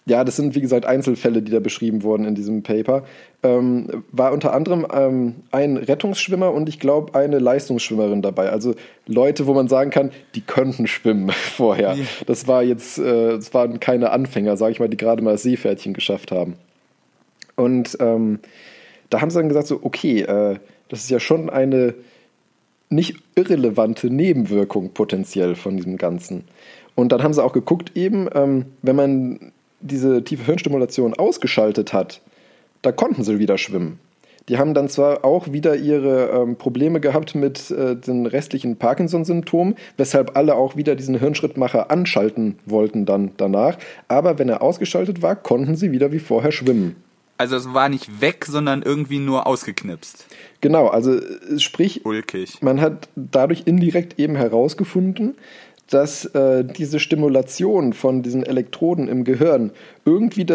[0.08, 3.04] Ja, das sind wie gesagt Einzelfälle, die da beschrieben wurden in diesem Paper.
[3.42, 8.50] Ähm, war unter anderem ähm, ein Rettungsschwimmer und ich glaube eine Leistungsschwimmerin dabei.
[8.52, 8.76] Also
[9.08, 11.98] Leute, wo man sagen kann, die könnten schwimmen vorher.
[12.28, 15.44] Das war jetzt, äh, das waren keine Anfänger, sage ich mal, die gerade mal das
[15.44, 16.54] Seepferdchen geschafft haben.
[17.56, 18.40] Und ähm,
[19.10, 20.58] da haben sie dann gesagt so, okay, äh,
[20.90, 21.96] das ist ja schon eine
[22.90, 26.44] nicht irrelevante Nebenwirkung potenziell von diesem Ganzen.
[26.94, 32.22] Und dann haben sie auch geguckt, eben, ähm, wenn man diese tiefe Hirnstimulation ausgeschaltet hat,
[32.82, 34.00] da konnten sie wieder schwimmen.
[34.48, 39.76] Die haben dann zwar auch wieder ihre ähm, Probleme gehabt mit äh, den restlichen Parkinson-Symptomen,
[39.98, 43.78] weshalb alle auch wieder diesen Hirnschrittmacher anschalten wollten dann danach.
[44.08, 46.96] Aber wenn er ausgeschaltet war, konnten sie wieder wie vorher schwimmen.
[47.38, 50.28] Also es war nicht weg, sondern irgendwie nur ausgeknipst.
[50.62, 52.62] Genau, also äh, sprich, Ulkig.
[52.62, 55.36] man hat dadurch indirekt eben herausgefunden,
[55.90, 59.72] dass äh, diese Stimulation von diesen Elektroden im Gehirn
[60.04, 60.46] irgendwie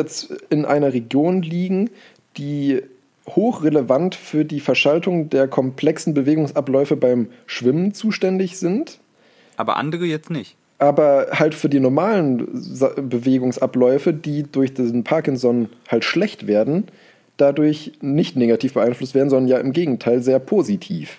[0.51, 1.91] in einer Region liegen,
[2.37, 2.83] die
[3.29, 8.99] hochrelevant für die Verschaltung der komplexen Bewegungsabläufe beim Schwimmen zuständig sind,
[9.57, 10.57] Aber andere jetzt nicht.
[10.79, 16.89] aber halt für die normalen Sa- Bewegungsabläufe, die durch diesen Parkinson halt schlecht werden,
[17.37, 21.19] dadurch nicht negativ beeinflusst werden, sondern ja im Gegenteil sehr positiv.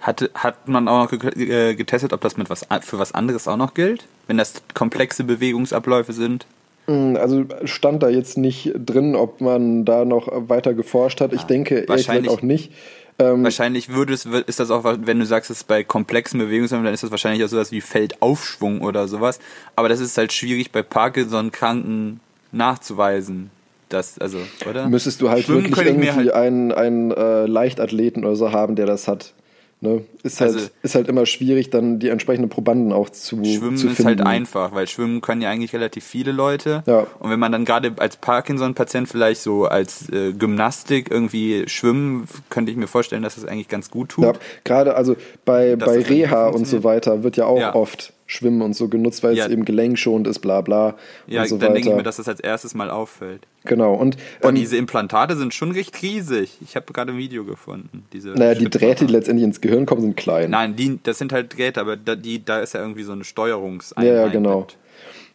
[0.00, 3.56] Hatte, hat man auch noch äh, getestet, ob das mit was, für was anderes auch
[3.58, 4.04] noch gilt?
[4.26, 6.46] Wenn das komplexe Bewegungsabläufe sind?
[6.86, 11.32] Mm, Also stand da jetzt nicht drin, ob man da noch weiter geforscht hat.
[11.34, 12.72] Ich denke ehrlich gesagt wahrscheinlich- auch nicht.
[13.18, 16.86] Ähm, Wahrscheinlich würde es, ist das auch, wenn du sagst, es ist bei komplexen Bewegungsabläufen,
[16.86, 19.38] dann ist das wahrscheinlich auch sowas wie Feldaufschwung oder sowas.
[19.76, 22.20] Aber das ist halt schwierig bei Parkinson-Kranken
[22.52, 23.50] nachzuweisen.
[23.90, 24.88] Das, also, oder?
[24.88, 28.86] müsstest du halt Schwimmen wirklich irgendwie halt, einen, einen äh, Leichtathleten oder so haben, der
[28.86, 29.34] das hat.
[29.82, 30.04] Ne?
[30.22, 33.86] Ist, halt, Also- ist halt immer schwierig, dann die entsprechenden Probanden auch zu, Schwimmen zu
[33.88, 34.08] ist finden.
[34.08, 36.82] halt einfach, weil schwimmen können ja eigentlich relativ viele Leute.
[36.86, 37.06] Ja.
[37.18, 42.70] Und wenn man dann gerade als Parkinson-Patient vielleicht so als äh, Gymnastik irgendwie schwimmen, könnte
[42.70, 44.24] ich mir vorstellen, dass das eigentlich ganz gut tut.
[44.24, 44.32] Ja,
[44.64, 45.16] gerade also
[45.46, 47.74] bei, Dass bei Reha und so weiter wird ja auch Ja.
[47.74, 49.46] oft Schwimmen und so genutzt, weil Ja.
[49.46, 50.94] es eben gelenkschonend ist, bla bla
[51.26, 51.74] Ja, und so dann weiter.
[51.74, 53.46] denke ich mir, dass das als erstes mal auffällt.
[53.64, 53.94] Genau.
[53.94, 56.58] Und ähm, diese Implantate sind schon recht riesig.
[56.60, 58.04] Ich habe gerade ein Video gefunden.
[58.12, 58.70] Diese naja, die.
[58.70, 60.50] Drähte, die letztendlich ins Gehirn kommen, sind klein.
[60.50, 63.24] Nein, die, das sind halt Drähte, aber da, die, da ist ja irgendwie so eine
[63.24, 64.12] Steuerungseinheit.
[64.12, 64.66] Ja, ja, genau.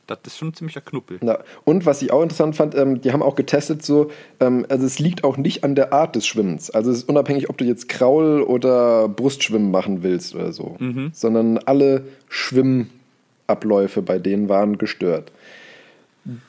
[0.08, 1.20] Das ist schon ein ziemlicher Knuppel.
[1.24, 1.40] Ja.
[1.64, 5.00] Und was ich auch interessant fand, ähm, die haben auch getestet, so, ähm, also es
[5.00, 6.70] liegt auch nicht an der Art des Schwimmens.
[6.70, 10.76] Also es ist unabhängig, ob du jetzt Kraul- oder Brustschwimmen machen willst oder so.
[10.80, 11.10] Mhm.
[11.14, 15.32] Sondern alle Schwimmabläufe bei denen waren gestört.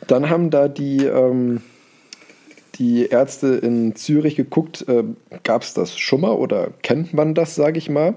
[0.06, 1.60] Dann haben da die, ähm,
[2.76, 5.04] die Ärzte in Zürich geguckt, äh,
[5.44, 8.14] gab es das schon mal oder kennt man das, sage ich mal.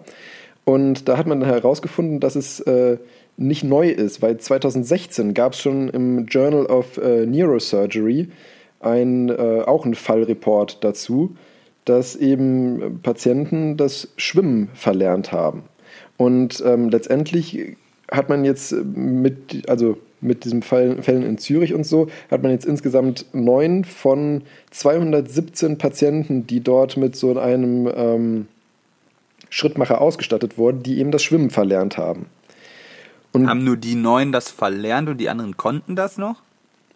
[0.65, 2.97] Und da hat man dann herausgefunden, dass es äh,
[3.37, 8.29] nicht neu ist, weil 2016 gab es schon im Journal of äh, Neurosurgery
[8.79, 11.35] ein, äh, auch einen Fallreport dazu,
[11.85, 15.63] dass eben Patienten das Schwimmen verlernt haben.
[16.17, 17.77] Und ähm, letztendlich
[18.11, 22.65] hat man jetzt mit, also mit diesen Fällen in Zürich und so, hat man jetzt
[22.65, 28.47] insgesamt neun von 217 Patienten, die dort mit so einem ähm,
[29.49, 32.27] Schrittmacher ausgestattet wurden, die eben das Schwimmen verlernt haben.
[33.31, 36.41] Und Haben nur die Neuen das verlernt und die anderen konnten das noch?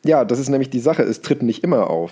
[0.04, 2.12] ja, das ist nämlich die Sache, es tritt nicht immer auf.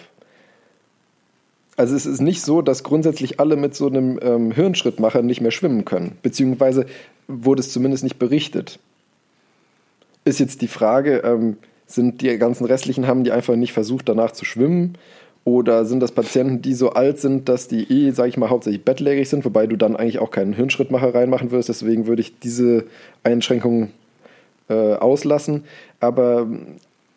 [1.77, 5.51] Also es ist nicht so, dass grundsätzlich alle mit so einem ähm, Hirnschrittmacher nicht mehr
[5.51, 6.85] schwimmen können, beziehungsweise
[7.27, 8.79] wurde es zumindest nicht berichtet.
[10.23, 11.57] Ist jetzt die Frage, ähm,
[11.88, 14.98] sind die ganzen restlichen, haben die einfach nicht versucht, danach zu schwimmen?
[15.43, 18.85] Oder sind das Patienten, die so alt sind, dass die eh, sage ich mal, hauptsächlich
[18.85, 21.69] bettlägerig sind, wobei du dann eigentlich auch keinen Hirnschrittmacher reinmachen würdest.
[21.69, 22.85] Deswegen würde ich diese
[23.23, 23.89] Einschränkung
[24.69, 25.64] äh, auslassen.
[25.99, 26.48] Aber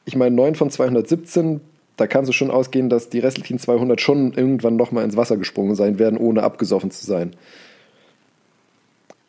[0.06, 1.60] ich meine, 9 von 217,
[1.98, 5.74] da kannst du schon ausgehen, dass die restlichen 200 schon irgendwann nochmal ins Wasser gesprungen
[5.74, 7.36] sein werden, ohne abgesoffen zu sein.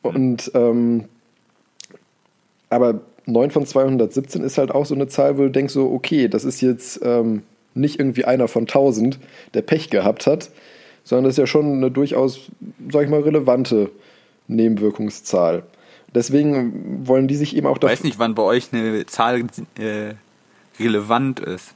[0.02, 1.06] Und, ähm,
[2.70, 6.28] aber 9 von 217 ist halt auch so eine Zahl, wo du denkst so, okay,
[6.28, 7.44] das ist jetzt ähm,
[7.74, 9.20] nicht irgendwie einer von 1000,
[9.54, 10.50] der Pech gehabt hat,
[11.04, 12.52] sondern das ist ja schon eine durchaus,
[12.92, 13.92] sag ich mal, relevante
[14.48, 15.64] Nebenwirkungszahl.
[16.14, 19.44] Deswegen wollen die sich eben auch Ich weiß nicht, wann bei euch eine Zahl
[19.78, 20.14] äh,
[20.80, 21.74] relevant ist.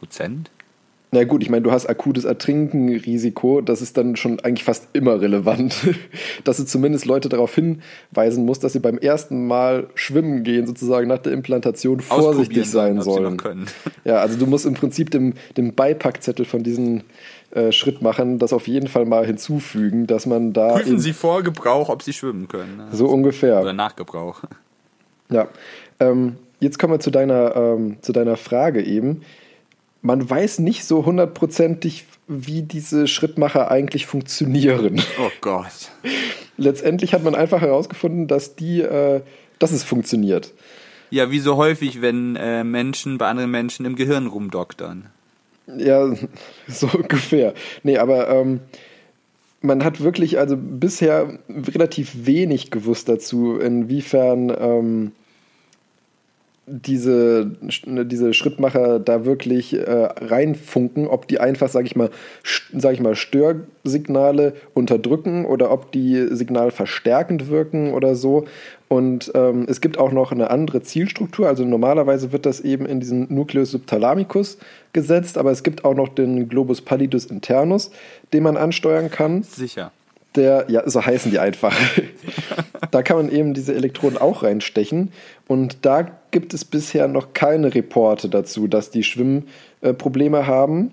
[0.00, 0.46] 5%?
[1.14, 5.20] Na gut, ich meine, du hast akutes Ertrinkenrisiko, das ist dann schon eigentlich fast immer
[5.20, 5.76] relevant,
[6.44, 11.06] dass du zumindest Leute darauf hinweisen musst, dass sie beim ersten Mal schwimmen gehen, sozusagen
[11.06, 13.40] nach der Implantation vorsichtig sein sollen.
[14.04, 17.04] Ja, also du musst im Prinzip dem, dem Beipackzettel von diesen
[17.52, 20.72] äh, Schrittmachern das auf jeden Fall mal hinzufügen, dass man da.
[20.74, 22.76] Prüfen Sie vor Gebrauch, ob Sie schwimmen können.
[22.76, 22.88] Ne?
[22.92, 23.60] So ungefähr.
[23.60, 24.42] Oder nach Gebrauch.
[25.30, 25.48] Ja.
[26.00, 29.22] Ähm, jetzt kommen wir zu deiner, ähm, zu deiner Frage eben
[30.04, 35.02] man weiß nicht so hundertprozentig, wie diese Schrittmacher eigentlich funktionieren.
[35.18, 35.90] Oh Gott.
[36.58, 39.22] Letztendlich hat man einfach herausgefunden, dass die, äh,
[39.58, 40.52] dass es funktioniert.
[41.08, 45.06] Ja, wie so häufig, wenn äh, Menschen bei anderen Menschen im Gehirn rumdoktern.
[45.78, 46.14] Ja,
[46.68, 47.54] so ungefähr.
[47.82, 48.60] Nee, aber ähm,
[49.62, 55.12] man hat wirklich also bisher relativ wenig gewusst dazu, inwiefern ähm,
[56.66, 62.10] diese, diese Schrittmacher da wirklich äh, reinfunken, ob die einfach, sag ich mal,
[62.72, 68.46] sag ich mal, Störsignale unterdrücken oder ob die Signal verstärkend wirken oder so.
[68.88, 71.48] Und ähm, es gibt auch noch eine andere Zielstruktur.
[71.48, 74.58] Also normalerweise wird das eben in diesen Nucleus subthalamicus
[74.92, 77.90] gesetzt, aber es gibt auch noch den Globus pallidus internus,
[78.32, 79.42] den man ansteuern kann.
[79.42, 79.92] Sicher
[80.36, 81.76] der, ja, so heißen die einfach.
[82.94, 85.10] da kann man eben diese Elektroden auch reinstechen.
[85.48, 90.92] Und da gibt es bisher noch keine Reporte dazu, dass die Schwimmprobleme haben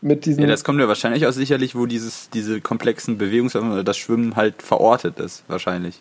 [0.00, 0.42] mit diesen.
[0.42, 4.34] Ja, das kommt ja wahrscheinlich aus sicherlich, wo dieses, diese komplexen Bewegungsformen oder das Schwimmen
[4.34, 6.00] halt verortet ist, wahrscheinlich.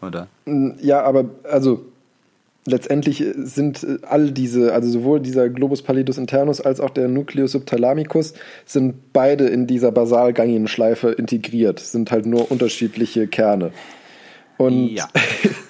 [0.00, 0.28] Oder?
[0.80, 1.84] Ja, aber also
[2.64, 7.52] letztendlich sind äh, all diese, also sowohl dieser Globus pallidus internus als auch der Nucleus
[7.52, 8.32] subthalamicus,
[8.64, 13.72] sind beide in dieser Basalganglienschleife integriert, sind halt nur unterschiedliche Kerne.
[14.60, 15.08] Und, ja.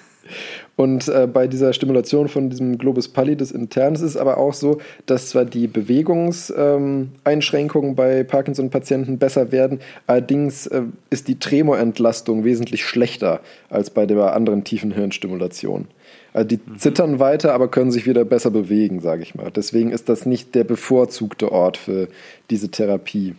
[0.75, 4.81] und äh, bei dieser Stimulation von diesem Globus pallidus internus ist es aber auch so,
[5.05, 12.83] dass zwar die Bewegungseinschränkungen ähm, bei Parkinson-Patienten besser werden, allerdings äh, ist die Tremorentlastung wesentlich
[12.83, 13.39] schlechter
[13.69, 15.87] als bei der anderen tiefen Hirnstimulation.
[16.33, 16.77] Also die mhm.
[16.77, 19.51] zittern weiter, aber können sich wieder besser bewegen, sage ich mal.
[19.51, 22.09] Deswegen ist das nicht der bevorzugte Ort für
[22.49, 23.35] diese Therapie.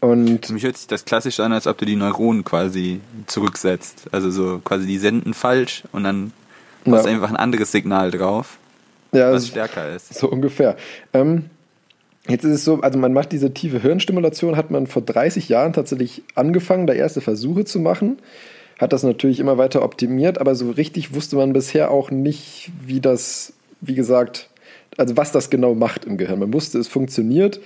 [0.00, 4.06] Und für mich hört sich das klassisch an, als ob du die Neuronen quasi zurücksetzt.
[4.12, 6.32] Also so quasi die senden falsch und dann
[6.84, 8.58] machst du einfach ein anderes Signal drauf,
[9.12, 10.14] ja, was stärker ist.
[10.14, 10.76] So ungefähr.
[11.12, 11.46] Ähm,
[12.28, 15.72] jetzt ist es so, also man macht diese tiefe Hirnstimulation, hat man vor 30 Jahren
[15.72, 18.18] tatsächlich angefangen, da erste Versuche zu machen
[18.78, 23.00] hat das natürlich immer weiter optimiert, aber so richtig wusste man bisher auch nicht, wie
[23.00, 24.50] das, wie gesagt,
[24.96, 26.40] also was das genau macht im Gehirn.
[26.40, 27.60] Man wusste, es funktioniert,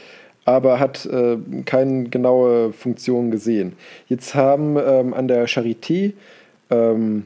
[0.51, 3.72] aber hat äh, keine genaue Funktion gesehen.
[4.09, 6.12] Jetzt haben ähm, an der Charité
[6.70, 7.24] ähm,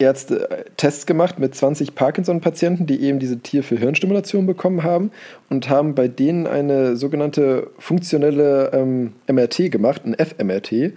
[0.00, 5.12] Ärzte äh, Tests gemacht mit 20 Parkinson-Patienten, die eben diese Tier für Hirnstimulation bekommen haben
[5.48, 10.94] und haben bei denen eine sogenannte funktionelle ähm, MRT gemacht, ein FMRT.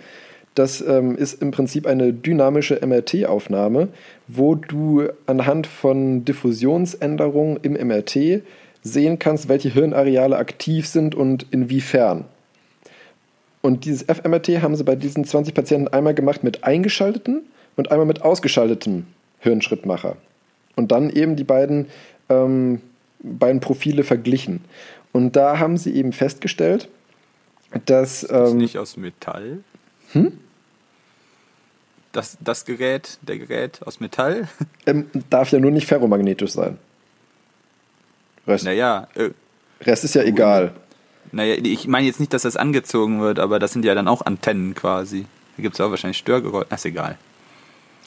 [0.56, 3.90] Das ähm, ist im Prinzip eine dynamische MRT-Aufnahme,
[4.28, 8.44] wo du anhand von Diffusionsänderungen im MRT
[8.84, 12.26] sehen kannst, welche Hirnareale aktiv sind und inwiefern.
[13.62, 17.44] Und dieses FMRT haben sie bei diesen 20 Patienten einmal gemacht mit eingeschalteten
[17.78, 19.08] und einmal mit ausgeschalteten
[19.40, 20.18] Hirnschrittmacher.
[20.76, 21.88] Und dann eben die beiden,
[22.30, 22.82] ähm,
[23.20, 24.66] beiden Profile verglichen.
[25.14, 26.90] Und da haben sie eben festgestellt,
[27.86, 28.24] dass.
[28.24, 29.60] Ist das ähm, nicht aus Metall?
[30.12, 30.34] Hm?
[32.12, 34.50] Das, das Gerät, der Gerät aus Metall?
[34.86, 36.78] Ähm, darf ja nur nicht ferromagnetisch sein.
[38.48, 39.08] Rest, naja.
[39.16, 39.30] Äh,
[39.82, 40.72] Rest ist ja egal.
[41.32, 44.26] Naja, ich meine jetzt nicht, dass das angezogen wird, aber das sind ja dann auch
[44.26, 45.26] Antennen quasi.
[45.58, 46.68] Da gibt es auch wahrscheinlich Störgeräusche.
[46.74, 47.18] ist egal.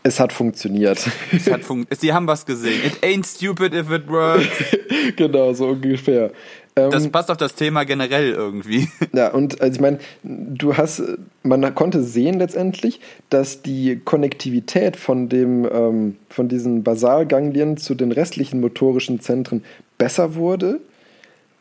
[0.03, 1.05] Es hat funktioniert.
[1.33, 2.81] Es hat fun Sie haben was gesehen.
[2.85, 4.47] It ain't stupid if it works.
[5.17, 6.31] genau, so ungefähr.
[6.77, 8.89] Das ähm, passt auf das Thema generell irgendwie.
[9.15, 11.03] Ja, und also ich meine, du hast,
[11.43, 13.01] man konnte sehen letztendlich,
[13.31, 19.65] dass die Konnektivität von dem, ähm, von diesen Basalganglien zu den restlichen motorischen Zentren
[19.99, 20.81] besser wurde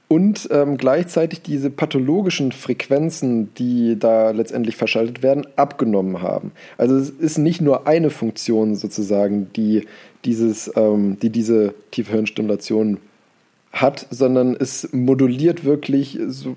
[0.07, 6.51] und ähm, gleichzeitig diese pathologischen Frequenzen, die da letztendlich verschaltet werden, abgenommen haben.
[6.77, 9.87] Also es ist nicht nur eine Funktion sozusagen, die
[10.23, 12.97] dieses, ähm, die diese Tiefhirnstimulation
[13.71, 16.55] hat, sondern es moduliert wirklich so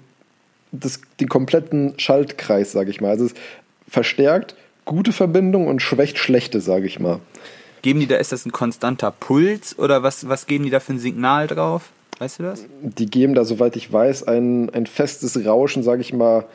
[0.70, 3.10] das, den kompletten Schaltkreis, sage ich mal.
[3.10, 3.34] Also es
[3.88, 7.20] verstärkt gute Verbindungen und schwächt schlechte, sage ich mal.
[7.82, 10.94] Geben die da, ist das ein konstanter Puls oder was, was geben die da für
[10.94, 11.90] ein Signal drauf?
[12.18, 12.64] Weißt du das?
[12.82, 16.46] Die geben da, soweit ich weiß, ein, ein festes Rauschen, sage ich mal,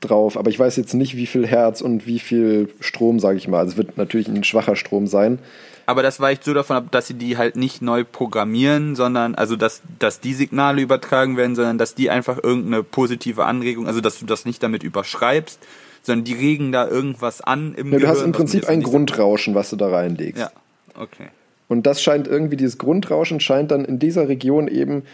[0.00, 3.48] drauf, aber ich weiß jetzt nicht, wie viel Herz und wie viel Strom, sage ich
[3.48, 3.58] mal.
[3.60, 5.38] Also es wird natürlich ein schwacher Strom sein.
[5.86, 9.56] Aber das weicht so davon ab, dass sie die halt nicht neu programmieren, sondern, also
[9.56, 14.18] dass, dass die Signale übertragen werden, sondern dass die einfach irgendeine positive Anregung, also dass
[14.18, 15.60] du das nicht damit überschreibst,
[16.02, 19.70] sondern die regen da irgendwas an im ja, Du hast im Prinzip ein Grundrauschen, was
[19.70, 20.40] du da reinlegst.
[20.40, 20.50] Ja,
[20.94, 21.28] okay.
[21.68, 25.04] Und das scheint irgendwie, dieses Grundrauschen scheint dann in dieser Region eben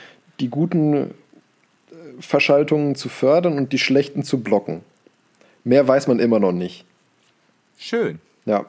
[0.40, 1.06] die guten äh,
[2.20, 4.80] Verschaltungen zu fördern und die schlechten zu blocken.
[5.64, 6.84] Mehr weiß man immer noch nicht.
[7.78, 8.18] Schön.
[8.44, 8.64] Ja.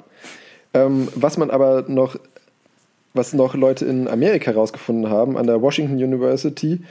[0.74, 2.18] Ähm, was man aber noch,
[3.14, 6.82] was noch Leute in Amerika herausgefunden haben, an der Washington University,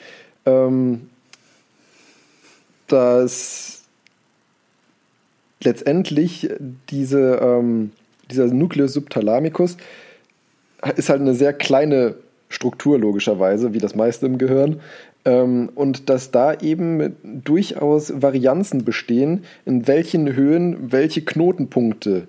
[0.46, 1.10] ähm,
[2.88, 3.77] dass
[5.62, 6.50] letztendlich
[6.90, 7.92] diese, ähm,
[8.30, 9.76] dieser Nucleus subthalamicus
[10.96, 12.14] ist halt eine sehr kleine
[12.48, 14.80] Struktur logischerweise, wie das meiste im Gehirn.
[15.24, 22.28] Ähm, und dass da eben durchaus Varianzen bestehen, in welchen Höhen welche Knotenpunkte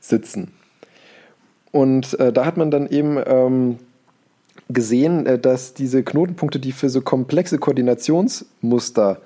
[0.00, 0.52] sitzen.
[1.72, 3.76] Und äh, da hat man dann eben ähm,
[4.68, 9.20] gesehen, äh, dass diese Knotenpunkte, die für so komplexe Koordinationsmuster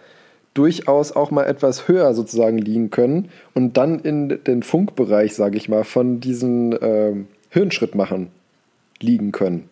[0.55, 5.69] durchaus auch mal etwas höher sozusagen liegen können und dann in den Funkbereich, sage ich
[5.69, 7.15] mal, von diesen äh,
[7.51, 8.29] Hirnschrittmachern
[9.01, 9.69] liegen können.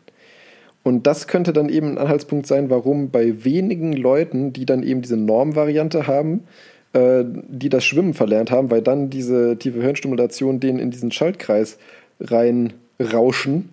[0.85, 5.03] Und das könnte dann eben ein Anhaltspunkt sein, warum bei wenigen Leuten, die dann eben
[5.03, 6.45] diese Normvariante haben,
[6.93, 11.77] äh, die das Schwimmen verlernt haben, weil dann diese tiefe Hirnstimulation denen in diesen Schaltkreis
[12.21, 13.71] reinrauschen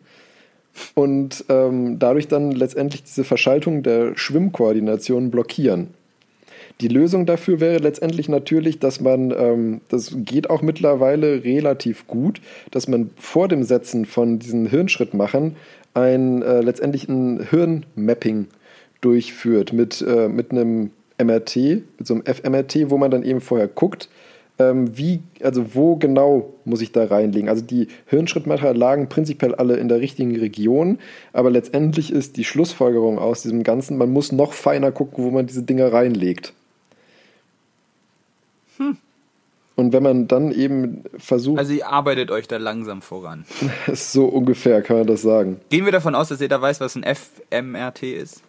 [0.93, 5.93] und ähm, dadurch dann letztendlich diese Verschaltung der Schwimmkoordination blockieren.
[6.81, 12.41] Die Lösung dafür wäre letztendlich natürlich, dass man, ähm, das geht auch mittlerweile relativ gut,
[12.71, 15.55] dass man vor dem Setzen von diesen Hirnschrittmachern
[15.93, 18.47] ein äh, letztendlich ein Hirnmapping
[18.99, 21.55] durchführt mit, äh, mit einem MRT,
[21.97, 24.09] mit so einem FMRT, wo man dann eben vorher guckt,
[24.59, 27.49] ähm, wie, also wo genau muss ich da reinlegen.
[27.49, 30.99] Also die Hirnschrittmacher lagen prinzipiell alle in der richtigen Region,
[31.33, 35.47] aber letztendlich ist die Schlussfolgerung aus diesem Ganzen, man muss noch feiner gucken, wo man
[35.47, 36.53] diese Dinger reinlegt.
[38.77, 38.97] Hm.
[39.75, 41.59] Und wenn man dann eben versucht.
[41.59, 43.45] Also ihr arbeitet euch da langsam voran.
[43.93, 45.59] so ungefähr kann man das sagen.
[45.69, 48.41] Gehen wir davon aus, dass jeder weiß, was ein FMRT ist?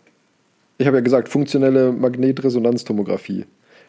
[0.78, 3.44] Ich habe ja gesagt, funktionelle Magnetresonanztomographie.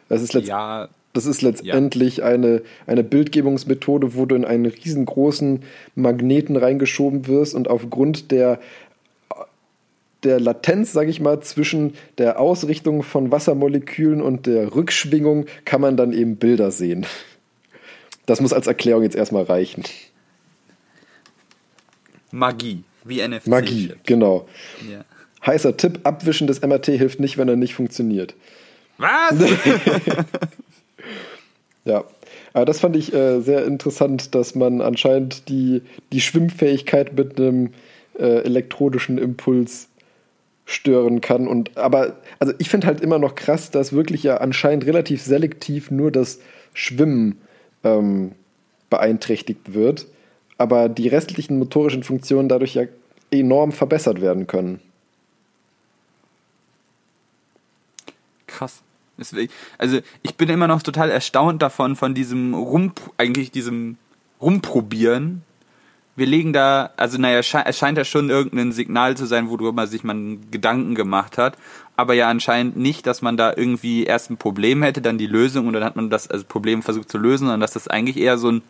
[0.09, 0.49] Das ist letztendlich.
[0.49, 2.25] Ja, das ist letztendlich ja.
[2.25, 5.63] eine, eine Bildgebungsmethode, wo du in einen riesengroßen
[5.95, 8.59] Magneten reingeschoben wirst und aufgrund der,
[10.23, 15.97] der Latenz, sage ich mal, zwischen der Ausrichtung von Wassermolekülen und der Rückschwingung kann man
[15.97, 17.05] dann eben Bilder sehen.
[18.25, 19.83] Das muss als Erklärung jetzt erstmal reichen.
[22.31, 23.47] Magie, wie NFC.
[23.47, 24.47] Magie, genau.
[24.91, 25.05] Ja.
[25.45, 28.35] Heißer Tipp: Abwischen des MRT hilft nicht, wenn er nicht funktioniert.
[28.97, 29.35] Was?
[31.87, 32.03] Ja,
[32.51, 35.81] aber das fand ich äh, sehr interessant, dass man anscheinend die,
[36.11, 37.69] die Schwimmfähigkeit mit einem
[38.19, 39.87] äh, elektronischen Impuls
[40.67, 41.47] stören kann.
[41.47, 45.89] Und aber, also ich finde halt immer noch krass, dass wirklich ja anscheinend relativ selektiv
[45.89, 46.39] nur das
[46.73, 47.41] Schwimmen
[47.83, 48.33] ähm,
[48.89, 50.07] beeinträchtigt wird,
[50.57, 52.83] aber die restlichen motorischen Funktionen dadurch ja
[53.31, 54.81] enorm verbessert werden können.
[58.45, 58.81] Krass.
[59.77, 63.97] Also ich bin immer noch total erstaunt davon, von diesem Rum, eigentlich diesem
[64.41, 65.43] Rumprobieren.
[66.17, 70.03] Wir legen da, also naja, es scheint ja schon irgendein Signal zu sein, worüber sich
[70.03, 71.57] man Gedanken gemacht hat,
[71.95, 75.67] aber ja anscheinend nicht, dass man da irgendwie erst ein Problem hätte, dann die Lösung
[75.67, 78.39] und dann hat man das also Problem versucht zu lösen, sondern dass das eigentlich eher
[78.39, 78.63] so ein,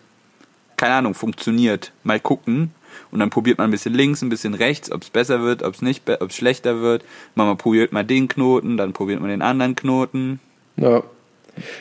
[0.76, 1.94] keine Ahnung, funktioniert.
[2.04, 2.74] Mal gucken.
[3.12, 5.74] Und dann probiert man ein bisschen links, ein bisschen rechts, ob es besser wird, ob
[5.74, 7.06] es nicht, ob es schlechter wird.
[7.36, 10.42] Man probiert mal den Knoten, dann probiert man den anderen Knoten.
[10.76, 11.04] Ja.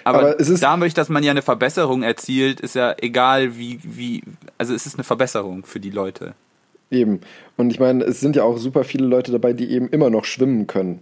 [0.05, 3.79] Aber, Aber es ist dadurch, dass man ja eine Verbesserung erzielt, ist ja egal wie,
[3.83, 4.23] wie,
[4.59, 6.35] also es ist eine Verbesserung für die Leute.
[6.91, 7.21] Eben.
[7.57, 10.25] Und ich meine, es sind ja auch super viele Leute dabei, die eben immer noch
[10.25, 11.01] schwimmen können.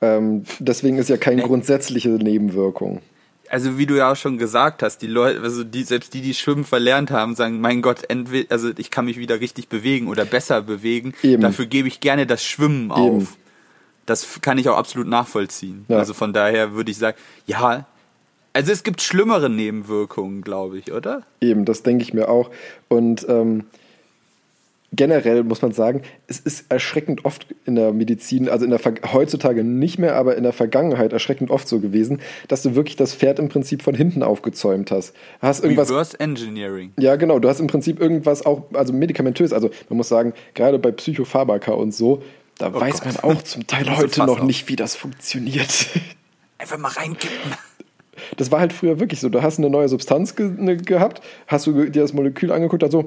[0.00, 1.48] Ähm, deswegen ist ja keine nee.
[1.48, 3.00] grundsätzliche Nebenwirkung
[3.50, 6.34] also wie du ja auch schon gesagt hast, die Leute, also die, selbst die, die
[6.34, 10.24] Schwimmen verlernt haben, sagen, mein Gott, entweder, also ich kann mich wieder richtig bewegen oder
[10.24, 11.14] besser bewegen.
[11.22, 11.42] Eben.
[11.42, 13.22] Dafür gebe ich gerne das Schwimmen auf.
[13.22, 13.28] Eben.
[14.06, 15.84] Das kann ich auch absolut nachvollziehen.
[15.88, 15.98] Ja.
[15.98, 17.86] Also von daher würde ich sagen, ja,
[18.52, 21.22] also es gibt schlimmere Nebenwirkungen, glaube ich, oder?
[21.40, 22.50] Eben, das denke ich mir auch.
[22.88, 23.64] Und ähm,
[24.92, 28.80] generell muss man sagen, es ist erschreckend oft in der Medizin, also in der
[29.12, 33.14] heutzutage nicht mehr, aber in der Vergangenheit erschreckend oft so gewesen, dass du wirklich das
[33.14, 35.14] Pferd im Prinzip von hinten aufgezäumt hast.
[35.40, 36.92] hast irgendwas, Reverse Engineering.
[36.98, 37.38] Ja, genau.
[37.38, 39.52] Du hast im Prinzip irgendwas auch, also medikamentös.
[39.52, 42.22] Also man muss sagen, gerade bei Psychopharmaka und so,
[42.58, 43.22] da oh weiß Gott.
[43.22, 44.44] man auch zum Teil heute noch auf.
[44.44, 45.88] nicht, wie das funktioniert.
[46.58, 47.52] Einfach mal reinkippen.
[48.36, 49.28] Das war halt früher wirklich so.
[49.28, 53.06] Du hast eine neue Substanz ge ne, gehabt, hast du dir das Molekül angeguckt, also,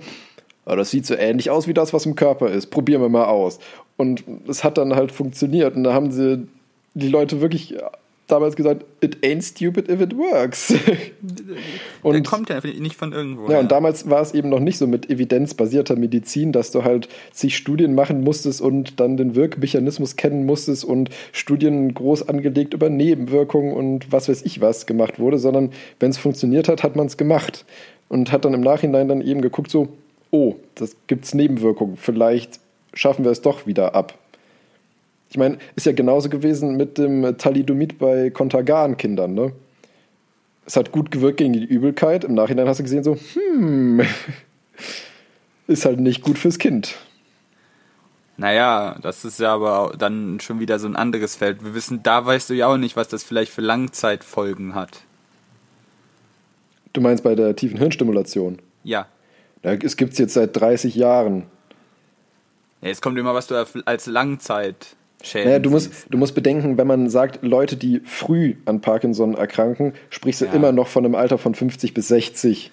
[0.66, 2.68] oh, das sieht so ähnlich aus wie das, was im Körper ist.
[2.68, 3.60] Probieren wir mal aus.
[3.98, 5.76] Und es hat dann halt funktioniert.
[5.76, 6.48] Und da haben sie
[6.94, 7.76] die Leute wirklich
[8.31, 10.73] damals gesagt, it ain't stupid if it works.
[12.03, 13.47] und Der kommt ja nicht von irgendwo.
[13.47, 16.84] Ja, ja, und damals war es eben noch nicht so mit evidenzbasierter Medizin, dass du
[16.84, 22.73] halt sich Studien machen musstest und dann den Wirkmechanismus kennen musstest und Studien groß angelegt
[22.73, 26.95] über Nebenwirkungen und was weiß ich was gemacht wurde, sondern wenn es funktioniert hat, hat
[26.95, 27.65] man es gemacht.
[28.07, 29.89] Und hat dann im Nachhinein dann eben geguckt, so,
[30.31, 32.60] oh, das gibt's Nebenwirkungen, vielleicht
[32.93, 34.19] schaffen wir es doch wieder ab.
[35.30, 39.51] Ich meine, ist ja genauso gewesen mit dem Thalidomid bei Kontergan-Kindern, ne?
[40.65, 42.23] Es hat gut gewirkt gegen die Übelkeit.
[42.23, 44.01] Im Nachhinein hast du gesehen, so, hm,
[45.68, 46.95] ist halt nicht gut fürs Kind.
[48.38, 51.64] Naja, das ist ja aber dann schon wieder so ein anderes Feld.
[51.64, 55.01] Wir wissen, da weißt du ja auch nicht, was das vielleicht für Langzeitfolgen hat.
[56.93, 58.60] Du meinst bei der tiefen Hirnstimulation?
[58.84, 59.07] Ja.
[59.61, 61.43] es gibt es jetzt seit 30 Jahren.
[62.81, 65.48] Ja, es kommt immer, was du als Langzeit Schäden.
[65.48, 69.94] Naja, du musst, du musst bedenken, wenn man sagt, Leute, die früh an Parkinson erkranken,
[70.10, 70.54] sprichst du ja.
[70.54, 72.72] immer noch von einem Alter von 50 bis 60.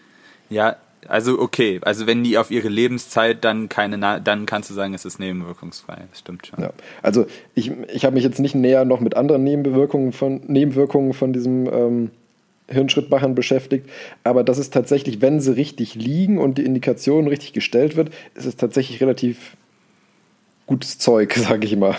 [0.49, 0.77] Ja,
[1.09, 5.05] also okay, also wenn die auf ihre Lebenszeit dann keine, dann kannst du sagen, es
[5.05, 6.03] ist nebenwirkungsfrei.
[6.11, 6.63] Das stimmt schon.
[6.63, 6.71] Ja,
[7.03, 11.33] also ich, ich habe mich jetzt nicht näher noch mit anderen Nebenwirkungen von Nebenwirkungen von
[11.33, 12.11] diesem ähm,
[12.69, 13.89] Hirnschrittmachern beschäftigt,
[14.25, 18.47] aber das ist tatsächlich, wenn sie richtig liegen und die Indikation richtig gestellt wird, ist
[18.47, 19.57] es tatsächlich relativ
[20.67, 21.97] gutes Zeug, sage ich mal.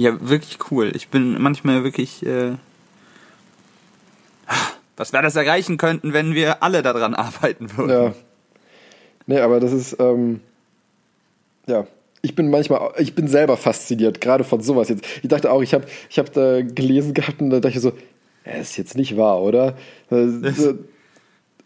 [0.00, 0.92] Ja, wirklich cool.
[0.96, 2.24] Ich bin manchmal wirklich.
[2.24, 2.52] Äh,
[4.96, 7.90] was wir das erreichen könnten, wenn wir alle daran arbeiten würden.
[7.90, 8.14] Ja.
[9.26, 10.00] Nee, aber das ist.
[10.00, 10.40] Ähm,
[11.66, 11.86] ja,
[12.22, 15.04] ich bin manchmal, ich bin selber fasziniert, gerade von sowas jetzt.
[15.22, 17.92] Ich dachte auch, ich habe ich hab da gelesen gehabt und da dachte ich so,
[18.46, 19.76] ja, ist jetzt nicht wahr, oder?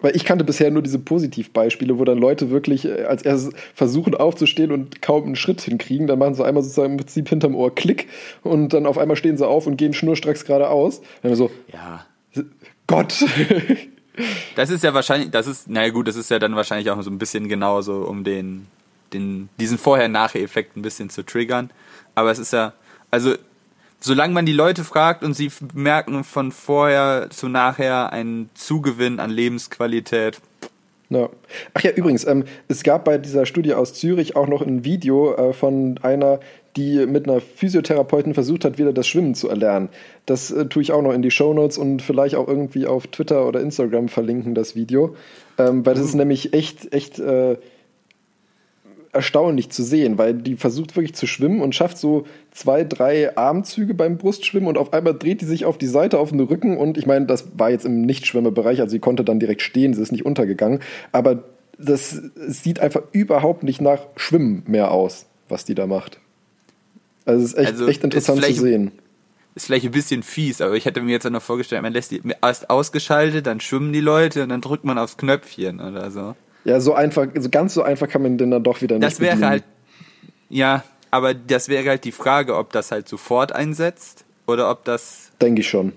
[0.05, 4.15] Weil ich kannte bisher nur diese Positivbeispiele, wo dann Leute wirklich äh, als erstes versuchen
[4.15, 6.07] aufzustehen und kaum einen Schritt hinkriegen.
[6.07, 8.09] Dann machen sie einmal sozusagen im Prinzip hinterm Ohr Klick
[8.43, 11.01] und dann auf einmal stehen sie auf und gehen schnurstracks geradeaus.
[11.23, 12.05] Dann so, ja.
[12.87, 13.25] Gott.
[14.57, 17.11] das ist ja wahrscheinlich, das ist, naja gut, das ist ja dann wahrscheinlich auch so
[17.11, 18.67] ein bisschen genauso, um den,
[19.15, 21.71] den, diesen Vorher-Nachher-Effekt ein bisschen zu triggern.
[22.15, 22.75] Aber es ist ja,
[23.11, 23.37] also
[24.05, 29.31] solange man die Leute fragt und sie merken von vorher zu nachher einen Zugewinn an
[29.31, 30.41] Lebensqualität.
[31.09, 31.31] Ja.
[31.73, 35.35] Ach ja, übrigens, ähm, es gab bei dieser Studie aus Zürich auch noch ein Video
[35.35, 36.41] äh, von einer,
[36.77, 39.89] die mit einer Physiotherapeutin versucht hat, wieder das Schwimmen zu erlernen.
[40.27, 43.47] Das äh, tue ich auch noch in die Shownotes und vielleicht auch irgendwie auf Twitter
[43.47, 45.17] oder Instagram verlinken, das Video.
[45.57, 47.57] Ähm, weil das ist nämlich echt, echt äh,
[49.15, 53.95] erstaunlich zu sehen, weil die versucht wirklich zu schwimmen und schafft so zwei, drei Armzüge
[53.95, 56.99] beim Brustschwimmen und auf einmal dreht die sich auf die Seite auf den Rücken und
[56.99, 60.13] ich meine, das war jetzt im Nichtschwimmerbereich, also sie konnte dann direkt stehen, sie ist
[60.13, 60.81] nicht untergegangen,
[61.13, 61.45] aber
[61.79, 66.21] das sieht einfach überhaupt nicht nach Schwimmen mehr aus, was die da macht.
[67.25, 68.93] Also es ist echt, also echt interessant zu sehen.
[69.55, 72.21] Ist vielleicht ein bisschen fies, aber ich hätte mir jetzt noch vorgestellt, man lässt die
[72.43, 76.35] erst ausgeschaltet, dann schwimmen die Leute und dann drückt man aufs Knöpfchen oder so.
[76.65, 79.21] Ja, so einfach, so ganz so einfach kann man den dann doch wieder nicht Das
[79.21, 79.51] wäre bedienen.
[79.51, 79.65] halt,
[80.49, 85.31] ja, aber das wäre halt die Frage, ob das halt sofort einsetzt oder ob das.
[85.41, 85.93] Denke ich schon.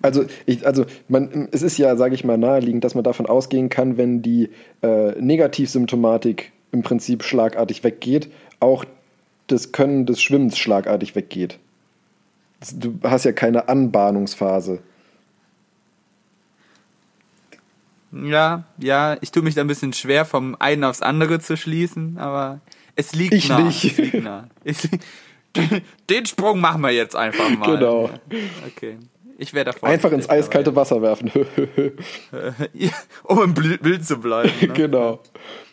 [0.00, 3.68] Also, ich, also man, es ist ja, sage ich mal, naheliegend, dass man davon ausgehen
[3.68, 4.50] kann, wenn die
[4.82, 8.30] äh, Negativsymptomatik im Prinzip schlagartig weggeht,
[8.60, 8.84] auch
[9.48, 11.58] das Können des Schwimmens schlagartig weggeht.
[12.74, 14.80] Du hast ja keine Anbahnungsphase.
[18.12, 22.18] Ja, ja, ich tue mich da ein bisschen schwer, vom einen aufs andere zu schließen,
[22.18, 22.60] aber
[22.96, 23.60] es liegt ich nah.
[23.60, 23.84] Nicht.
[23.84, 24.48] Es liegt nah.
[26.10, 27.76] Den Sprung machen wir jetzt einfach mal.
[27.76, 28.10] Genau.
[28.66, 28.98] Okay.
[29.38, 29.88] Ich werde davor.
[29.88, 31.30] Einfach ins eiskalte Wasser werfen.
[33.24, 34.52] um im Bild zu bleiben.
[34.60, 34.68] Ne?
[34.68, 35.20] Genau.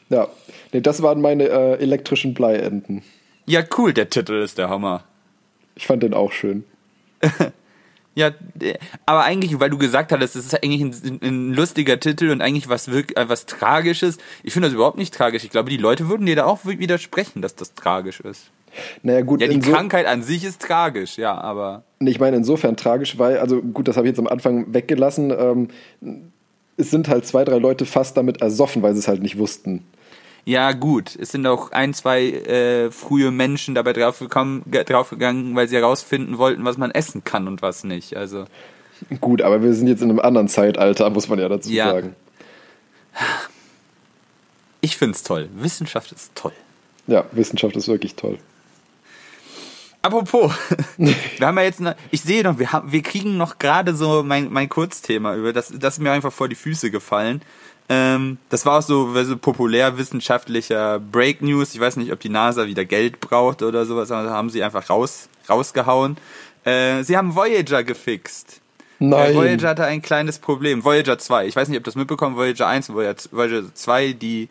[0.10, 0.28] Ja.
[0.72, 3.04] Nee, das waren meine äh, elektrischen Bleienden.
[3.48, 5.04] Ja, cool, der Titel ist der Hammer.
[5.76, 6.64] Ich fand den auch schön.
[8.16, 8.32] Ja,
[9.06, 12.70] aber eigentlich, weil du gesagt hattest, es ist eigentlich ein, ein, lustiger Titel und eigentlich
[12.70, 14.18] was wirklich, äh, was Tragisches.
[14.42, 15.44] Ich finde das überhaupt nicht tragisch.
[15.44, 18.52] Ich glaube, die Leute würden dir da auch widersprechen, dass das tragisch ist.
[19.04, 19.42] Naja, gut.
[19.42, 21.84] Ja, die Krankheit an sich ist tragisch, ja, aber.
[22.00, 25.32] Ich meine, insofern tragisch, weil, also gut, das habe ich jetzt am Anfang weggelassen.
[25.32, 25.68] Ähm,
[26.78, 29.86] es sind halt zwei, drei Leute fast damit ersoffen, weil sie es halt nicht wussten.
[30.46, 31.16] Ja, gut.
[31.20, 36.64] Es sind auch ein, zwei äh, frühe Menschen dabei draufgekommen, draufgegangen, weil sie herausfinden wollten,
[36.64, 38.16] was man essen kann und was nicht.
[38.16, 38.46] Also.
[39.20, 41.92] Gut, aber wir sind jetzt in einem anderen Zeitalter, muss man ja dazu ja.
[41.92, 42.16] sagen.
[44.82, 45.50] Ich finde es toll.
[45.56, 46.54] Wissenschaft ist toll.
[47.08, 48.38] Ja, Wissenschaft ist wirklich toll.
[50.04, 50.54] Apropos,
[50.98, 54.22] wir haben ja jetzt, noch, ich sehe noch, wir, haben, wir kriegen noch gerade so
[54.22, 57.42] mein, mein Kurzthema über, das, das ist mir einfach vor die Füße gefallen.
[57.88, 61.76] Ähm, das war auch so, so populärwissenschaftlicher Break News.
[61.76, 64.90] Ich weiß nicht, ob die NASA wieder Geld braucht oder sowas, aber haben sie einfach
[64.90, 66.18] raus, rausgehauen.
[66.64, 68.62] Äh, sie haben Voyager gefixt.
[69.00, 69.32] Nein.
[69.32, 70.84] Äh, Voyager hatte ein kleines Problem.
[70.84, 71.48] Voyager 2.
[71.48, 74.50] Ich weiß nicht, ob das mitbekommen, Voyager 1 und Voyager 2, die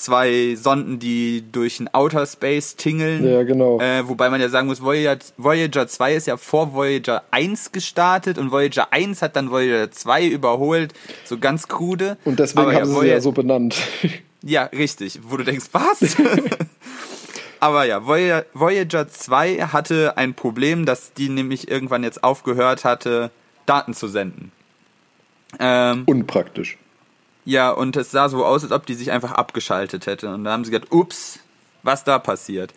[0.00, 3.26] zwei Sonden, die durch den Outer Space tingeln.
[3.26, 3.80] Ja, genau.
[3.80, 8.38] Äh, wobei man ja sagen muss, Voyager, Voyager 2 ist ja vor Voyager 1 gestartet
[8.38, 10.92] und Voyager 1 hat dann Voyager 2 überholt.
[11.24, 12.16] So ganz krude.
[12.24, 13.76] Und deswegen Aber haben ja, sie Voyager, ja so benannt.
[14.42, 15.20] Ja, richtig.
[15.22, 16.16] Wo du denkst, was?
[17.60, 23.30] Aber ja, Voyager 2 hatte ein Problem, dass die nämlich irgendwann jetzt aufgehört hatte,
[23.66, 24.50] Daten zu senden.
[25.58, 26.78] Ähm, Unpraktisch.
[27.50, 30.32] Ja, und es sah so aus, als ob die sich einfach abgeschaltet hätte.
[30.32, 31.40] Und da haben sie gedacht, ups,
[31.82, 32.72] was da passiert.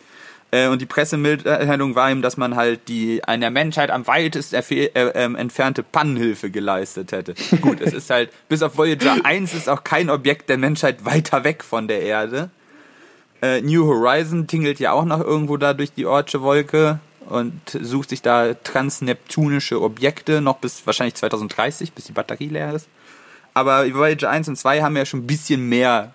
[0.50, 4.86] Äh, und die Pressemitteilung war ihm, dass man halt die der Menschheit am weitest äh,
[4.86, 7.34] äh, entfernte Pannenhilfe geleistet hätte.
[7.60, 11.44] Gut, es ist halt, bis auf Voyager 1 ist auch kein Objekt der Menschheit weiter
[11.44, 12.50] weg von der Erde.
[13.42, 16.98] Äh, New Horizon tingelt ja auch noch irgendwo da durch die Ortsche Wolke
[17.28, 22.88] und sucht sich da transneptunische Objekte noch bis wahrscheinlich 2030, bis die Batterie leer ist.
[23.54, 26.12] Aber Voyager 1 und 2 haben ja schon ein bisschen mehr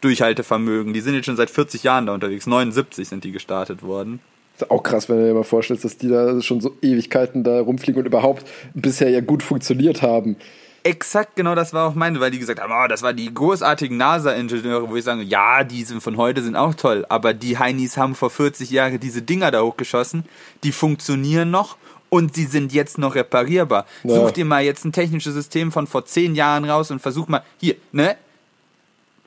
[0.00, 0.92] Durchhaltevermögen.
[0.92, 2.46] Die sind jetzt schon seit 40 Jahren da unterwegs.
[2.46, 4.20] 79 sind die gestartet worden.
[4.54, 7.42] Das ist auch krass, wenn du dir mal vorstellst, dass die da schon so Ewigkeiten
[7.42, 10.36] da rumfliegen und überhaupt bisher ja gut funktioniert haben.
[10.84, 13.96] Exakt, genau das war auch meine, weil die gesagt haben, oh, das waren die großartigen
[13.96, 17.96] NASA-Ingenieure, wo ich sage, ja, die sind von heute sind auch toll, aber die Heinis
[17.96, 20.26] haben vor 40 Jahren diese Dinger da hochgeschossen,
[20.62, 21.78] die funktionieren noch
[22.14, 23.86] und sie sind jetzt noch reparierbar.
[24.04, 24.14] Ja.
[24.14, 27.42] Such dir mal jetzt ein technisches System von vor 10 Jahren raus und versuch mal,
[27.58, 28.14] hier, ne?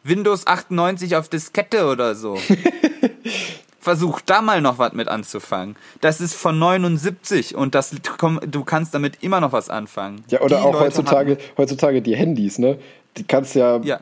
[0.05, 2.37] Windows 98 auf Diskette oder so.
[3.81, 5.75] versuch da mal noch was mit anzufangen.
[5.99, 10.23] Das ist von 79 und das du kannst damit immer noch was anfangen.
[10.29, 12.77] Ja, oder die auch heutzutage, haben, heutzutage die Handys, ne?
[13.17, 13.99] Die kannst ja, ja.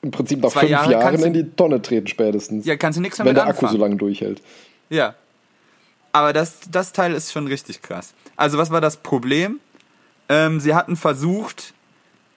[0.00, 2.64] im Prinzip nach fünf Jahre Jahren in die Tonne treten spätestens.
[2.64, 3.66] Ja, kannst du nichts damit Wenn der anfangen.
[3.66, 4.40] Akku so lange durchhält.
[4.88, 5.14] Ja.
[6.18, 8.12] Aber das, das Teil ist schon richtig krass.
[8.34, 9.60] Also was war das Problem?
[10.28, 11.74] Ähm, sie hatten versucht,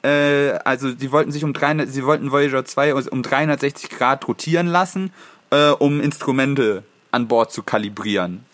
[0.03, 4.67] äh, also sie wollten sich um 300, sie wollten Voyager 2 um 360 Grad rotieren
[4.67, 5.11] lassen
[5.49, 8.45] äh, um Instrumente an Bord zu kalibrieren.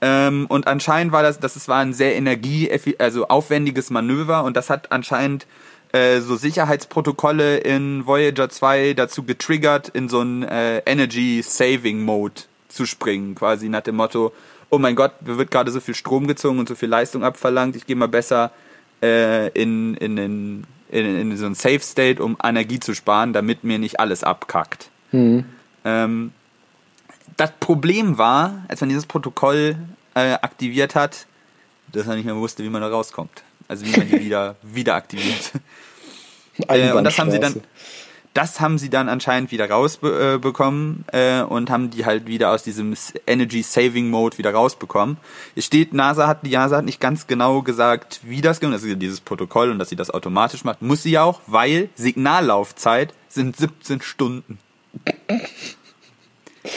[0.00, 2.68] Ähm, und anscheinend war das, das war ein sehr energie,
[2.98, 5.46] also aufwendiges Manöver und das hat anscheinend
[5.92, 12.42] äh, so Sicherheitsprotokolle in Voyager 2 dazu getriggert, in so einen äh, Energy Saving Mode
[12.68, 14.32] zu springen, quasi nach dem Motto,
[14.70, 17.76] oh mein Gott, mir wird gerade so viel Strom gezogen und so viel Leistung abverlangt,
[17.76, 18.52] ich gehe mal besser
[19.02, 23.78] äh, in, in, in, in, so ein Safe State, um Energie zu sparen, damit mir
[23.78, 24.90] nicht alles abkackt.
[25.12, 25.44] Mhm.
[25.84, 26.32] Ähm,
[27.36, 29.76] das Problem war, als man dieses Protokoll
[30.14, 31.26] äh, aktiviert hat,
[31.92, 33.44] dass man nicht mehr wusste, wie man da rauskommt.
[33.68, 35.52] Also wie man die wieder, wieder aktiviert.
[36.66, 37.62] Äh, und das haben sie dann,
[38.34, 42.94] das haben sie dann anscheinend wieder rausbekommen äh, und haben die halt wieder aus diesem
[43.26, 45.16] Energy Saving Mode wieder rausbekommen.
[45.56, 49.02] Es steht, NASA hat, die NASA hat nicht ganz genau gesagt, wie das das ist
[49.02, 50.82] dieses Protokoll und dass sie das automatisch macht.
[50.82, 54.58] Muss sie auch, weil Signallaufzeit sind 17 Stunden.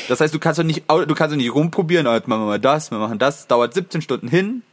[0.07, 2.59] Das heißt, du kannst doch nicht, du kannst doch nicht rumprobieren, heute machen wir mal
[2.59, 4.63] das, wir machen das, dauert 17 Stunden hin,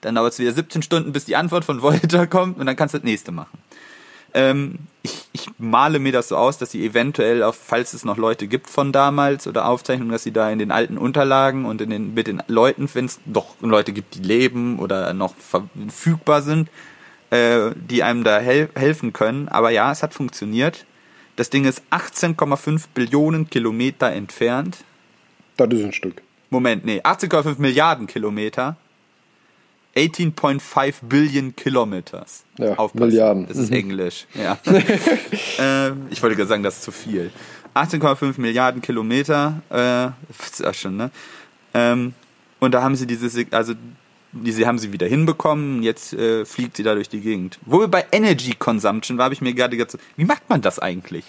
[0.00, 2.94] dann dauert es wieder 17 Stunden, bis die Antwort von Voyager kommt und dann kannst
[2.94, 3.58] du das nächste machen.
[4.34, 8.16] Ähm, ich, ich male mir das so aus, dass sie eventuell, auf, falls es noch
[8.16, 11.90] Leute gibt von damals oder Aufzeichnungen, dass sie da in den alten Unterlagen und in
[11.90, 16.70] den, mit den Leuten, wenn es doch Leute gibt, die leben oder noch verfügbar sind,
[17.30, 19.48] äh, die einem da hel helfen können.
[19.48, 20.86] Aber ja, es hat funktioniert.
[21.36, 24.78] Das Ding ist 18,5 Billionen Kilometer entfernt.
[25.56, 26.22] Das ist ein Stück.
[26.50, 28.76] Moment, nee, 18,5 Milliarden Kilometer.
[29.96, 32.44] 18.5 Billion Kilometers.
[32.58, 33.06] Ja, Aufpassen.
[33.06, 33.46] Milliarden.
[33.46, 33.76] Das ist mhm.
[33.76, 34.58] Englisch, ja.
[34.66, 37.30] äh, ich wollte gerade sagen, das ist zu viel.
[37.74, 41.10] 18,5 Milliarden Kilometer, äh, ist auch schon, ne?
[41.74, 42.14] Ähm,
[42.60, 43.74] und da haben sie diese, also
[44.32, 47.58] diese haben sie wieder hinbekommen, jetzt äh, fliegt sie da durch die Gegend.
[47.66, 50.78] Wo wir bei Energy Consumption war, habe ich mir gerade gedacht, wie macht man das
[50.78, 51.24] eigentlich?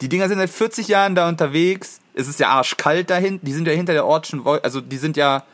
[0.00, 3.66] Die Dinger sind seit 40 Jahren da unterwegs, es ist ja arschkalt dahin, die sind
[3.66, 5.44] ja hinter der Ortschen, also die sind ja,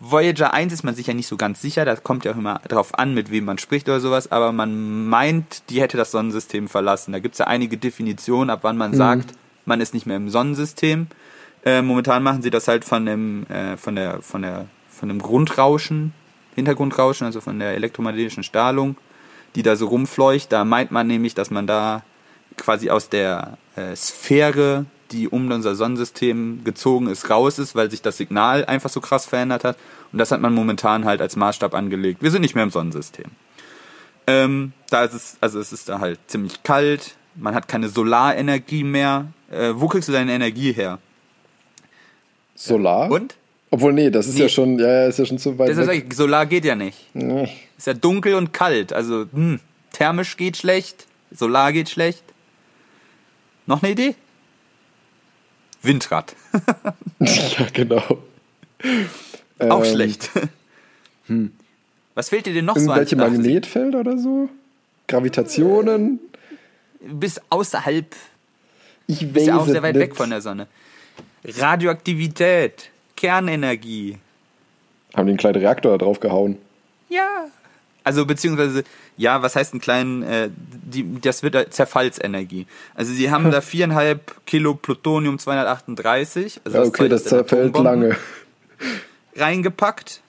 [0.00, 2.60] Voyager 1 ist man sich ja nicht so ganz sicher, das kommt ja auch immer
[2.68, 6.68] drauf an, mit wem man spricht oder sowas, aber man meint, die hätte das Sonnensystem
[6.68, 7.12] verlassen.
[7.12, 8.96] Da gibt es ja einige Definitionen, ab wann man mhm.
[8.96, 9.34] sagt,
[9.64, 11.06] man ist nicht mehr im Sonnensystem.
[11.64, 15.20] Äh, momentan machen sie das halt von dem, äh, von der, von der von dem
[15.20, 16.14] Grundrauschen,
[16.54, 18.96] Hintergrundrauschen, also von der elektromagnetischen Strahlung,
[19.54, 20.50] die da so rumfleucht.
[20.50, 22.02] Da meint man nämlich, dass man da
[22.56, 28.02] quasi aus der äh, Sphäre die um unser Sonnensystem gezogen ist, raus ist, weil sich
[28.02, 29.76] das Signal einfach so krass verändert hat.
[30.12, 32.22] Und das hat man momentan halt als Maßstab angelegt.
[32.22, 33.26] Wir sind nicht mehr im Sonnensystem.
[34.26, 38.84] Ähm, da ist es, also es ist da halt ziemlich kalt, man hat keine Solarenergie
[38.84, 39.26] mehr.
[39.50, 40.98] Äh, wo kriegst du deine Energie her?
[42.54, 43.10] Solar?
[43.10, 43.34] Und?
[43.70, 44.42] Obwohl, nee, das ist Nee.
[44.42, 46.06] ja schon, ja, ja, ist ja schon zu weit Deshalb weg.
[46.08, 47.10] ich, Solar geht ja nicht.
[47.14, 47.48] Nee.
[47.76, 48.92] Ist ja dunkel und kalt.
[48.92, 49.58] Also, hm,
[49.92, 52.22] thermisch geht schlecht, Solar geht schlecht.
[53.66, 54.14] Noch eine Idee?
[55.84, 56.34] Windrad.
[57.20, 58.18] ja, genau.
[59.58, 60.30] Auch Ähm, schlecht.
[62.14, 64.48] Was fehlt dir denn noch so Irgendwelche Magnetfelder oder so?
[65.08, 66.20] Gravitationen?
[67.00, 68.14] Bis außerhalb,
[69.06, 70.02] Ich weiß bist ja auch sehr weit nicht.
[70.10, 70.66] weg von der Sonne.
[71.44, 74.18] Radioaktivität, Kernenergie.
[75.14, 76.56] Haben die einen kleinen Reaktor da drauf gehauen.
[77.08, 77.46] Ja.
[78.04, 78.84] Also beziehungsweise,
[79.16, 82.66] ja, was heißt ein kleinen, äh, die, das wird da Zerfallsenergie.
[82.94, 87.78] Also sie haben da viereinhalb Kilo Plutonium 238, also Ja, okay, das aus den zerfällt
[87.78, 88.16] lange.
[89.36, 90.20] reingepackt.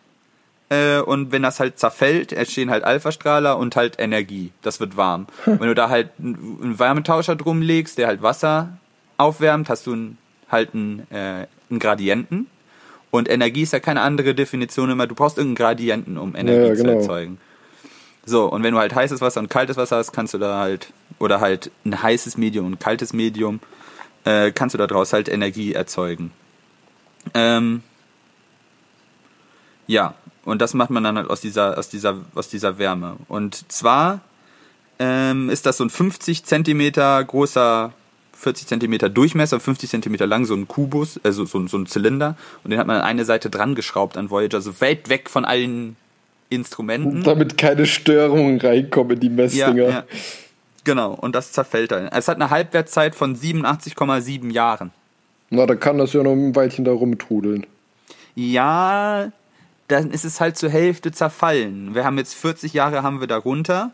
[0.69, 4.52] Äh, und wenn das halt zerfällt, entstehen halt Alphastrahler und halt Energie.
[4.61, 5.27] Das wird warm.
[5.45, 8.77] Wenn du da halt einen Wärmetauscher drum legst, der halt Wasser
[9.18, 10.18] aufwärmt, hast du einen,
[10.49, 12.47] halt einen, äh, einen Gradienten.
[13.11, 15.07] Und Energie ist ja keine andere Definition immer.
[15.07, 16.97] Du brauchst irgendeinen Gradienten, um Energie Ja, zu genau.
[16.99, 17.38] erzeugen.
[18.26, 20.91] So, und wenn du halt heißes Wasser und kaltes Wasser hast, kannst du da halt,
[21.19, 23.60] oder halt ein heißes Medium und ein kaltes Medium,
[24.23, 26.31] äh, kannst du daraus halt Energie erzeugen.
[27.34, 27.84] Ähm,
[29.88, 33.18] ja, und das macht man dann halt aus dieser, aus dieser, aus dieser Wärme.
[33.27, 34.22] Und zwar
[34.97, 37.93] ähm, ist das so ein 50 Zentimeter großer,
[38.34, 42.35] 40 Zentimeter Durchmesser, 50 Zentimeter lang, so ein Kubus, also so, so ein Zylinder.
[42.64, 45.45] Und den hat man an eine Seite dran geschraubt an Voyager, so weit weg von
[45.45, 45.95] allen
[46.49, 47.23] Instrumenten.
[47.23, 49.76] Damit keine Störungen reinkommen in die Messdinger.
[49.76, 50.03] Ja, ja.
[50.84, 52.07] Genau, und das zerfällt dann.
[52.07, 54.91] Es hat eine Halbwertszeit von 87,7 Jahren.
[55.49, 57.65] Na, da kann das ja noch ein Weilchen da rumtrudeln.
[58.35, 59.31] Ja,
[59.88, 61.95] dann ist es halt zur Hälfte zerfallen.
[61.95, 63.91] Wir haben jetzt 40 Jahre haben wir darunter.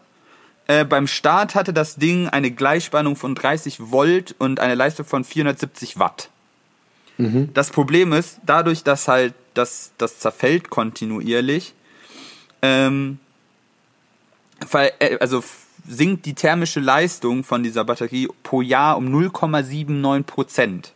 [0.67, 5.23] Äh, beim Start hatte das Ding eine Gleichspannung von 30 Volt und eine Leistung von
[5.23, 6.29] 470 Watt.
[7.53, 11.73] Das Problem ist, dadurch, dass halt das, das zerfällt kontinuierlich,
[12.61, 13.19] ähm,
[14.73, 15.43] äh, also
[15.87, 20.93] sinkt die thermische Leistung von dieser Batterie pro Jahr um 0,79 Prozent.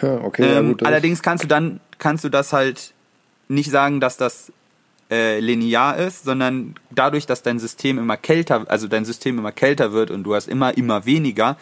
[0.00, 0.82] Ja, okay, ja, Ähm, gut.
[0.82, 2.92] das- allerdings kannst du dann kannst du das halt
[3.48, 4.52] nicht sagen, dass das
[5.10, 9.92] äh, linear ist, sondern dadurch, dass dein System immer kälter, also dein System immer kälter
[9.92, 11.56] wird und du hast immer immer weniger,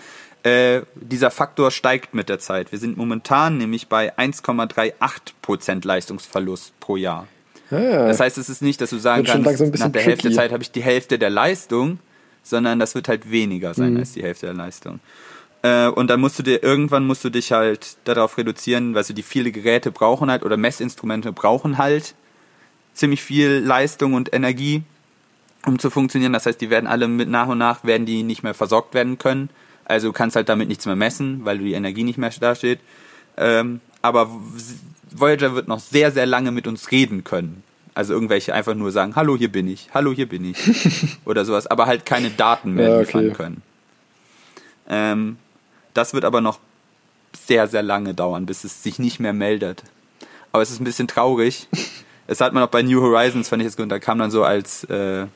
[0.44, 2.70] äh, dieser Faktor steigt mit der Zeit.
[2.72, 4.92] Wir sind momentan nämlich bei 1,38
[5.42, 7.26] Prozent Leistungsverlust pro Jahr.
[7.80, 10.30] Ja, Das heißt, es ist nicht, dass du sagen Wird kannst, nach der Hälfte der
[10.30, 10.34] tricky.
[10.34, 11.98] Zeit habe ich die Hälfte der Leistung,
[12.42, 13.74] sondern das wird halt weniger Mhm.
[13.74, 15.00] sein als die Hälfte der Leistung.
[15.62, 19.14] Äh, und dann musst du dir, irgendwann musst du dich halt darauf reduzieren, weil du
[19.14, 22.14] die viele Geräte brauchen halt oder Messinstrumente brauchen halt
[22.94, 24.82] ziemlich viel Leistung und Energie,
[25.64, 26.32] um zu funktionieren.
[26.32, 29.18] Das heißt, die werden alle mit nach und nach werden die nicht mehr versorgt werden
[29.18, 29.48] können.
[29.84, 32.80] Also du kannst halt damit nichts mehr messen, weil die Energie nicht mehr da steht.
[33.36, 34.28] Ähm, aber
[35.18, 37.62] Voyager wird noch sehr, sehr lange mit uns reden können.
[37.94, 40.56] Also irgendwelche einfach nur sagen, hallo, hier bin ich, hallo, hier bin ich.
[41.24, 43.34] oder sowas, aber halt keine Daten mehr Ja, liefern okay.
[43.34, 43.62] können.
[44.88, 45.36] Ähm,
[45.94, 46.58] das wird aber noch
[47.36, 49.82] sehr, sehr lange dauern, bis es sich nicht mehr meldet.
[50.52, 51.68] Aber es ist ein bisschen traurig.
[52.28, 54.44] Das hat man auch bei New Horizons, fand ich das gut, da kam dann so
[54.44, 55.26] als, äh,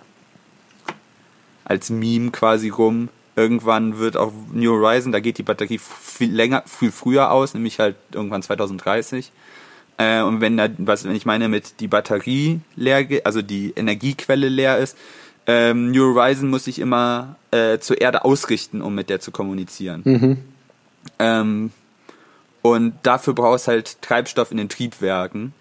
[1.64, 3.08] als Meme quasi rum.
[3.34, 7.80] Irgendwann wird auf New Horizon, da geht die Batterie viel länger, viel früher aus, nämlich
[7.80, 9.32] halt irgendwann 2030.
[9.98, 14.48] Äh, und wenn da, was wenn ich meine mit die Batterie leer, also die Energiequelle
[14.48, 14.96] leer ist,
[15.46, 20.42] ähm, New Horizon muss sich immer äh, zur Erde ausrichten, um mit der zu kommunizieren.
[21.18, 21.70] Ähm,
[22.62, 25.52] und dafür brauchst halt Treibstoff in den Triebwerken.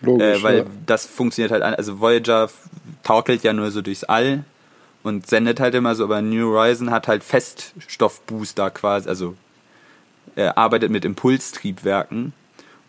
[0.00, 0.38] Logisch.
[0.38, 0.64] Äh, weil ja.
[0.86, 2.50] das funktioniert halt, also Voyager
[3.02, 4.44] torkelt ja nur so durchs All
[5.02, 9.34] und sendet halt immer so, aber New Horizon hat halt Feststoffbooster quasi, also
[10.36, 12.32] er arbeitet mit Impulstriebwerken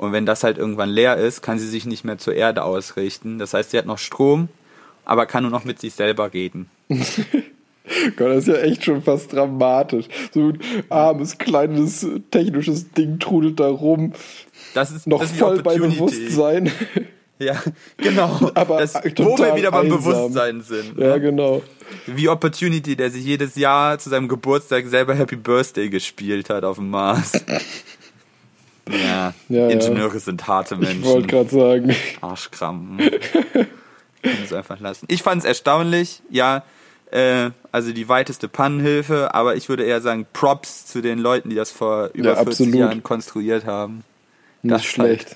[0.04, 3.40] und wenn das halt irgendwann leer ist, kann sie sich nicht mehr zur Erde ausrichten.
[3.40, 4.50] Das heißt, sie hat noch Strom,
[5.06, 6.70] aber kann nur noch mit sich selber reden.
[8.16, 10.06] Gott, das ist ja echt schon fast dramatisch.
[10.34, 10.60] So ein
[10.90, 14.14] armes, kleines, technisches Ding trudelt da rum.
[14.74, 15.78] Das ist Noch das ist voll bei.
[15.78, 16.72] Bewusstsein.
[17.40, 17.62] Ja,
[17.98, 18.52] genau.
[18.54, 20.04] Aber das, wo wir wieder beim einsam.
[20.04, 20.98] Bewusstsein sind.
[20.98, 21.22] ja, ne?
[21.22, 21.62] genau.
[22.06, 26.78] Wie Opportunity, der sich jedes Jahr zu seinem Geburtstag selber Happy Birthday gespielt hat auf
[26.78, 27.34] dem Mars.
[28.90, 31.28] Ja, Ja, Ingenieure sind harte Ich wollte Menschen.
[31.28, 31.96] gerade sagen.
[32.22, 32.98] Arschkram.
[32.98, 35.06] Können es einfach lassen.
[35.10, 36.64] Ich fand es erstaunlich, ja.
[37.12, 41.56] Äh, also die weiteste Pannenhilfe, aber ich würde eher sagen Props zu den Leuten, die
[41.56, 42.76] das vor über Ja, 40 absolut.
[42.76, 44.04] Jahren konstruiert haben.
[44.64, 45.36] Nicht Das schlecht.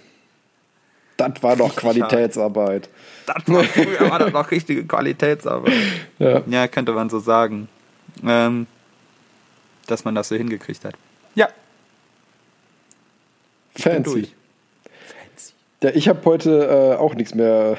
[1.18, 2.90] Das war doch Qualitätsarbeit.
[3.26, 5.74] Das war früher war das noch richtige Qualitätsarbeit.
[6.20, 6.42] Ja.
[6.48, 7.68] Ja, könnte man so sagen.
[8.26, 8.66] Ähm,
[9.86, 10.96] dass man das so hingekriegt hat.
[11.36, 11.48] Ja.
[13.82, 14.04] Fancy.
[14.04, 14.34] durch.
[15.84, 17.78] Ja, ich habe heute äh, auch nichts mehr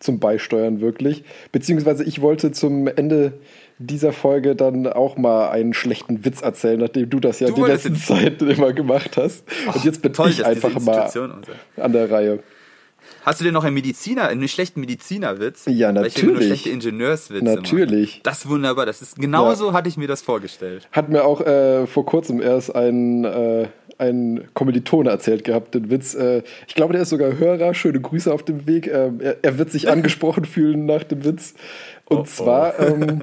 [0.00, 1.22] zum Beisteuern wirklich.
[1.52, 3.34] Beziehungsweise ich wollte zum Ende
[3.78, 7.70] dieser Folge dann auch mal einen schlechten Witz erzählen, nachdem du das ja Du die
[7.70, 9.44] letzten Zeit immer gemacht hast.
[9.72, 11.10] Und jetzt bin Toll, ich einfach mal
[11.76, 12.40] an der Reihe.
[13.24, 15.64] Hast du denn noch einen Mediziner, einen schlechten Medizinerwitz?
[15.66, 16.46] Ja, Weil ich immer nur natürlich.
[16.60, 18.10] schlechte Ingenieurswitze Natürlich.
[18.14, 18.20] Mache.
[18.24, 18.86] Das ist wunderbar.
[18.86, 20.88] Das ist genauso hatte ich mir das vorgestellt.
[20.90, 23.68] Hat mir auch äh, vor kurzem erst ein, äh,
[24.02, 26.14] ein Kommilitone erzählt gehabt, den Witz.
[26.14, 27.72] Äh, ich glaube, der ist sogar Hörer.
[27.74, 28.88] Schöne Grüße auf dem Weg.
[28.88, 31.54] Ähm, er, er wird sich angesprochen fühlen nach dem Witz.
[32.06, 32.24] Und Oh, oh.
[32.24, 33.20] zwar ähm,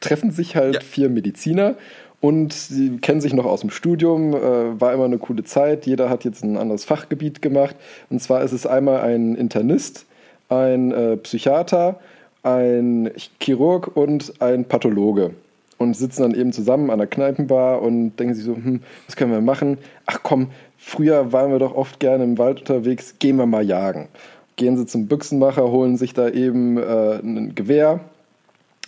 [0.00, 0.80] treffen sich halt Ja.
[0.80, 1.74] vier Mediziner
[2.20, 4.34] und sie kennen sich noch aus dem Studium.
[4.34, 5.86] Äh, war immer eine coole Zeit.
[5.86, 7.76] Jeder hat jetzt ein anderes Fachgebiet gemacht.
[8.10, 10.06] Und zwar ist es einmal ein Internist,
[10.48, 11.98] ein äh, Psychiater,
[12.42, 13.10] ein
[13.40, 15.32] Chirurg und ein Pathologe
[15.78, 19.32] und sitzen dann eben zusammen an der Kneipenbar und denken sich so, hm, was können
[19.32, 19.78] wir machen?
[20.06, 24.08] Ach komm, früher waren wir doch oft gerne im Wald unterwegs, gehen wir mal jagen.
[24.56, 28.00] Gehen sie zum Büchsenmacher, holen sich da eben äh, ein Gewehr.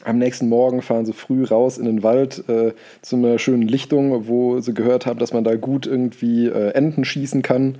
[0.02, 2.72] Am nächsten Morgen fahren sie früh raus in den Wald äh,
[3.02, 7.04] zu einer schönen Lichtung, wo sie gehört haben, dass man da gut irgendwie äh, Enten
[7.04, 7.76] schießen kann.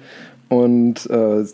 [0.50, 1.44] Und äh,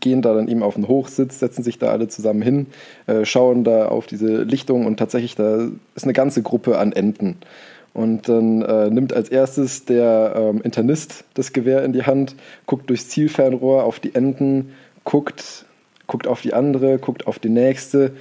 [0.00, 2.66] gehen da dann eben auf den Hochsitz, setzen sich da alle zusammen hin,
[3.06, 7.36] äh, schauen da auf diese Lichtung und tatsächlich da ist eine ganze Gruppe an Enten.
[7.92, 12.34] Und dann äh, nimmt als erstes der ähm, Internist das Gewehr in die Hand,
[12.64, 14.72] guckt durchs Zielfernrohr auf die Enten,
[15.04, 15.66] guckt,
[16.06, 18.12] guckt auf die andere, guckt auf die nächste,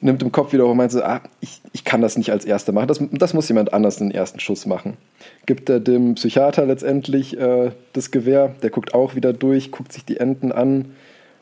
[0.00, 2.44] nimmt im Kopf wieder hoch und meint so, ah, ich, ich kann das nicht als
[2.44, 4.96] Erster machen, das, das muss jemand anders den ersten Schuss machen.
[5.46, 10.04] Gibt er dem Psychiater letztendlich äh, das Gewehr, der guckt auch wieder durch, guckt sich
[10.04, 10.96] die Enten an,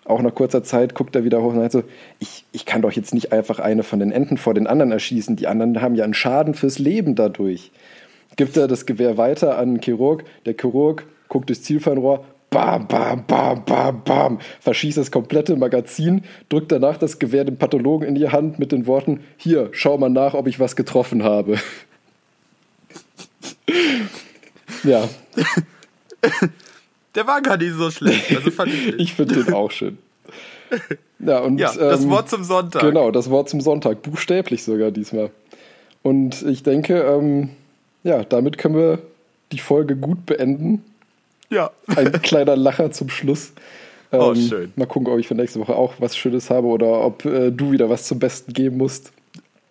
[0.04, 1.82] auch nach kurzer Zeit guckt er wieder hoch und sagt so,
[2.18, 5.36] ich, ich kann doch jetzt nicht einfach eine von den Enten vor den anderen erschießen,
[5.36, 7.70] die anderen haben ja einen Schaden fürs Leben dadurch.
[8.36, 13.24] Gibt er das Gewehr weiter an den Chirurg, der Chirurg guckt durchs Zielfernrohr, bam, bam,
[13.26, 18.28] bam, bam, bam, verschießt das komplette Magazin, drückt danach das Gewehr dem Pathologen in die
[18.28, 21.58] Hand mit den Worten, hier, schau mal nach, ob ich was getroffen habe.
[24.84, 25.08] ja,
[27.14, 28.34] Der war gar nicht so schlecht.
[28.36, 29.98] Also fand ich, ich finde den auch schön.
[31.18, 32.82] Ja, und, ja, das ähm, Wort zum Sonntag.
[32.82, 35.30] Genau, das Wort zum Sonntag, buchstäblich sogar diesmal.
[36.02, 37.50] Und ich denke, ähm,
[38.04, 38.98] ja, damit können wir
[39.50, 40.84] die Folge gut beenden.
[41.50, 41.70] Ja.
[41.86, 43.52] Ein kleiner Lacher zum Schluss.
[44.12, 44.72] Ähm, Oh, schön.
[44.76, 47.72] Mal gucken, ob ich für nächste Woche auch was Schönes habe oder ob äh, du
[47.72, 49.12] wieder was zum Besten geben musst.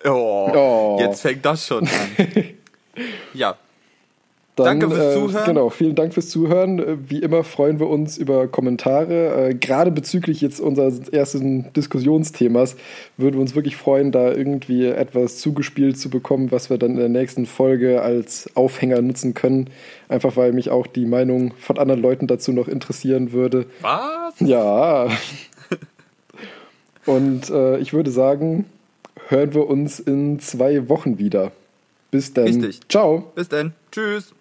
[0.04, 0.96] Oh, Oh.
[1.00, 2.16] Jetzt fängt das schon an.
[3.34, 3.56] ja.
[4.58, 5.44] Dann, Danke fürs äh, Zuhören.
[5.46, 6.78] Genau, vielen Dank fürs Zuhören.
[6.78, 9.50] Äh, Wie immer freuen wir uns über Kommentare.
[9.50, 12.76] Äh, gerade bezüglich jetzt unseres ersten Diskussionsthemas
[13.16, 16.96] würden wir uns wirklich freuen, da irgendwie etwas zugespielt zu bekommen, was wir dann in
[16.96, 19.70] der nächsten Folge als Aufhänger nutzen können.
[20.08, 23.66] Einfach weil mich auch die Meinung von anderen Leuten dazu noch interessieren würde.
[23.80, 24.40] Was?
[24.40, 25.08] Ja.
[27.06, 28.66] Und äh, ich würde sagen,
[29.28, 31.52] hören wir uns in zwei Wochen wieder.
[32.10, 32.44] Bis dann.
[32.44, 32.80] Richtig.
[32.88, 33.32] Ciao.
[33.34, 33.72] Bis dann.
[33.92, 34.34] Tschüss.